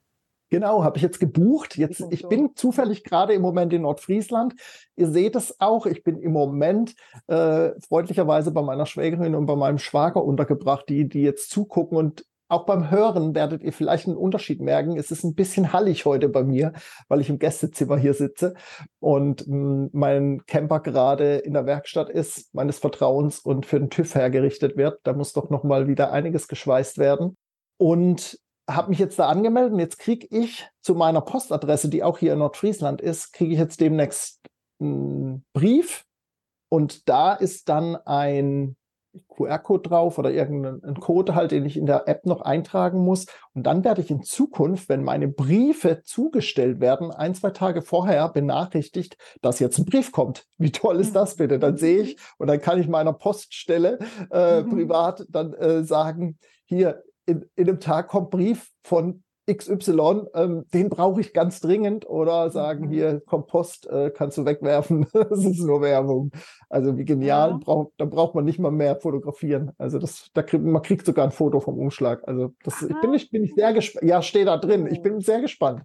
Genau, 0.54 0.84
habe 0.84 0.98
ich 0.98 1.02
jetzt 1.02 1.20
gebucht. 1.20 1.78
Jetzt, 1.78 2.06
ich 2.12 2.28
bin 2.28 2.52
zufällig 2.56 3.04
gerade 3.04 3.34
im 3.34 3.42
Moment 3.42 3.74
in 3.74 3.82
Nordfriesland. 3.82 4.54
Ihr 4.96 5.08
seht 5.08 5.36
es 5.36 5.60
auch. 5.60 5.88
Ich 5.88 6.04
bin 6.04 6.20
im 6.20 6.32
Moment 6.32 6.94
äh, 7.26 7.72
freundlicherweise 7.82 8.52
bei 8.52 8.62
meiner 8.62 8.86
Schwägerin 8.86 9.34
und 9.34 9.48
bei 9.48 9.56
meinem 9.56 9.80
Schwager 9.80 10.24
untergebracht, 10.24 10.88
die, 10.90 11.10
die 11.10 11.24
jetzt 11.24 11.50
zugucken 11.50 11.98
und 11.98 12.24
auch 12.54 12.66
beim 12.66 12.90
Hören 12.90 13.36
werdet 13.36 13.64
ihr 13.64 13.74
vielleicht 13.74 14.08
einen 14.08 14.18
Unterschied 14.18 14.62
merken. 14.62 14.98
Es 14.98 15.12
ist 15.12 15.24
ein 15.24 15.36
bisschen 15.36 15.74
hallig 15.74 16.06
heute 16.06 16.30
bei 16.30 16.44
mir, 16.44 16.74
weil 17.08 17.22
ich 17.22 17.30
im 17.30 17.40
Gästezimmer 17.40 17.98
hier 17.98 18.14
sitze 18.14 18.54
und 19.00 19.42
hm, 19.42 19.90
mein 19.94 20.46
Camper 20.46 20.80
gerade 20.80 21.38
in 21.38 21.54
der 21.54 21.66
Werkstatt 21.66 22.10
ist, 22.10 22.54
meines 22.54 22.80
Vertrauens 22.80 23.40
und 23.40 23.66
für 23.66 23.80
den 23.80 23.90
TÜV 23.90 24.16
hergerichtet 24.16 24.78
wird. 24.78 25.00
Da 25.04 25.14
muss 25.14 25.34
doch 25.34 25.50
noch 25.50 25.64
mal 25.64 25.88
wieder 25.88 26.12
einiges 26.12 26.48
geschweißt 26.48 26.98
werden. 26.98 27.36
Und 27.78 28.40
habe 28.70 28.90
mich 28.90 29.00
jetzt 29.00 29.20
da 29.20 29.28
angemeldet 29.28 29.74
und 29.74 29.80
jetzt 29.80 30.00
kriege 30.00 30.28
ich 30.30 30.68
zu 30.82 30.96
meiner 30.96 31.22
Postadresse, 31.22 31.90
die 31.90 32.04
auch 32.04 32.18
hier 32.18 32.34
in 32.34 32.40
Nordfriesland 32.40 33.02
ist, 33.02 33.34
kriege 33.34 33.54
ich 33.54 33.60
jetzt 33.60 33.82
demnächst 33.82 34.40
einen 34.80 35.44
Brief 35.54 36.06
und 36.70 37.10
da 37.10 37.34
ist 37.34 37.70
dann 37.70 37.96
ein 37.96 38.76
QR-Code 39.30 39.90
drauf 39.90 40.18
oder 40.18 40.32
irgendeinen 40.32 41.00
Code 41.00 41.36
halt, 41.36 41.52
den 41.52 41.66
ich 41.66 41.78
in 41.78 41.86
der 41.86 42.08
App 42.08 42.26
noch 42.26 42.42
eintragen 42.42 43.00
muss. 43.00 43.26
Und 43.54 43.64
dann 43.64 43.84
werde 43.84 44.02
ich 44.02 44.12
in 44.12 44.24
Zukunft, 44.24 44.90
wenn 44.90 45.04
meine 45.04 45.28
Briefe 45.28 46.02
zugestellt 46.04 46.80
werden, 46.80 47.12
ein, 47.12 47.36
zwei 47.36 47.52
Tage 47.52 47.82
vorher 47.82 48.30
benachrichtigt, 48.30 49.18
dass 49.42 49.60
jetzt 49.60 49.78
ein 49.78 49.86
Brief 49.86 50.12
kommt. 50.12 50.46
Wie 50.58 50.72
toll 50.72 51.00
ist 51.00 51.16
das 51.16 51.36
bitte? 51.36 51.60
Dann 51.60 51.78
sehe 51.78 52.02
ich 52.02 52.18
und 52.38 52.48
dann 52.48 52.62
kann 52.62 52.80
ich 52.80 52.88
meiner 52.88 53.14
Poststelle 53.14 54.00
äh, 54.32 54.62
mhm. 54.62 54.70
privat 54.70 55.26
dann 55.30 55.54
äh, 55.54 55.84
sagen, 55.84 56.38
hier 56.66 57.04
in, 57.26 57.46
in 57.56 57.70
einem 57.70 57.80
Tag 57.80 58.08
kommt 58.08 58.32
Brief 58.32 58.70
von 58.84 59.24
XY, 59.52 60.28
ähm, 60.34 60.66
den 60.74 60.90
brauche 60.90 61.20
ich 61.20 61.34
ganz 61.34 61.60
dringend 61.60 62.08
oder 62.10 62.50
sagen, 62.50 62.86
mhm. 62.86 62.92
hier 62.92 63.20
Kompost 63.26 63.88
äh, 63.90 64.10
kannst 64.10 64.38
du 64.38 64.46
wegwerfen, 64.46 65.06
das 65.14 65.44
ist 65.44 65.64
nur 65.64 65.82
Werbung. 65.82 66.32
Also 66.70 66.98
wie 66.98 67.06
genial, 67.06 67.52
ja. 67.52 67.58
brauch, 67.58 67.92
da 67.98 68.06
braucht 68.06 68.36
man 68.36 68.46
nicht 68.46 68.60
mal 68.60 68.72
mehr 68.72 68.96
fotografieren. 68.96 69.72
Also 69.78 70.00
das, 70.00 70.30
da 70.34 70.44
kriegt, 70.44 70.64
man 70.64 70.82
kriegt 70.82 71.06
sogar 71.06 71.26
ein 71.26 71.32
Foto 71.32 71.60
vom 71.60 71.78
Umschlag. 71.78 72.28
Also 72.28 72.54
das 72.64 72.82
ich 72.82 73.02
bin 73.02 73.14
ich, 73.14 73.30
bin 73.32 73.44
ich 73.44 73.54
sehr 73.56 73.74
gespannt. 73.74 74.06
Ja, 74.06 74.22
steht 74.22 74.48
da 74.48 74.58
drin. 74.58 74.88
Ich 74.88 75.02
bin 75.02 75.20
sehr 75.20 75.42
gespannt. 75.42 75.84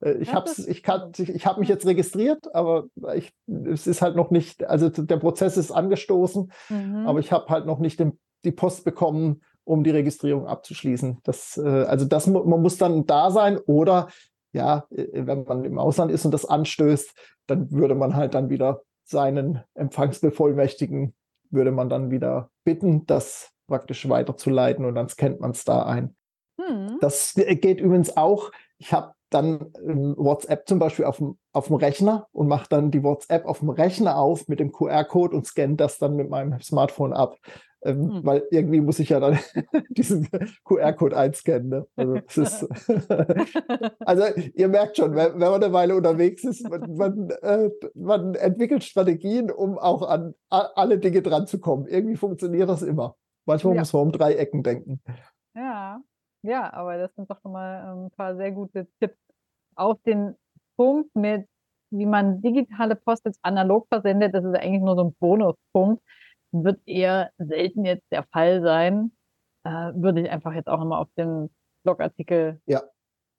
Äh, 0.00 0.12
ich 0.20 0.32
habe 0.32 0.50
ich 0.66 0.82
kann, 0.82 1.12
ich, 1.16 1.28
ich 1.28 1.46
habe 1.46 1.60
mich 1.60 1.68
jetzt 1.68 1.86
registriert, 1.86 2.54
aber 2.54 2.86
ich, 3.14 3.32
es 3.66 3.86
ist 3.86 4.02
halt 4.02 4.16
noch 4.16 4.30
nicht, 4.30 4.64
also 4.64 4.88
der 4.88 5.16
Prozess 5.16 5.56
ist 5.56 5.70
angestoßen, 5.70 6.50
mhm. 6.68 7.06
aber 7.06 7.18
ich 7.18 7.32
habe 7.32 7.48
halt 7.48 7.66
noch 7.66 7.78
nicht 7.78 8.00
den, 8.00 8.18
die 8.44 8.52
Post 8.52 8.84
bekommen, 8.84 9.42
um 9.70 9.84
die 9.84 9.90
Registrierung 9.90 10.46
abzuschließen. 10.46 11.18
Das, 11.22 11.56
äh, 11.56 11.84
also 11.84 12.04
das, 12.04 12.26
man 12.26 12.60
muss 12.60 12.76
dann 12.76 13.06
da 13.06 13.30
sein 13.30 13.56
oder 13.58 14.08
ja, 14.52 14.84
äh, 14.90 15.06
wenn 15.12 15.44
man 15.44 15.64
im 15.64 15.78
Ausland 15.78 16.10
ist 16.10 16.24
und 16.24 16.32
das 16.32 16.44
anstößt, 16.44 17.14
dann 17.46 17.70
würde 17.70 17.94
man 17.94 18.16
halt 18.16 18.34
dann 18.34 18.50
wieder 18.50 18.82
seinen 19.04 19.60
Empfangsbevollmächtigen, 19.74 21.14
würde 21.50 21.70
man 21.70 21.88
dann 21.88 22.10
wieder 22.10 22.50
bitten, 22.64 23.06
das 23.06 23.50
praktisch 23.68 24.08
weiterzuleiten 24.08 24.84
und 24.84 24.96
dann 24.96 25.08
scannt 25.08 25.40
man 25.40 25.52
es 25.52 25.64
da 25.64 25.84
ein. 25.84 26.16
Hm. 26.60 26.98
Das 27.00 27.34
geht 27.34 27.80
übrigens 27.80 28.16
auch, 28.16 28.50
ich 28.78 28.92
habe 28.92 29.14
dann 29.30 29.72
ähm, 29.86 30.16
WhatsApp 30.18 30.66
zum 30.66 30.80
Beispiel 30.80 31.04
auf 31.04 31.18
dem, 31.18 31.38
auf 31.52 31.68
dem 31.68 31.76
Rechner 31.76 32.26
und 32.32 32.48
mache 32.48 32.66
dann 32.68 32.90
die 32.90 33.04
WhatsApp 33.04 33.46
auf 33.46 33.60
dem 33.60 33.70
Rechner 33.70 34.18
auf 34.18 34.48
mit 34.48 34.58
dem 34.58 34.72
QR-Code 34.72 35.36
und 35.36 35.46
scanne 35.46 35.76
das 35.76 35.98
dann 35.98 36.16
mit 36.16 36.28
meinem 36.28 36.60
Smartphone 36.60 37.12
ab. 37.12 37.36
Ähm, 37.82 38.00
mhm. 38.00 38.26
Weil 38.26 38.46
irgendwie 38.50 38.80
muss 38.80 38.98
ich 38.98 39.08
ja 39.08 39.20
dann 39.20 39.38
diesen 39.90 40.28
QR-Code 40.64 41.16
einscannen. 41.16 41.68
Ne? 41.68 41.86
Also, 41.96 42.14
ist, 42.42 42.68
also, 44.00 44.24
ihr 44.54 44.68
merkt 44.68 44.98
schon, 44.98 45.14
wenn, 45.14 45.32
wenn, 45.32 45.50
man 45.50 45.62
eine 45.62 45.72
Weile 45.72 45.96
unterwegs 45.96 46.44
ist, 46.44 46.68
man, 46.68 46.94
man, 46.94 47.30
äh, 47.42 47.70
man 47.94 48.34
entwickelt 48.34 48.84
Strategien, 48.84 49.50
um 49.50 49.78
auch 49.78 50.02
an 50.02 50.34
alle 50.50 50.98
Dinge 50.98 51.22
dran 51.22 51.46
zu 51.46 51.58
kommen. 51.58 51.86
Irgendwie 51.86 52.16
funktioniert 52.16 52.68
das 52.68 52.82
immer. 52.82 53.16
Manchmal 53.46 53.74
ja. 53.74 53.80
muss 53.80 53.92
man 53.92 54.02
um 54.02 54.12
drei 54.12 54.34
Ecken 54.34 54.62
denken. 54.62 55.00
Ja, 55.54 56.00
ja, 56.42 56.72
aber 56.72 56.98
das 56.98 57.14
sind 57.14 57.30
doch 57.30 57.40
schon 57.40 57.52
mal 57.52 57.92
ähm, 57.92 58.04
ein 58.06 58.10
paar 58.10 58.36
sehr 58.36 58.52
gute 58.52 58.88
Tipps. 59.00 59.18
Auf 59.74 60.02
den 60.02 60.36
Punkt 60.76 61.14
mit, 61.14 61.46
wie 61.90 62.06
man 62.06 62.42
digitale 62.42 62.96
Post 62.96 63.24
jetzt 63.24 63.40
analog 63.42 63.86
versendet, 63.88 64.34
das 64.34 64.44
ist 64.44 64.54
eigentlich 64.54 64.82
nur 64.82 64.96
so 64.96 65.04
ein 65.04 65.14
Bonuspunkt 65.18 66.02
wird 66.52 66.80
eher 66.86 67.30
selten 67.38 67.84
jetzt 67.84 68.06
der 68.10 68.24
Fall 68.24 68.62
sein. 68.62 69.12
Äh, 69.64 69.92
würde 69.94 70.22
ich 70.22 70.30
einfach 70.30 70.54
jetzt 70.54 70.68
auch 70.68 70.78
nochmal 70.78 71.00
auf 71.00 71.08
den 71.16 71.50
Blogartikel. 71.84 72.60
Ja. 72.66 72.82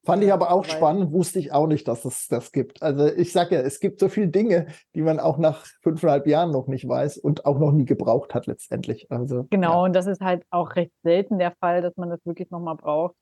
Fand 0.04 0.24
ich 0.24 0.34
aber 0.34 0.52
auch 0.52 0.66
spannend, 0.66 1.12
wusste 1.12 1.38
ich 1.38 1.52
auch 1.52 1.68
nicht, 1.68 1.88
dass 1.88 2.06
es 2.06 2.28
das 2.28 2.52
gibt. 2.52 2.82
Also 2.82 3.06
ich 3.06 3.32
sage 3.32 3.54
ja, 3.54 3.62
es 3.62 3.80
gibt 3.80 4.00
so 4.00 4.10
viele 4.10 4.30
Dinge, 4.30 4.66
die 4.96 5.04
man 5.04 5.20
auch 5.20 5.38
nach 5.38 5.64
fünfeinhalb 5.84 6.26
Jahren 6.26 6.50
noch 6.50 6.66
nicht 6.66 6.88
weiß 6.88 7.20
und 7.20 7.46
auch 7.46 7.60
noch 7.60 7.72
nie 7.72 7.86
gebraucht 7.86 8.34
hat 8.34 8.48
letztendlich. 8.48 9.12
Also, 9.12 9.46
genau, 9.52 9.74
ja. 9.74 9.84
und 9.84 9.94
das 9.94 10.08
ist 10.08 10.22
halt 10.22 10.44
auch 10.50 10.76
recht 10.76 10.92
selten 11.04 11.38
der 11.38 11.54
Fall, 11.60 11.84
dass 11.84 11.96
man 11.98 12.10
das 12.10 12.20
wirklich 12.26 12.50
nochmal 12.50 12.78
braucht. 12.78 13.16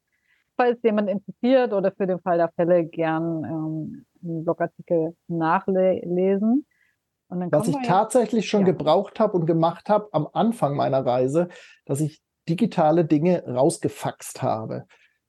Falls 0.56 0.82
jemand 0.82 1.10
interessiert 1.10 1.73
oder 1.73 1.91
für 1.91 2.08
den 2.08 2.21
Fall 2.21 2.38
der 2.38 2.52
Fälle 2.56 2.86
gern 2.86 3.43
ähm, 3.43 4.06
einen 4.23 4.45
Blogartikel 4.45 5.17
nachlesen. 5.28 6.65
Was 7.29 7.67
ich 7.67 7.77
tatsächlich 7.85 8.49
schon 8.49 8.61
ja. 8.61 8.67
gebraucht 8.67 9.19
habe 9.19 9.37
und 9.37 9.45
gemacht 9.45 9.89
habe 9.89 10.09
am 10.11 10.27
Anfang 10.33 10.75
meiner 10.75 11.05
Reise, 11.05 11.47
dass 11.85 12.01
ich 12.01 12.21
digitale 12.47 13.05
Dinge 13.05 13.43
rausgefaxt 13.45 14.41
habe. 14.41 14.85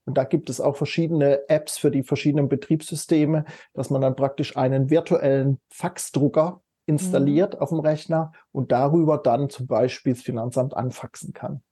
Und 0.07 0.17
da 0.17 0.25
gibt 0.25 0.49
es 0.49 0.61
auch 0.61 0.77
verschiedene 0.77 1.49
Apps 1.49 1.77
für 1.77 1.91
die 1.91 2.03
verschiedenen 2.03 2.49
Betriebssysteme, 2.49 3.45
dass 3.75 3.91
man 3.91 4.01
dann 4.01 4.17
praktisch 4.17 4.57
einen 4.57 4.89
virtuellen 4.89 5.61
Faxdrucker 5.71 6.63
installiert 6.87 7.55
mhm. 7.55 7.61
auf 7.61 7.69
dem 7.69 7.81
Rechner 7.81 8.33
und 8.51 8.73
darüber 8.73 9.19
dann 9.19 9.51
zum 9.51 9.67
Beispiel 9.67 10.15
das 10.15 10.23
Finanzamt 10.23 10.75
anfaxen 10.75 11.33
kann. 11.33 11.63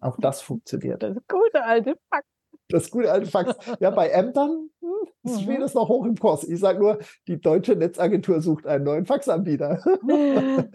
auch 0.00 0.16
das 0.18 0.40
funktioniert. 0.40 1.02
Das 1.02 1.16
gute 1.28 1.62
alte 1.62 1.96
Fax. 2.08 2.26
Das 2.70 2.90
gute 2.90 3.10
alte 3.10 3.30
Fax. 3.30 3.56
Ja, 3.80 3.90
bei 3.90 4.08
Ämtern 4.08 4.70
hm, 4.80 5.38
steht 5.38 5.58
mhm. 5.58 5.64
es 5.64 5.74
noch 5.74 5.88
hoch 5.88 6.04
im 6.04 6.16
Kurs. 6.16 6.44
Ich 6.44 6.60
sage 6.60 6.78
nur, 6.78 6.98
die 7.28 7.40
deutsche 7.40 7.76
Netzagentur 7.76 8.40
sucht 8.40 8.66
einen 8.66 8.84
neuen 8.84 9.06
Faxanbieter. 9.06 9.82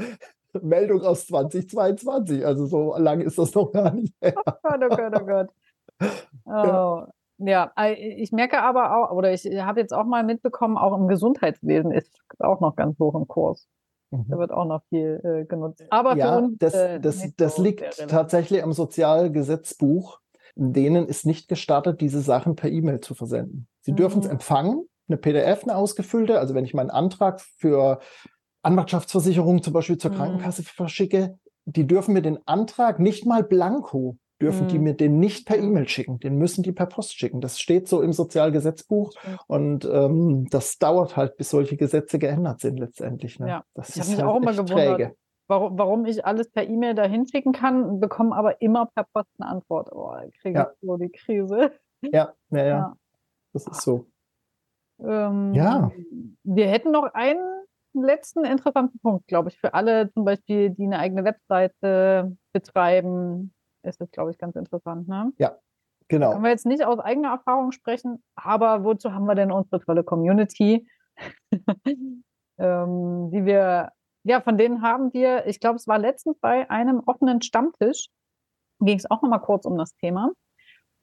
Meldung 0.62 1.02
aus 1.02 1.28
2022. 1.28 2.46
Also 2.46 2.66
so 2.66 2.96
lange 2.98 3.24
ist 3.24 3.38
das 3.38 3.54
noch 3.54 3.72
gar 3.72 3.94
nicht 3.94 4.14
her. 4.22 4.36
Oh 4.46 4.52
Gott, 4.64 4.82
oh 4.84 4.96
Gott, 4.96 5.22
oh 5.22 5.26
Gott. 5.26 5.50
Oh. 6.48 7.08
Ja. 7.38 7.72
ja, 7.78 7.94
ich 7.94 8.32
merke 8.32 8.62
aber 8.62 8.98
auch, 8.98 9.16
oder 9.16 9.34
ich 9.34 9.46
habe 9.46 9.80
jetzt 9.80 9.94
auch 9.94 10.04
mal 10.04 10.24
mitbekommen, 10.24 10.78
auch 10.78 10.96
im 10.96 11.08
Gesundheitswesen 11.08 11.92
ist 11.92 12.20
auch 12.38 12.60
noch 12.60 12.76
ganz 12.76 13.00
hoch 13.00 13.16
im 13.16 13.28
Kurs. 13.28 13.68
Da 14.12 14.18
mhm. 14.18 14.40
wird 14.40 14.52
auch 14.52 14.66
noch 14.66 14.84
viel 14.90 15.22
äh, 15.24 15.46
genutzt. 15.46 15.84
Aber 15.90 16.16
ja, 16.16 16.38
uns, 16.38 16.58
das, 16.60 16.74
äh, 16.74 17.00
das, 17.00 17.36
das 17.36 17.58
liegt 17.58 18.08
tatsächlich 18.10 18.62
am 18.62 18.74
Sozialgesetzbuch 18.74 20.20
denen 20.56 21.08
ist 21.08 21.26
nicht 21.26 21.48
gestattet, 21.48 22.02
diese 22.02 22.22
Sachen 22.22 22.56
per 22.56 22.72
E-Mail 22.72 23.02
zu 23.02 23.14
versenden. 23.14 23.68
Sie 23.82 23.92
mhm. 23.92 23.98
dürfen 23.98 24.22
es 24.22 24.28
empfangen, 24.28 24.88
eine 25.08 25.18
PDF, 25.18 25.64
eine 25.64 25.76
ausgefüllte. 25.76 26.40
Also 26.40 26.56
wenn 26.56 26.66
ich 26.66 26.74
meinen 26.74 26.90
Antrag 26.90 27.42
für 27.42 28.00
Anwaltschaftsversicherung 28.62 29.62
zum 29.62 29.74
Beispiel 29.74 29.98
zur 29.98 30.12
mhm. 30.12 30.16
Krankenkasse 30.16 30.64
verschicke, 30.64 31.38
die 31.66 31.88
dürfen 31.88 32.14
mir 32.14 32.22
den 32.22 32.40
Antrag 32.48 33.00
nicht 33.00 33.26
mal 33.26 33.44
blanko 33.44 34.18
dürfen 34.42 34.66
mhm. 34.66 34.68
die 34.68 34.80
mir 34.80 34.94
den 34.94 35.20
nicht 35.20 35.48
per 35.48 35.58
E-Mail 35.58 35.88
schicken. 35.88 36.20
Den 36.20 36.38
müssen 36.38 36.64
die 36.64 36.72
per 36.72 36.88
Post 36.88 37.18
schicken. 37.18 37.40
Das 37.42 37.60
steht 37.60 37.88
so 37.88 38.02
im 38.02 38.12
Sozialgesetzbuch 38.12 39.14
mhm. 39.24 39.40
und 39.48 39.86
ähm, 39.86 40.48
das 40.50 40.78
dauert 40.78 41.16
halt, 41.16 41.38
bis 41.38 41.50
solche 41.50 41.78
Gesetze 41.78 42.20
geändert 42.20 42.60
sind 42.60 42.78
letztendlich. 42.78 43.40
Ne? 43.40 43.48
Ja. 43.48 43.64
Das 43.74 43.90
ich 43.90 44.02
habe 44.02 44.10
mich 44.10 44.20
halt 44.20 44.28
auch 44.28 44.38
immer 44.38 44.52
gewundert, 44.52 45.16
warum, 45.48 45.78
warum 45.78 46.06
ich 46.06 46.26
alles 46.26 46.50
per 46.52 46.68
E-Mail 46.68 46.96
dahin 46.96 47.28
schicken 47.28 47.54
kann, 47.54 48.00
bekomme 48.00 48.36
aber 48.36 48.62
immer 48.62 48.88
per 48.88 49.06
Post 49.06 49.30
eine 49.40 49.50
Antwort. 49.50 49.92
Oh, 49.92 50.12
da 50.12 50.22
kriege 50.42 50.50
ich 50.50 50.56
ja. 50.56 50.72
so 50.82 50.98
die 50.98 51.10
Krise. 51.10 51.72
Ja, 52.02 52.34
ja, 52.50 52.58
ja. 52.58 52.66
ja. 52.66 52.98
Das 53.54 53.68
ist 53.68 53.82
so. 53.82 54.06
Ähm, 55.00 55.54
ja. 55.54 55.92
Wir 56.44 56.68
hätten 56.68 56.92
noch 56.92 57.14
einen 57.14 57.66
letzten 57.94 58.46
interessanten 58.46 59.00
Punkt, 59.00 59.28
glaube 59.28 59.50
ich, 59.50 59.58
für 59.58 59.74
alle 59.74 60.12
zum 60.12 60.26
Beispiel, 60.26 60.70
die 60.70 60.84
eine 60.84 61.00
eigene 61.00 61.24
Webseite 61.24 62.36
betreiben, 62.54 63.54
ist 63.84 64.02
das, 64.02 64.12
glaube 64.12 64.32
ich, 64.32 64.38
ganz 64.38 64.56
interessant. 64.56 65.08
Ne? 65.08 65.32
Ja, 65.38 65.58
genau. 66.08 66.32
Können 66.32 66.44
wir 66.44 66.52
jetzt 66.52 66.66
nicht 66.66 66.86
aus 66.86 67.00
eigener 67.00 67.30
Erfahrung 67.30 67.72
sprechen, 67.72 68.24
aber 68.36 68.84
wozu 68.84 69.14
haben 69.14 69.26
wir 69.26 69.36
denn 69.36 69.52
unsere 69.52 69.80
tolle 69.80 70.04
Community, 70.04 70.88
ähm, 72.58 73.32
die 73.32 73.46
wir, 73.46 73.92
ja, 74.26 74.42
von 74.42 74.58
denen 74.58 74.82
haben 74.82 75.14
wir, 75.14 75.46
ich 75.46 75.60
glaube, 75.60 75.76
es 75.78 75.88
war 75.88 76.00
letztens 76.00 76.38
bei 76.40 76.70
einem 76.70 77.02
offenen 77.06 77.42
Stammtisch, 77.42 78.08
ging 78.80 78.98
es 78.98 79.10
auch 79.10 79.22
nochmal 79.22 79.42
kurz 79.42 79.66
um 79.66 79.78
das 79.78 79.96
Thema. 79.98 80.32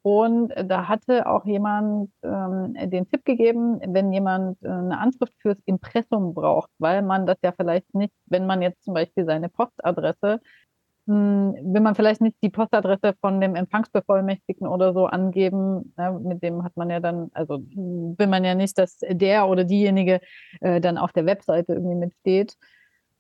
Und 0.03 0.53
da 0.65 0.89
hatte 0.89 1.27
auch 1.29 1.45
jemand 1.45 2.11
ähm, 2.25 2.75
den 2.91 3.09
Tipp 3.09 3.25
gegeben, 3.25 3.81
wenn 3.87 4.13
jemand 4.13 4.61
äh, 4.63 4.69
eine 4.69 4.99
Anschrift 4.99 5.33
fürs 5.39 5.59
Impressum 5.65 6.35
braucht, 6.35 6.71
weil 6.79 7.03
man 7.03 7.25
das 7.25 7.37
ja 7.45 7.53
vielleicht 7.53 7.95
nicht, 7.95 8.13
wenn 8.27 8.47
man 8.47 8.63
jetzt 8.63 8.83
zum 8.83 8.95
Beispiel 8.95 9.25
seine 9.25 9.49
Postadresse, 9.49 10.41
mh, 11.07 11.15
hm, 11.15 11.75
will 11.75 11.81
man 11.81 11.95
vielleicht 11.95 12.21
nicht 12.21 12.37
die 12.43 12.51
Postadresse 12.51 13.15
von 13.21 13.41
dem 13.41 13.55
Empfangsbevollmächtigten 13.55 14.67
oder 14.67 14.93
so 14.93 15.07
angeben, 15.07 15.95
ne, 15.97 16.19
mit 16.21 16.43
dem 16.43 16.65
hat 16.65 16.77
man 16.77 16.91
ja 16.91 16.99
dann, 16.99 17.31
also 17.33 17.61
will 17.61 18.27
man 18.27 18.45
ja 18.45 18.57
nicht, 18.57 18.77
dass 18.79 18.99
der 19.09 19.47
oder 19.47 19.63
diejenige 19.63 20.21
äh, 20.61 20.81
dann 20.81 20.99
auf 20.99 21.13
der 21.13 21.27
Webseite 21.27 21.75
irgendwie 21.75 21.95
mitsteht. 21.95 22.57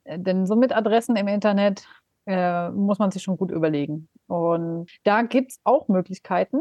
Äh, 0.04 0.18
denn 0.18 0.46
so 0.46 0.56
mit 0.56 0.74
Adressen 0.74 1.16
im 1.16 1.28
Internet 1.28 1.86
äh, 2.26 2.70
muss 2.70 2.98
man 2.98 3.10
sich 3.10 3.22
schon 3.22 3.36
gut 3.36 3.50
überlegen. 3.50 4.08
Und 4.26 4.90
da 5.04 5.22
gibt 5.22 5.52
es 5.52 5.60
auch 5.64 5.88
Möglichkeiten. 5.88 6.60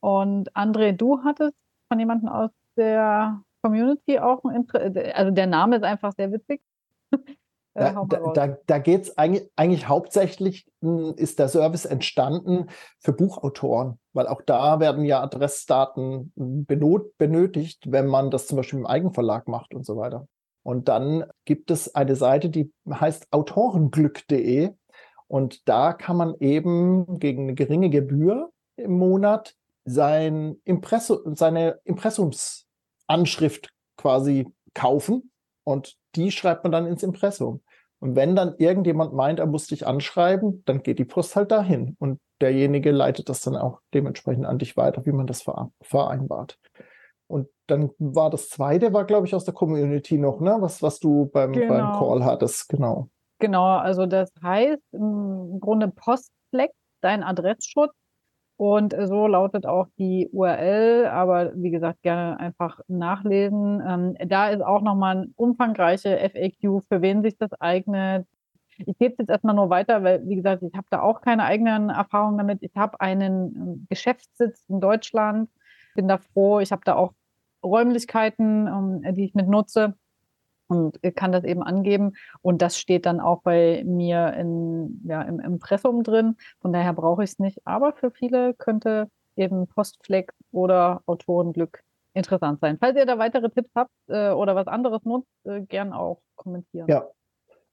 Und 0.00 0.52
André, 0.54 0.92
du 0.92 1.22
hattest 1.24 1.56
von 1.88 1.98
jemandem 1.98 2.28
aus 2.28 2.50
der 2.76 3.40
Community 3.62 4.18
auch 4.18 4.44
ein 4.44 4.56
Interesse, 4.56 5.14
also 5.14 5.30
der 5.30 5.46
Name 5.46 5.76
ist 5.76 5.82
einfach 5.82 6.12
sehr 6.16 6.32
witzig. 6.32 6.60
Äh, 7.78 7.92
da, 8.08 8.32
da, 8.32 8.56
da 8.66 8.78
geht 8.78 9.02
es 9.02 9.18
eigentlich, 9.18 9.50
eigentlich, 9.54 9.86
hauptsächlich, 9.86 10.66
hm, 10.80 11.12
ist 11.18 11.38
der 11.38 11.48
Service 11.48 11.84
entstanden 11.84 12.70
für 13.00 13.12
Buchautoren, 13.12 13.98
weil 14.14 14.28
auch 14.28 14.40
da 14.40 14.80
werden 14.80 15.04
ja 15.04 15.22
Adressdaten 15.22 16.32
hm, 16.36 16.64
benötigt, 16.64 17.84
wenn 17.92 18.06
man 18.06 18.30
das 18.30 18.46
zum 18.46 18.56
Beispiel 18.56 18.78
im 18.78 18.86
Eigenverlag 18.86 19.46
macht 19.46 19.74
und 19.74 19.84
so 19.84 19.98
weiter. 19.98 20.26
Und 20.66 20.88
dann 20.88 21.26
gibt 21.44 21.70
es 21.70 21.94
eine 21.94 22.16
Seite, 22.16 22.50
die 22.50 22.72
heißt 22.90 23.28
autorenglück.de 23.30 24.72
und 25.28 25.68
da 25.68 25.92
kann 25.92 26.16
man 26.16 26.34
eben 26.40 27.20
gegen 27.20 27.44
eine 27.44 27.54
geringe 27.54 27.88
Gebühr 27.88 28.50
im 28.74 28.98
Monat 28.98 29.54
sein 29.84 30.56
Impressum, 30.64 31.36
seine 31.36 31.78
Impressumsanschrift 31.84 33.72
quasi 33.96 34.48
kaufen 34.74 35.30
und 35.62 35.94
die 36.16 36.32
schreibt 36.32 36.64
man 36.64 36.72
dann 36.72 36.88
ins 36.88 37.04
Impressum. 37.04 37.62
Und 38.00 38.16
wenn 38.16 38.34
dann 38.34 38.56
irgendjemand 38.58 39.14
meint, 39.14 39.38
er 39.38 39.46
muss 39.46 39.68
dich 39.68 39.86
anschreiben, 39.86 40.64
dann 40.66 40.82
geht 40.82 40.98
die 40.98 41.04
Post 41.04 41.36
halt 41.36 41.52
dahin 41.52 41.94
und 42.00 42.18
derjenige 42.40 42.90
leitet 42.90 43.28
das 43.28 43.40
dann 43.40 43.54
auch 43.54 43.78
dementsprechend 43.94 44.46
an 44.46 44.58
dich 44.58 44.76
weiter, 44.76 45.06
wie 45.06 45.12
man 45.12 45.28
das 45.28 45.44
vereinbart. 45.80 46.58
Und 47.28 47.48
dann 47.66 47.90
war 47.98 48.30
das 48.30 48.48
zweite, 48.48 48.92
war 48.92 49.04
glaube 49.04 49.26
ich 49.26 49.34
aus 49.34 49.44
der 49.44 49.54
Community 49.54 50.18
noch, 50.18 50.40
ne? 50.40 50.56
Was, 50.60 50.82
was 50.82 51.00
du 51.00 51.26
beim, 51.26 51.52
genau. 51.52 51.68
beim 51.68 51.98
Call 51.98 52.24
hattest, 52.24 52.68
genau. 52.68 53.08
Genau, 53.38 53.76
also 53.76 54.06
das 54.06 54.30
heißt 54.42 54.82
im 54.92 55.58
Grunde 55.60 55.88
Postflex, 55.88 56.74
dein 57.00 57.22
Adressschutz. 57.22 57.92
Und 58.58 58.94
so 58.98 59.26
lautet 59.26 59.66
auch 59.66 59.86
die 59.98 60.30
URL, 60.32 61.06
aber 61.06 61.52
wie 61.56 61.70
gesagt, 61.70 62.00
gerne 62.00 62.40
einfach 62.40 62.80
nachlesen. 62.88 63.82
Ähm, 63.86 64.16
da 64.28 64.48
ist 64.48 64.62
auch 64.62 64.80
nochmal 64.80 65.16
ein 65.18 65.34
umfangreiche 65.36 66.18
FAQ, 66.18 66.82
für 66.88 67.02
wen 67.02 67.22
sich 67.22 67.36
das 67.36 67.52
eignet. 67.60 68.26
Ich 68.78 68.96
gebe 68.98 69.12
es 69.12 69.18
jetzt 69.18 69.30
erstmal 69.30 69.54
nur 69.54 69.68
weiter, 69.68 70.02
weil, 70.02 70.26
wie 70.26 70.36
gesagt, 70.36 70.62
ich 70.62 70.74
habe 70.74 70.86
da 70.90 71.02
auch 71.02 71.20
keine 71.20 71.44
eigenen 71.44 71.90
Erfahrungen 71.90 72.38
damit. 72.38 72.62
Ich 72.62 72.74
habe 72.76 72.98
einen 73.00 73.54
ähm, 73.56 73.86
Geschäftssitz 73.90 74.64
in 74.68 74.80
Deutschland, 74.80 75.50
bin 75.96 76.08
da 76.08 76.18
froh. 76.18 76.60
Ich 76.60 76.70
habe 76.70 76.82
da 76.84 76.94
auch 76.94 77.12
Räumlichkeiten, 77.64 78.68
um, 78.68 79.02
die 79.14 79.24
ich 79.24 79.34
mit 79.34 79.48
nutze 79.48 79.94
und 80.68 81.00
kann 81.14 81.32
das 81.32 81.44
eben 81.44 81.62
angeben. 81.62 82.12
Und 82.42 82.62
das 82.62 82.78
steht 82.78 83.06
dann 83.06 83.20
auch 83.20 83.42
bei 83.42 83.82
mir 83.84 84.34
in, 84.34 85.02
ja, 85.04 85.22
im 85.22 85.40
Impressum 85.40 86.02
drin. 86.02 86.36
Von 86.60 86.72
daher 86.72 86.92
brauche 86.92 87.24
ich 87.24 87.30
es 87.30 87.38
nicht. 87.38 87.66
Aber 87.66 87.92
für 87.92 88.10
viele 88.10 88.54
könnte 88.54 89.10
eben 89.36 89.66
Postflex 89.66 90.34
oder 90.52 91.02
Autorenglück 91.06 91.82
interessant 92.14 92.60
sein. 92.60 92.78
Falls 92.80 92.96
ihr 92.96 93.06
da 93.06 93.18
weitere 93.18 93.50
Tipps 93.50 93.70
habt 93.74 93.92
äh, 94.08 94.30
oder 94.30 94.56
was 94.56 94.66
anderes 94.66 95.04
nutzt, 95.04 95.28
äh, 95.44 95.60
gern 95.60 95.92
auch 95.92 96.20
kommentieren. 96.34 96.88
Ja. 96.88 97.06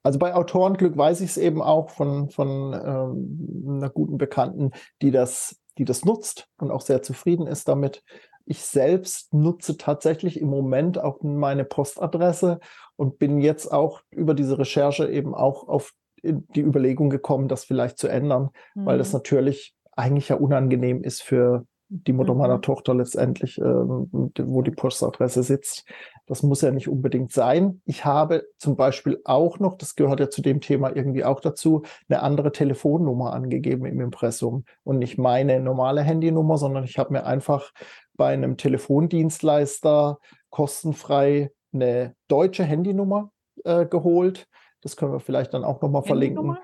Also 0.05 0.19
bei 0.19 0.35
Autorenglück 0.35 0.97
weiß 0.97 1.21
ich 1.21 1.29
es 1.29 1.37
eben 1.37 1.61
auch 1.61 1.89
von, 1.89 2.29
von 2.29 2.73
ähm, 2.73 3.77
einer 3.77 3.89
guten 3.89 4.17
Bekannten, 4.17 4.71
die 5.01 5.11
das, 5.11 5.61
die 5.77 5.85
das 5.85 6.05
nutzt 6.05 6.47
und 6.57 6.71
auch 6.71 6.81
sehr 6.81 7.01
zufrieden 7.01 7.47
ist 7.47 7.67
damit. 7.67 8.03
Ich 8.45 8.61
selbst 8.61 9.33
nutze 9.33 9.77
tatsächlich 9.77 10.39
im 10.39 10.49
Moment 10.49 10.99
auch 10.99 11.21
meine 11.21 11.63
Postadresse 11.63 12.59
und 12.95 13.17
bin 13.17 13.39
jetzt 13.39 13.71
auch 13.71 14.01
über 14.11 14.33
diese 14.33 14.59
Recherche 14.59 15.09
eben 15.09 15.33
auch 15.33 15.67
auf 15.67 15.93
die 16.23 16.61
Überlegung 16.61 17.09
gekommen, 17.09 17.47
das 17.47 17.65
vielleicht 17.65 17.97
zu 17.97 18.07
ändern, 18.07 18.49
mhm. 18.75 18.85
weil 18.85 18.97
das 18.97 19.09
mhm. 19.09 19.17
natürlich 19.17 19.75
eigentlich 19.91 20.29
ja 20.29 20.37
unangenehm 20.37 21.03
ist 21.03 21.21
für 21.21 21.65
die 21.89 22.13
Mutter 22.13 22.33
mhm. 22.33 22.39
meiner 22.39 22.61
Tochter 22.61 22.95
letztendlich, 22.95 23.57
ähm, 23.59 24.09
wo 24.37 24.61
die 24.61 24.71
Postadresse 24.71 25.43
sitzt. 25.43 25.85
Das 26.25 26.41
muss 26.41 26.61
ja 26.61 26.71
nicht 26.71 26.87
unbedingt 26.87 27.31
sein. 27.33 27.81
Ich 27.85 28.05
habe 28.05 28.45
zum 28.57 28.75
Beispiel 28.75 29.19
auch 29.25 29.59
noch, 29.59 29.75
das 29.77 29.95
gehört 29.95 30.19
ja 30.19 30.29
zu 30.29 30.41
dem 30.41 30.61
Thema 30.61 30.95
irgendwie 30.95 31.25
auch 31.25 31.41
dazu, 31.41 31.83
eine 32.07 32.21
andere 32.21 32.51
Telefonnummer 32.51 33.33
angegeben 33.33 33.85
im 33.85 33.99
Impressum 33.99 34.63
und 34.83 34.99
nicht 34.99 35.17
meine 35.17 35.59
normale 35.59 36.01
Handynummer, 36.01 36.57
sondern 36.57 36.85
ich 36.85 36.97
habe 36.97 37.13
mir 37.13 37.25
einfach 37.25 37.71
bei 38.15 38.33
einem 38.33 38.57
Telefondienstleister 38.57 40.19
kostenfrei 40.49 41.51
eine 41.73 42.15
deutsche 42.27 42.63
Handynummer 42.63 43.31
äh, 43.63 43.85
geholt. 43.85 44.47
Das 44.81 44.95
können 44.95 45.11
wir 45.11 45.19
vielleicht 45.19 45.53
dann 45.53 45.63
auch 45.63 45.81
nochmal 45.81 46.03
verlinken. 46.03 46.57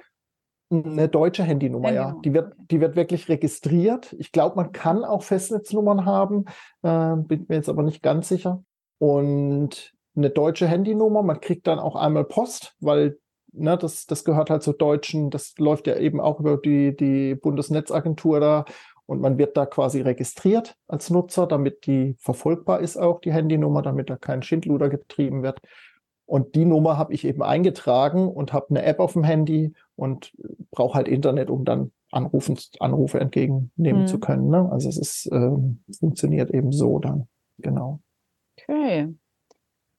Eine 0.72 1.10
deutsche 1.10 1.44
Handynummer, 1.44 1.88
Handynummer, 1.88 2.14
ja. 2.14 2.22
Die 2.24 2.34
wird, 2.34 2.54
die 2.70 2.80
wird 2.80 2.96
wirklich 2.96 3.28
registriert. 3.28 4.16
Ich 4.20 4.32
glaube, 4.32 4.56
man 4.56 4.72
kann 4.72 5.04
auch 5.04 5.24
Festnetznummern 5.24 6.06
haben, 6.06 6.46
äh, 6.84 7.16
bin 7.16 7.46
mir 7.48 7.56
jetzt 7.56 7.70
aber 7.70 7.82
nicht 7.82 8.04
ganz 8.04 8.28
sicher. 8.30 8.64
Und 9.00 9.94
eine 10.16 10.30
deutsche 10.30 10.68
Handynummer, 10.68 11.24
man 11.24 11.42
kriegt 11.42 11.68
dann 11.68 11.80
auch 11.80 11.96
einmal 11.96 12.26
Post, 12.26 12.76
weil 12.80 13.18
ne, 13.52 13.78
das, 13.78 14.06
das 14.06 14.24
gehört 14.24 14.50
halt 14.50 14.64
zur 14.64 14.74
deutschen, 14.74 15.30
das 15.30 15.54
läuft 15.58 15.88
ja 15.88 15.98
eben 15.98 16.20
auch 16.20 16.40
über 16.40 16.58
die, 16.58 16.96
die 16.96 17.36
Bundesnetzagentur 17.36 18.40
da 18.40 18.66
und 19.06 19.22
man 19.22 19.38
wird 19.38 19.58
da 19.58 19.66
quasi 19.66 20.02
registriert 20.02 20.76
als 20.88 21.10
Nutzer, 21.10 21.48
damit 21.48 21.88
die 21.88 22.16
verfolgbar 22.20 22.80
ist 22.82 22.98
auch, 22.98 23.22
die 23.22 23.34
Handynummer, 23.34 23.82
damit 23.82 24.10
da 24.10 24.18
kein 24.18 24.44
Schindluder 24.44 24.90
getrieben 24.90 25.42
wird. 25.42 25.60
Und 26.26 26.54
die 26.54 26.66
Nummer 26.66 26.98
habe 26.98 27.14
ich 27.14 27.26
eben 27.26 27.42
eingetragen 27.42 28.28
und 28.28 28.54
habe 28.54 28.68
eine 28.70 28.84
App 28.84 29.00
auf 29.00 29.14
dem 29.14 29.24
Handy 29.24 29.74
und 29.96 30.32
brauche 30.70 30.94
halt 30.94 31.08
Internet, 31.08 31.50
um 31.50 31.66
dann 31.66 31.92
Anrufen, 32.12 32.60
Anrufe 32.80 33.20
entgegennehmen 33.20 34.04
mhm. 34.04 34.08
zu 34.08 34.20
können. 34.20 34.50
Ne? 34.50 34.70
Also 34.72 34.90
es 34.90 34.98
ist, 34.98 35.26
äh, 35.32 35.52
funktioniert 36.00 36.52
eben 36.52 36.72
so 36.72 37.00
dann. 37.00 37.28
Genau. 37.58 38.02
Okay. 38.70 39.16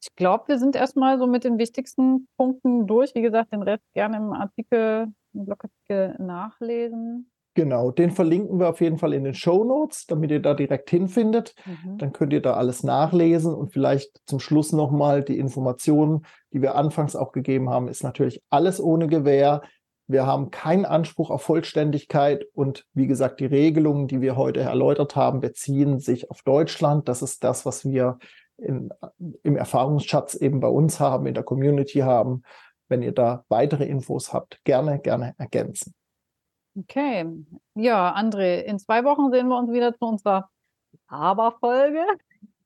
Ich 0.02 0.14
glaube, 0.16 0.48
wir 0.48 0.58
sind 0.58 0.76
erstmal 0.76 1.18
so 1.18 1.26
mit 1.26 1.44
den 1.44 1.58
wichtigsten 1.58 2.28
Punkten 2.36 2.86
durch. 2.86 3.14
Wie 3.14 3.22
gesagt, 3.22 3.52
den 3.52 3.62
Rest 3.62 3.84
gerne 3.92 4.16
im 4.16 4.32
Artikel, 4.32 5.08
im 5.34 5.44
Blogartikel 5.44 6.16
nachlesen. 6.18 7.30
Genau, 7.54 7.90
den 7.90 8.12
verlinken 8.12 8.60
wir 8.60 8.68
auf 8.68 8.80
jeden 8.80 8.96
Fall 8.96 9.12
in 9.12 9.24
den 9.24 9.34
Show 9.34 9.64
Notes, 9.64 10.06
damit 10.06 10.30
ihr 10.30 10.40
da 10.40 10.54
direkt 10.54 10.88
hinfindet. 10.88 11.54
Mhm. 11.66 11.98
Dann 11.98 12.12
könnt 12.12 12.32
ihr 12.32 12.40
da 12.40 12.54
alles 12.54 12.84
nachlesen 12.84 13.52
und 13.52 13.72
vielleicht 13.72 14.22
zum 14.26 14.38
Schluss 14.38 14.72
nochmal 14.72 15.22
die 15.22 15.36
Informationen, 15.36 16.24
die 16.52 16.62
wir 16.62 16.76
anfangs 16.76 17.16
auch 17.16 17.32
gegeben 17.32 17.68
haben, 17.68 17.88
ist 17.88 18.04
natürlich 18.04 18.40
alles 18.50 18.80
ohne 18.80 19.08
Gewähr. 19.08 19.62
Wir 20.06 20.26
haben 20.26 20.50
keinen 20.50 20.86
Anspruch 20.86 21.30
auf 21.30 21.42
Vollständigkeit 21.42 22.46
und 22.54 22.86
wie 22.94 23.06
gesagt, 23.06 23.40
die 23.40 23.46
Regelungen, 23.46 24.06
die 24.06 24.20
wir 24.20 24.36
heute 24.36 24.60
erläutert 24.60 25.14
haben, 25.14 25.40
beziehen 25.40 25.98
sich 25.98 26.30
auf 26.30 26.42
Deutschland. 26.42 27.08
Das 27.08 27.20
ist 27.20 27.44
das, 27.44 27.66
was 27.66 27.84
wir 27.84 28.18
in, 28.60 28.90
im 29.42 29.56
Erfahrungsschatz 29.56 30.34
eben 30.34 30.60
bei 30.60 30.68
uns 30.68 31.00
haben, 31.00 31.26
in 31.26 31.34
der 31.34 31.42
Community 31.42 32.00
haben. 32.00 32.42
Wenn 32.88 33.02
ihr 33.02 33.12
da 33.12 33.44
weitere 33.48 33.84
Infos 33.84 34.32
habt, 34.32 34.62
gerne, 34.64 34.98
gerne 34.98 35.34
ergänzen. 35.38 35.94
Okay. 36.78 37.26
Ja, 37.74 38.14
André, 38.14 38.60
in 38.60 38.78
zwei 38.78 39.04
Wochen 39.04 39.30
sehen 39.30 39.48
wir 39.48 39.58
uns 39.58 39.72
wieder 39.72 39.96
zu 39.96 40.06
unserer 40.06 40.48
Aber-Folge. 41.08 42.04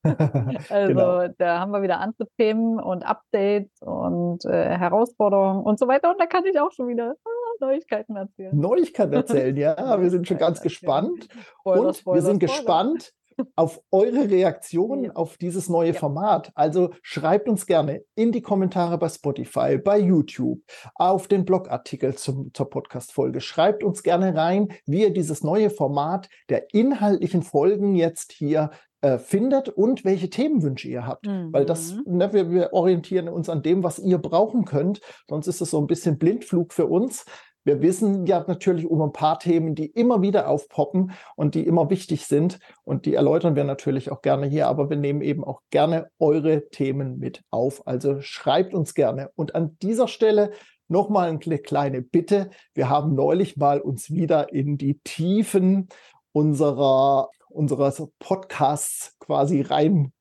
also 0.69 0.89
genau. 0.89 1.29
da 1.39 1.61
haben 1.61 1.73
wir 1.73 1.83
wieder 1.83 2.01
andere 2.01 2.29
Themen 2.37 2.79
und 2.79 3.05
Updates 3.05 3.81
und 3.81 4.45
äh, 4.45 4.77
Herausforderungen 4.77 5.63
und 5.65 5.79
so 5.79 5.89
weiter. 5.89 6.11
Und 6.11 6.21
da 6.21 6.27
kann 6.27 6.45
ich 6.45 6.59
auch 6.61 6.73
schon 6.73 6.89
wieder 6.89 7.15
ah, 7.25 7.31
Neuigkeiten 7.61 8.17
erzählen. 8.17 8.59
Neuigkeiten 8.59 9.15
erzählen, 9.15 9.57
ja. 9.57 10.01
Wir 10.01 10.11
sind 10.11 10.29
schon 10.29 10.37
ganz 10.37 10.61
gespannt. 10.61 11.29
Spoiler, 11.61 11.89
und 11.89 11.97
Spoiler, 11.97 12.15
wir 12.17 12.23
sind 12.23 12.43
Spoiler. 12.43 12.59
gespannt 12.59 13.13
auf 13.57 13.81
eure 13.91 14.31
Reaktionen 14.31 15.11
auf 15.11 15.37
dieses 15.37 15.69
neue 15.69 15.93
ja. 15.93 15.99
Format. 15.99 16.51
Also 16.55 16.91
schreibt 17.03 17.49
uns 17.49 17.67
gerne 17.67 18.03
in 18.15 18.33
die 18.33 18.43
Kommentare 18.43 18.99
bei 18.99 19.09
Spotify, 19.09 19.79
bei 19.79 19.99
YouTube, 19.99 20.61
auf 20.95 21.29
den 21.29 21.45
Blogartikel 21.45 22.15
zum, 22.15 22.53
zur 22.55 22.71
Podcast-Folge. 22.71 23.41
Schreibt 23.41 23.85
uns 23.85 24.03
gerne 24.03 24.35
rein, 24.35 24.69
wie 24.87 25.03
ihr 25.03 25.13
dieses 25.13 25.43
neue 25.43 25.71
Format 25.71 26.29
der 26.49 26.73
inhaltlichen 26.75 27.43
Folgen 27.43 27.95
jetzt 27.95 28.33
hier 28.33 28.71
äh, 29.05 29.19
findet 29.19 29.69
und 29.69 30.07
welche 30.07 30.31
Themenwünsche 30.31 30.89
ihr 30.89 31.07
habt. 31.07 31.27
Mhm. 31.27 31.53
Weil 31.53 31.67
das, 31.67 31.93
mhm. 31.93 32.17
ne, 32.17 32.33
wir, 32.33 32.51
wir 32.51 32.73
orientieren 32.73 33.29
uns 33.29 33.51
an 33.51 33.63
dem, 33.63 33.83
was 33.83 33.99
ihr 33.99 34.17
brauchen 34.17 34.65
könnt. 34.65 35.03
Sonst 35.29 35.47
ist 35.47 35.61
es 35.61 35.71
so 35.71 35.79
ein 35.79 35.87
bisschen 35.87 36.17
Blindflug 36.17 36.73
für 36.73 36.87
uns. 36.87 37.27
Wir 37.65 37.81
wissen 37.81 38.27
ja 38.27 38.45
natürlich 38.47 38.87
um 38.87 39.01
ein 39.01 39.13
paar 39.13 39.39
Themen, 39.39 39.75
die 39.75 39.87
immer 39.87 40.21
wieder 40.21 40.49
aufpoppen 40.49 41.13
und 41.35 41.55
die 41.55 41.67
immer 41.67 41.89
wichtig 41.91 42.27
sind. 42.27 42.59
Und 42.85 43.07
die 43.07 43.15
erläutern 43.15 43.57
wir 43.57 43.65
natürlich 43.65 44.13
auch 44.13 44.23
gerne 44.23 44.47
hier. 44.47 44.69
Aber 44.69 44.91
wir 44.91 44.99
nehmen 44.99 45.23
eben 45.23 45.43
auch 45.43 45.63
gerne 45.71 46.09
eure 46.19 46.69
Themen 46.69 47.19
mit 47.19 47.43
auf. 47.51 47.87
Also 47.87 48.21
schreibt 48.21 48.75
uns 48.75 48.95
gerne. 48.95 49.31
Und 49.35 49.55
an 49.55 49.77
dieser 49.81 50.09
Stelle 50.09 50.53
nochmal 50.89 51.29
eine 51.29 51.59
kleine 51.59 52.03
Bitte. 52.03 52.51
Wir 52.75 52.89
haben 52.89 53.15
neulich 53.15 53.57
mal 53.57 53.81
uns 53.81 54.11
wieder 54.11 54.53
in 54.53 54.77
die 54.77 54.99
Tiefen 55.01 55.89
unserer, 56.33 57.31
unserer 57.49 57.93
Podcasts 58.19 59.17
quasi 59.19 59.63
rein 59.63 60.13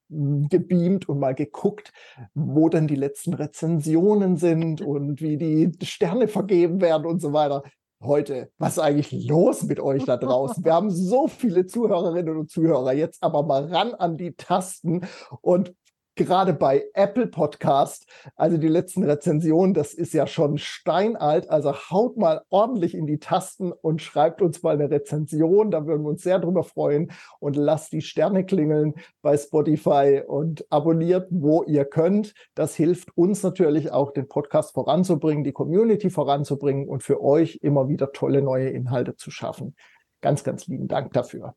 gebeamt 0.49 1.09
und 1.09 1.19
mal 1.19 1.35
geguckt, 1.35 1.91
wo 2.33 2.69
denn 2.69 2.87
die 2.87 2.95
letzten 2.95 3.33
Rezensionen 3.33 4.37
sind 4.37 4.81
und 4.85 5.21
wie 5.21 5.37
die 5.37 5.85
Sterne 5.85 6.27
vergeben 6.27 6.81
werden 6.81 7.05
und 7.05 7.21
so 7.21 7.33
weiter. 7.33 7.63
Heute, 8.01 8.51
was 8.57 8.73
ist 8.73 8.79
eigentlich 8.79 9.27
los 9.27 9.63
mit 9.63 9.79
euch 9.79 10.03
da 10.03 10.17
draußen? 10.17 10.65
Wir 10.65 10.73
haben 10.73 10.89
so 10.89 11.29
viele 11.29 11.65
Zuhörerinnen 11.65 12.35
und 12.35 12.49
Zuhörer. 12.49 12.91
Jetzt 12.91 13.23
aber 13.23 13.43
mal 13.43 13.65
ran 13.65 13.93
an 13.93 14.17
die 14.17 14.33
Tasten 14.35 15.07
und 15.39 15.73
gerade 16.15 16.53
bei 16.53 16.85
Apple 16.93 17.27
Podcast, 17.27 18.07
also 18.35 18.57
die 18.57 18.67
letzten 18.67 19.03
Rezensionen, 19.03 19.73
das 19.73 19.93
ist 19.93 20.13
ja 20.13 20.27
schon 20.27 20.57
steinalt. 20.57 21.49
Also 21.49 21.73
haut 21.73 22.17
mal 22.17 22.41
ordentlich 22.49 22.95
in 22.95 23.07
die 23.07 23.19
Tasten 23.19 23.71
und 23.71 24.01
schreibt 24.01 24.41
uns 24.41 24.61
mal 24.63 24.75
eine 24.75 24.89
Rezension. 24.89 25.71
Da 25.71 25.85
würden 25.85 26.03
wir 26.03 26.09
uns 26.09 26.23
sehr 26.23 26.39
drüber 26.39 26.63
freuen. 26.63 27.11
Und 27.39 27.55
lasst 27.55 27.93
die 27.93 28.01
Sterne 28.01 28.45
klingeln 28.45 28.93
bei 29.21 29.37
Spotify 29.37 30.21
und 30.25 30.65
abonniert, 30.71 31.27
wo 31.31 31.63
ihr 31.63 31.85
könnt. 31.85 32.33
Das 32.55 32.75
hilft 32.75 33.17
uns 33.17 33.43
natürlich 33.43 33.91
auch, 33.91 34.11
den 34.11 34.27
Podcast 34.27 34.73
voranzubringen, 34.73 35.43
die 35.43 35.53
Community 35.53 36.09
voranzubringen 36.09 36.87
und 36.87 37.03
für 37.03 37.21
euch 37.21 37.59
immer 37.61 37.87
wieder 37.87 38.11
tolle 38.11 38.41
neue 38.41 38.69
Inhalte 38.69 39.15
zu 39.15 39.31
schaffen. 39.31 39.75
Ganz, 40.21 40.43
ganz 40.43 40.67
lieben 40.67 40.87
Dank 40.87 41.13
dafür. 41.13 41.55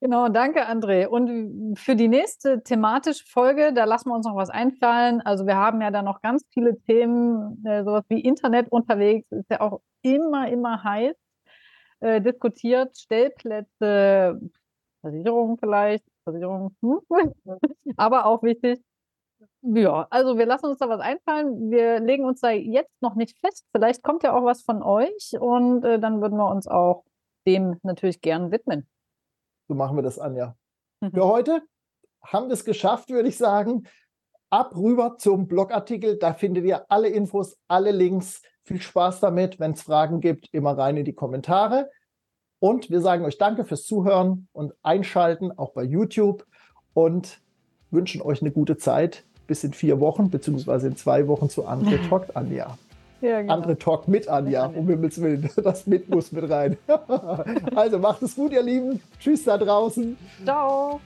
Genau, 0.00 0.28
danke, 0.28 0.68
André. 0.68 1.06
Und 1.06 1.76
für 1.78 1.96
die 1.96 2.08
nächste 2.08 2.62
thematische 2.62 3.24
Folge, 3.26 3.72
da 3.72 3.84
lassen 3.84 4.10
wir 4.10 4.14
uns 4.14 4.26
noch 4.26 4.36
was 4.36 4.50
einfallen. 4.50 5.22
Also 5.22 5.46
wir 5.46 5.56
haben 5.56 5.80
ja 5.80 5.90
da 5.90 6.02
noch 6.02 6.20
ganz 6.20 6.44
viele 6.52 6.78
Themen, 6.82 7.64
äh, 7.64 7.82
sowas 7.82 8.04
wie 8.08 8.20
Internet 8.20 8.70
unterwegs, 8.70 9.26
ist 9.30 9.50
ja 9.50 9.60
auch 9.62 9.80
immer, 10.02 10.48
immer 10.48 10.84
heiß 10.84 11.16
äh, 12.00 12.20
diskutiert. 12.20 12.96
Stellplätze, 12.98 14.38
Versicherungen 15.00 15.56
vielleicht, 15.58 16.04
Versicherungen, 16.24 16.76
hm? 16.82 17.00
aber 17.96 18.26
auch 18.26 18.42
wichtig. 18.42 18.82
Ja, 19.62 20.06
also 20.10 20.38
wir 20.38 20.46
lassen 20.46 20.66
uns 20.66 20.78
da 20.78 20.88
was 20.88 21.00
einfallen. 21.00 21.70
Wir 21.70 22.00
legen 22.00 22.24
uns 22.24 22.40
da 22.40 22.50
jetzt 22.50 22.92
noch 23.02 23.14
nicht 23.16 23.38
fest. 23.40 23.66
Vielleicht 23.72 24.02
kommt 24.02 24.22
ja 24.22 24.34
auch 24.34 24.44
was 24.44 24.62
von 24.62 24.82
euch 24.82 25.32
und 25.38 25.84
äh, 25.84 25.98
dann 25.98 26.20
würden 26.20 26.38
wir 26.38 26.50
uns 26.50 26.68
auch 26.68 27.04
dem 27.46 27.78
natürlich 27.82 28.20
gern 28.20 28.50
widmen. 28.52 28.86
So 29.68 29.74
machen 29.74 29.96
wir 29.96 30.02
das, 30.02 30.18
Anja. 30.18 30.56
Mhm. 31.00 31.12
Für 31.12 31.24
heute 31.24 31.62
haben 32.22 32.48
wir 32.48 32.54
es 32.54 32.64
geschafft, 32.64 33.10
würde 33.10 33.28
ich 33.28 33.36
sagen. 33.36 33.84
Ab 34.50 34.76
rüber 34.76 35.16
zum 35.18 35.48
Blogartikel. 35.48 36.18
Da 36.18 36.34
findet 36.34 36.64
ihr 36.64 36.90
alle 36.90 37.08
Infos, 37.08 37.58
alle 37.68 37.90
Links. 37.90 38.42
Viel 38.64 38.80
Spaß 38.80 39.20
damit. 39.20 39.58
Wenn 39.58 39.72
es 39.72 39.82
Fragen 39.82 40.20
gibt, 40.20 40.48
immer 40.52 40.76
rein 40.76 40.96
in 40.96 41.04
die 41.04 41.14
Kommentare. 41.14 41.90
Und 42.58 42.90
wir 42.90 43.00
sagen 43.00 43.24
euch 43.24 43.38
Danke 43.38 43.64
fürs 43.64 43.84
Zuhören 43.84 44.48
und 44.52 44.72
Einschalten, 44.82 45.52
auch 45.56 45.72
bei 45.72 45.82
YouTube. 45.82 46.46
Und 46.94 47.40
wünschen 47.90 48.22
euch 48.22 48.40
eine 48.40 48.50
gute 48.50 48.76
Zeit 48.76 49.24
bis 49.46 49.62
in 49.64 49.72
vier 49.72 50.00
Wochen, 50.00 50.30
beziehungsweise 50.30 50.88
in 50.88 50.96
zwei 50.96 51.28
Wochen 51.28 51.48
zu 51.48 51.66
André 51.68 52.08
Talk, 52.08 52.28
Anja. 52.34 52.78
Ja, 53.20 53.40
genau. 53.40 53.54
Andere 53.54 53.78
Talk 53.78 54.08
mit 54.08 54.28
Anja, 54.28 54.66
um 54.66 54.86
Himmels 54.86 55.20
Willen. 55.20 55.48
Das 55.62 55.86
mit 55.86 56.08
muss 56.08 56.32
mit 56.32 56.48
rein. 56.50 56.76
also 57.74 57.98
macht 57.98 58.22
es 58.22 58.34
gut, 58.34 58.52
ihr 58.52 58.62
Lieben. 58.62 59.00
Tschüss 59.18 59.44
da 59.44 59.56
draußen. 59.56 60.16
Ciao. 60.44 61.00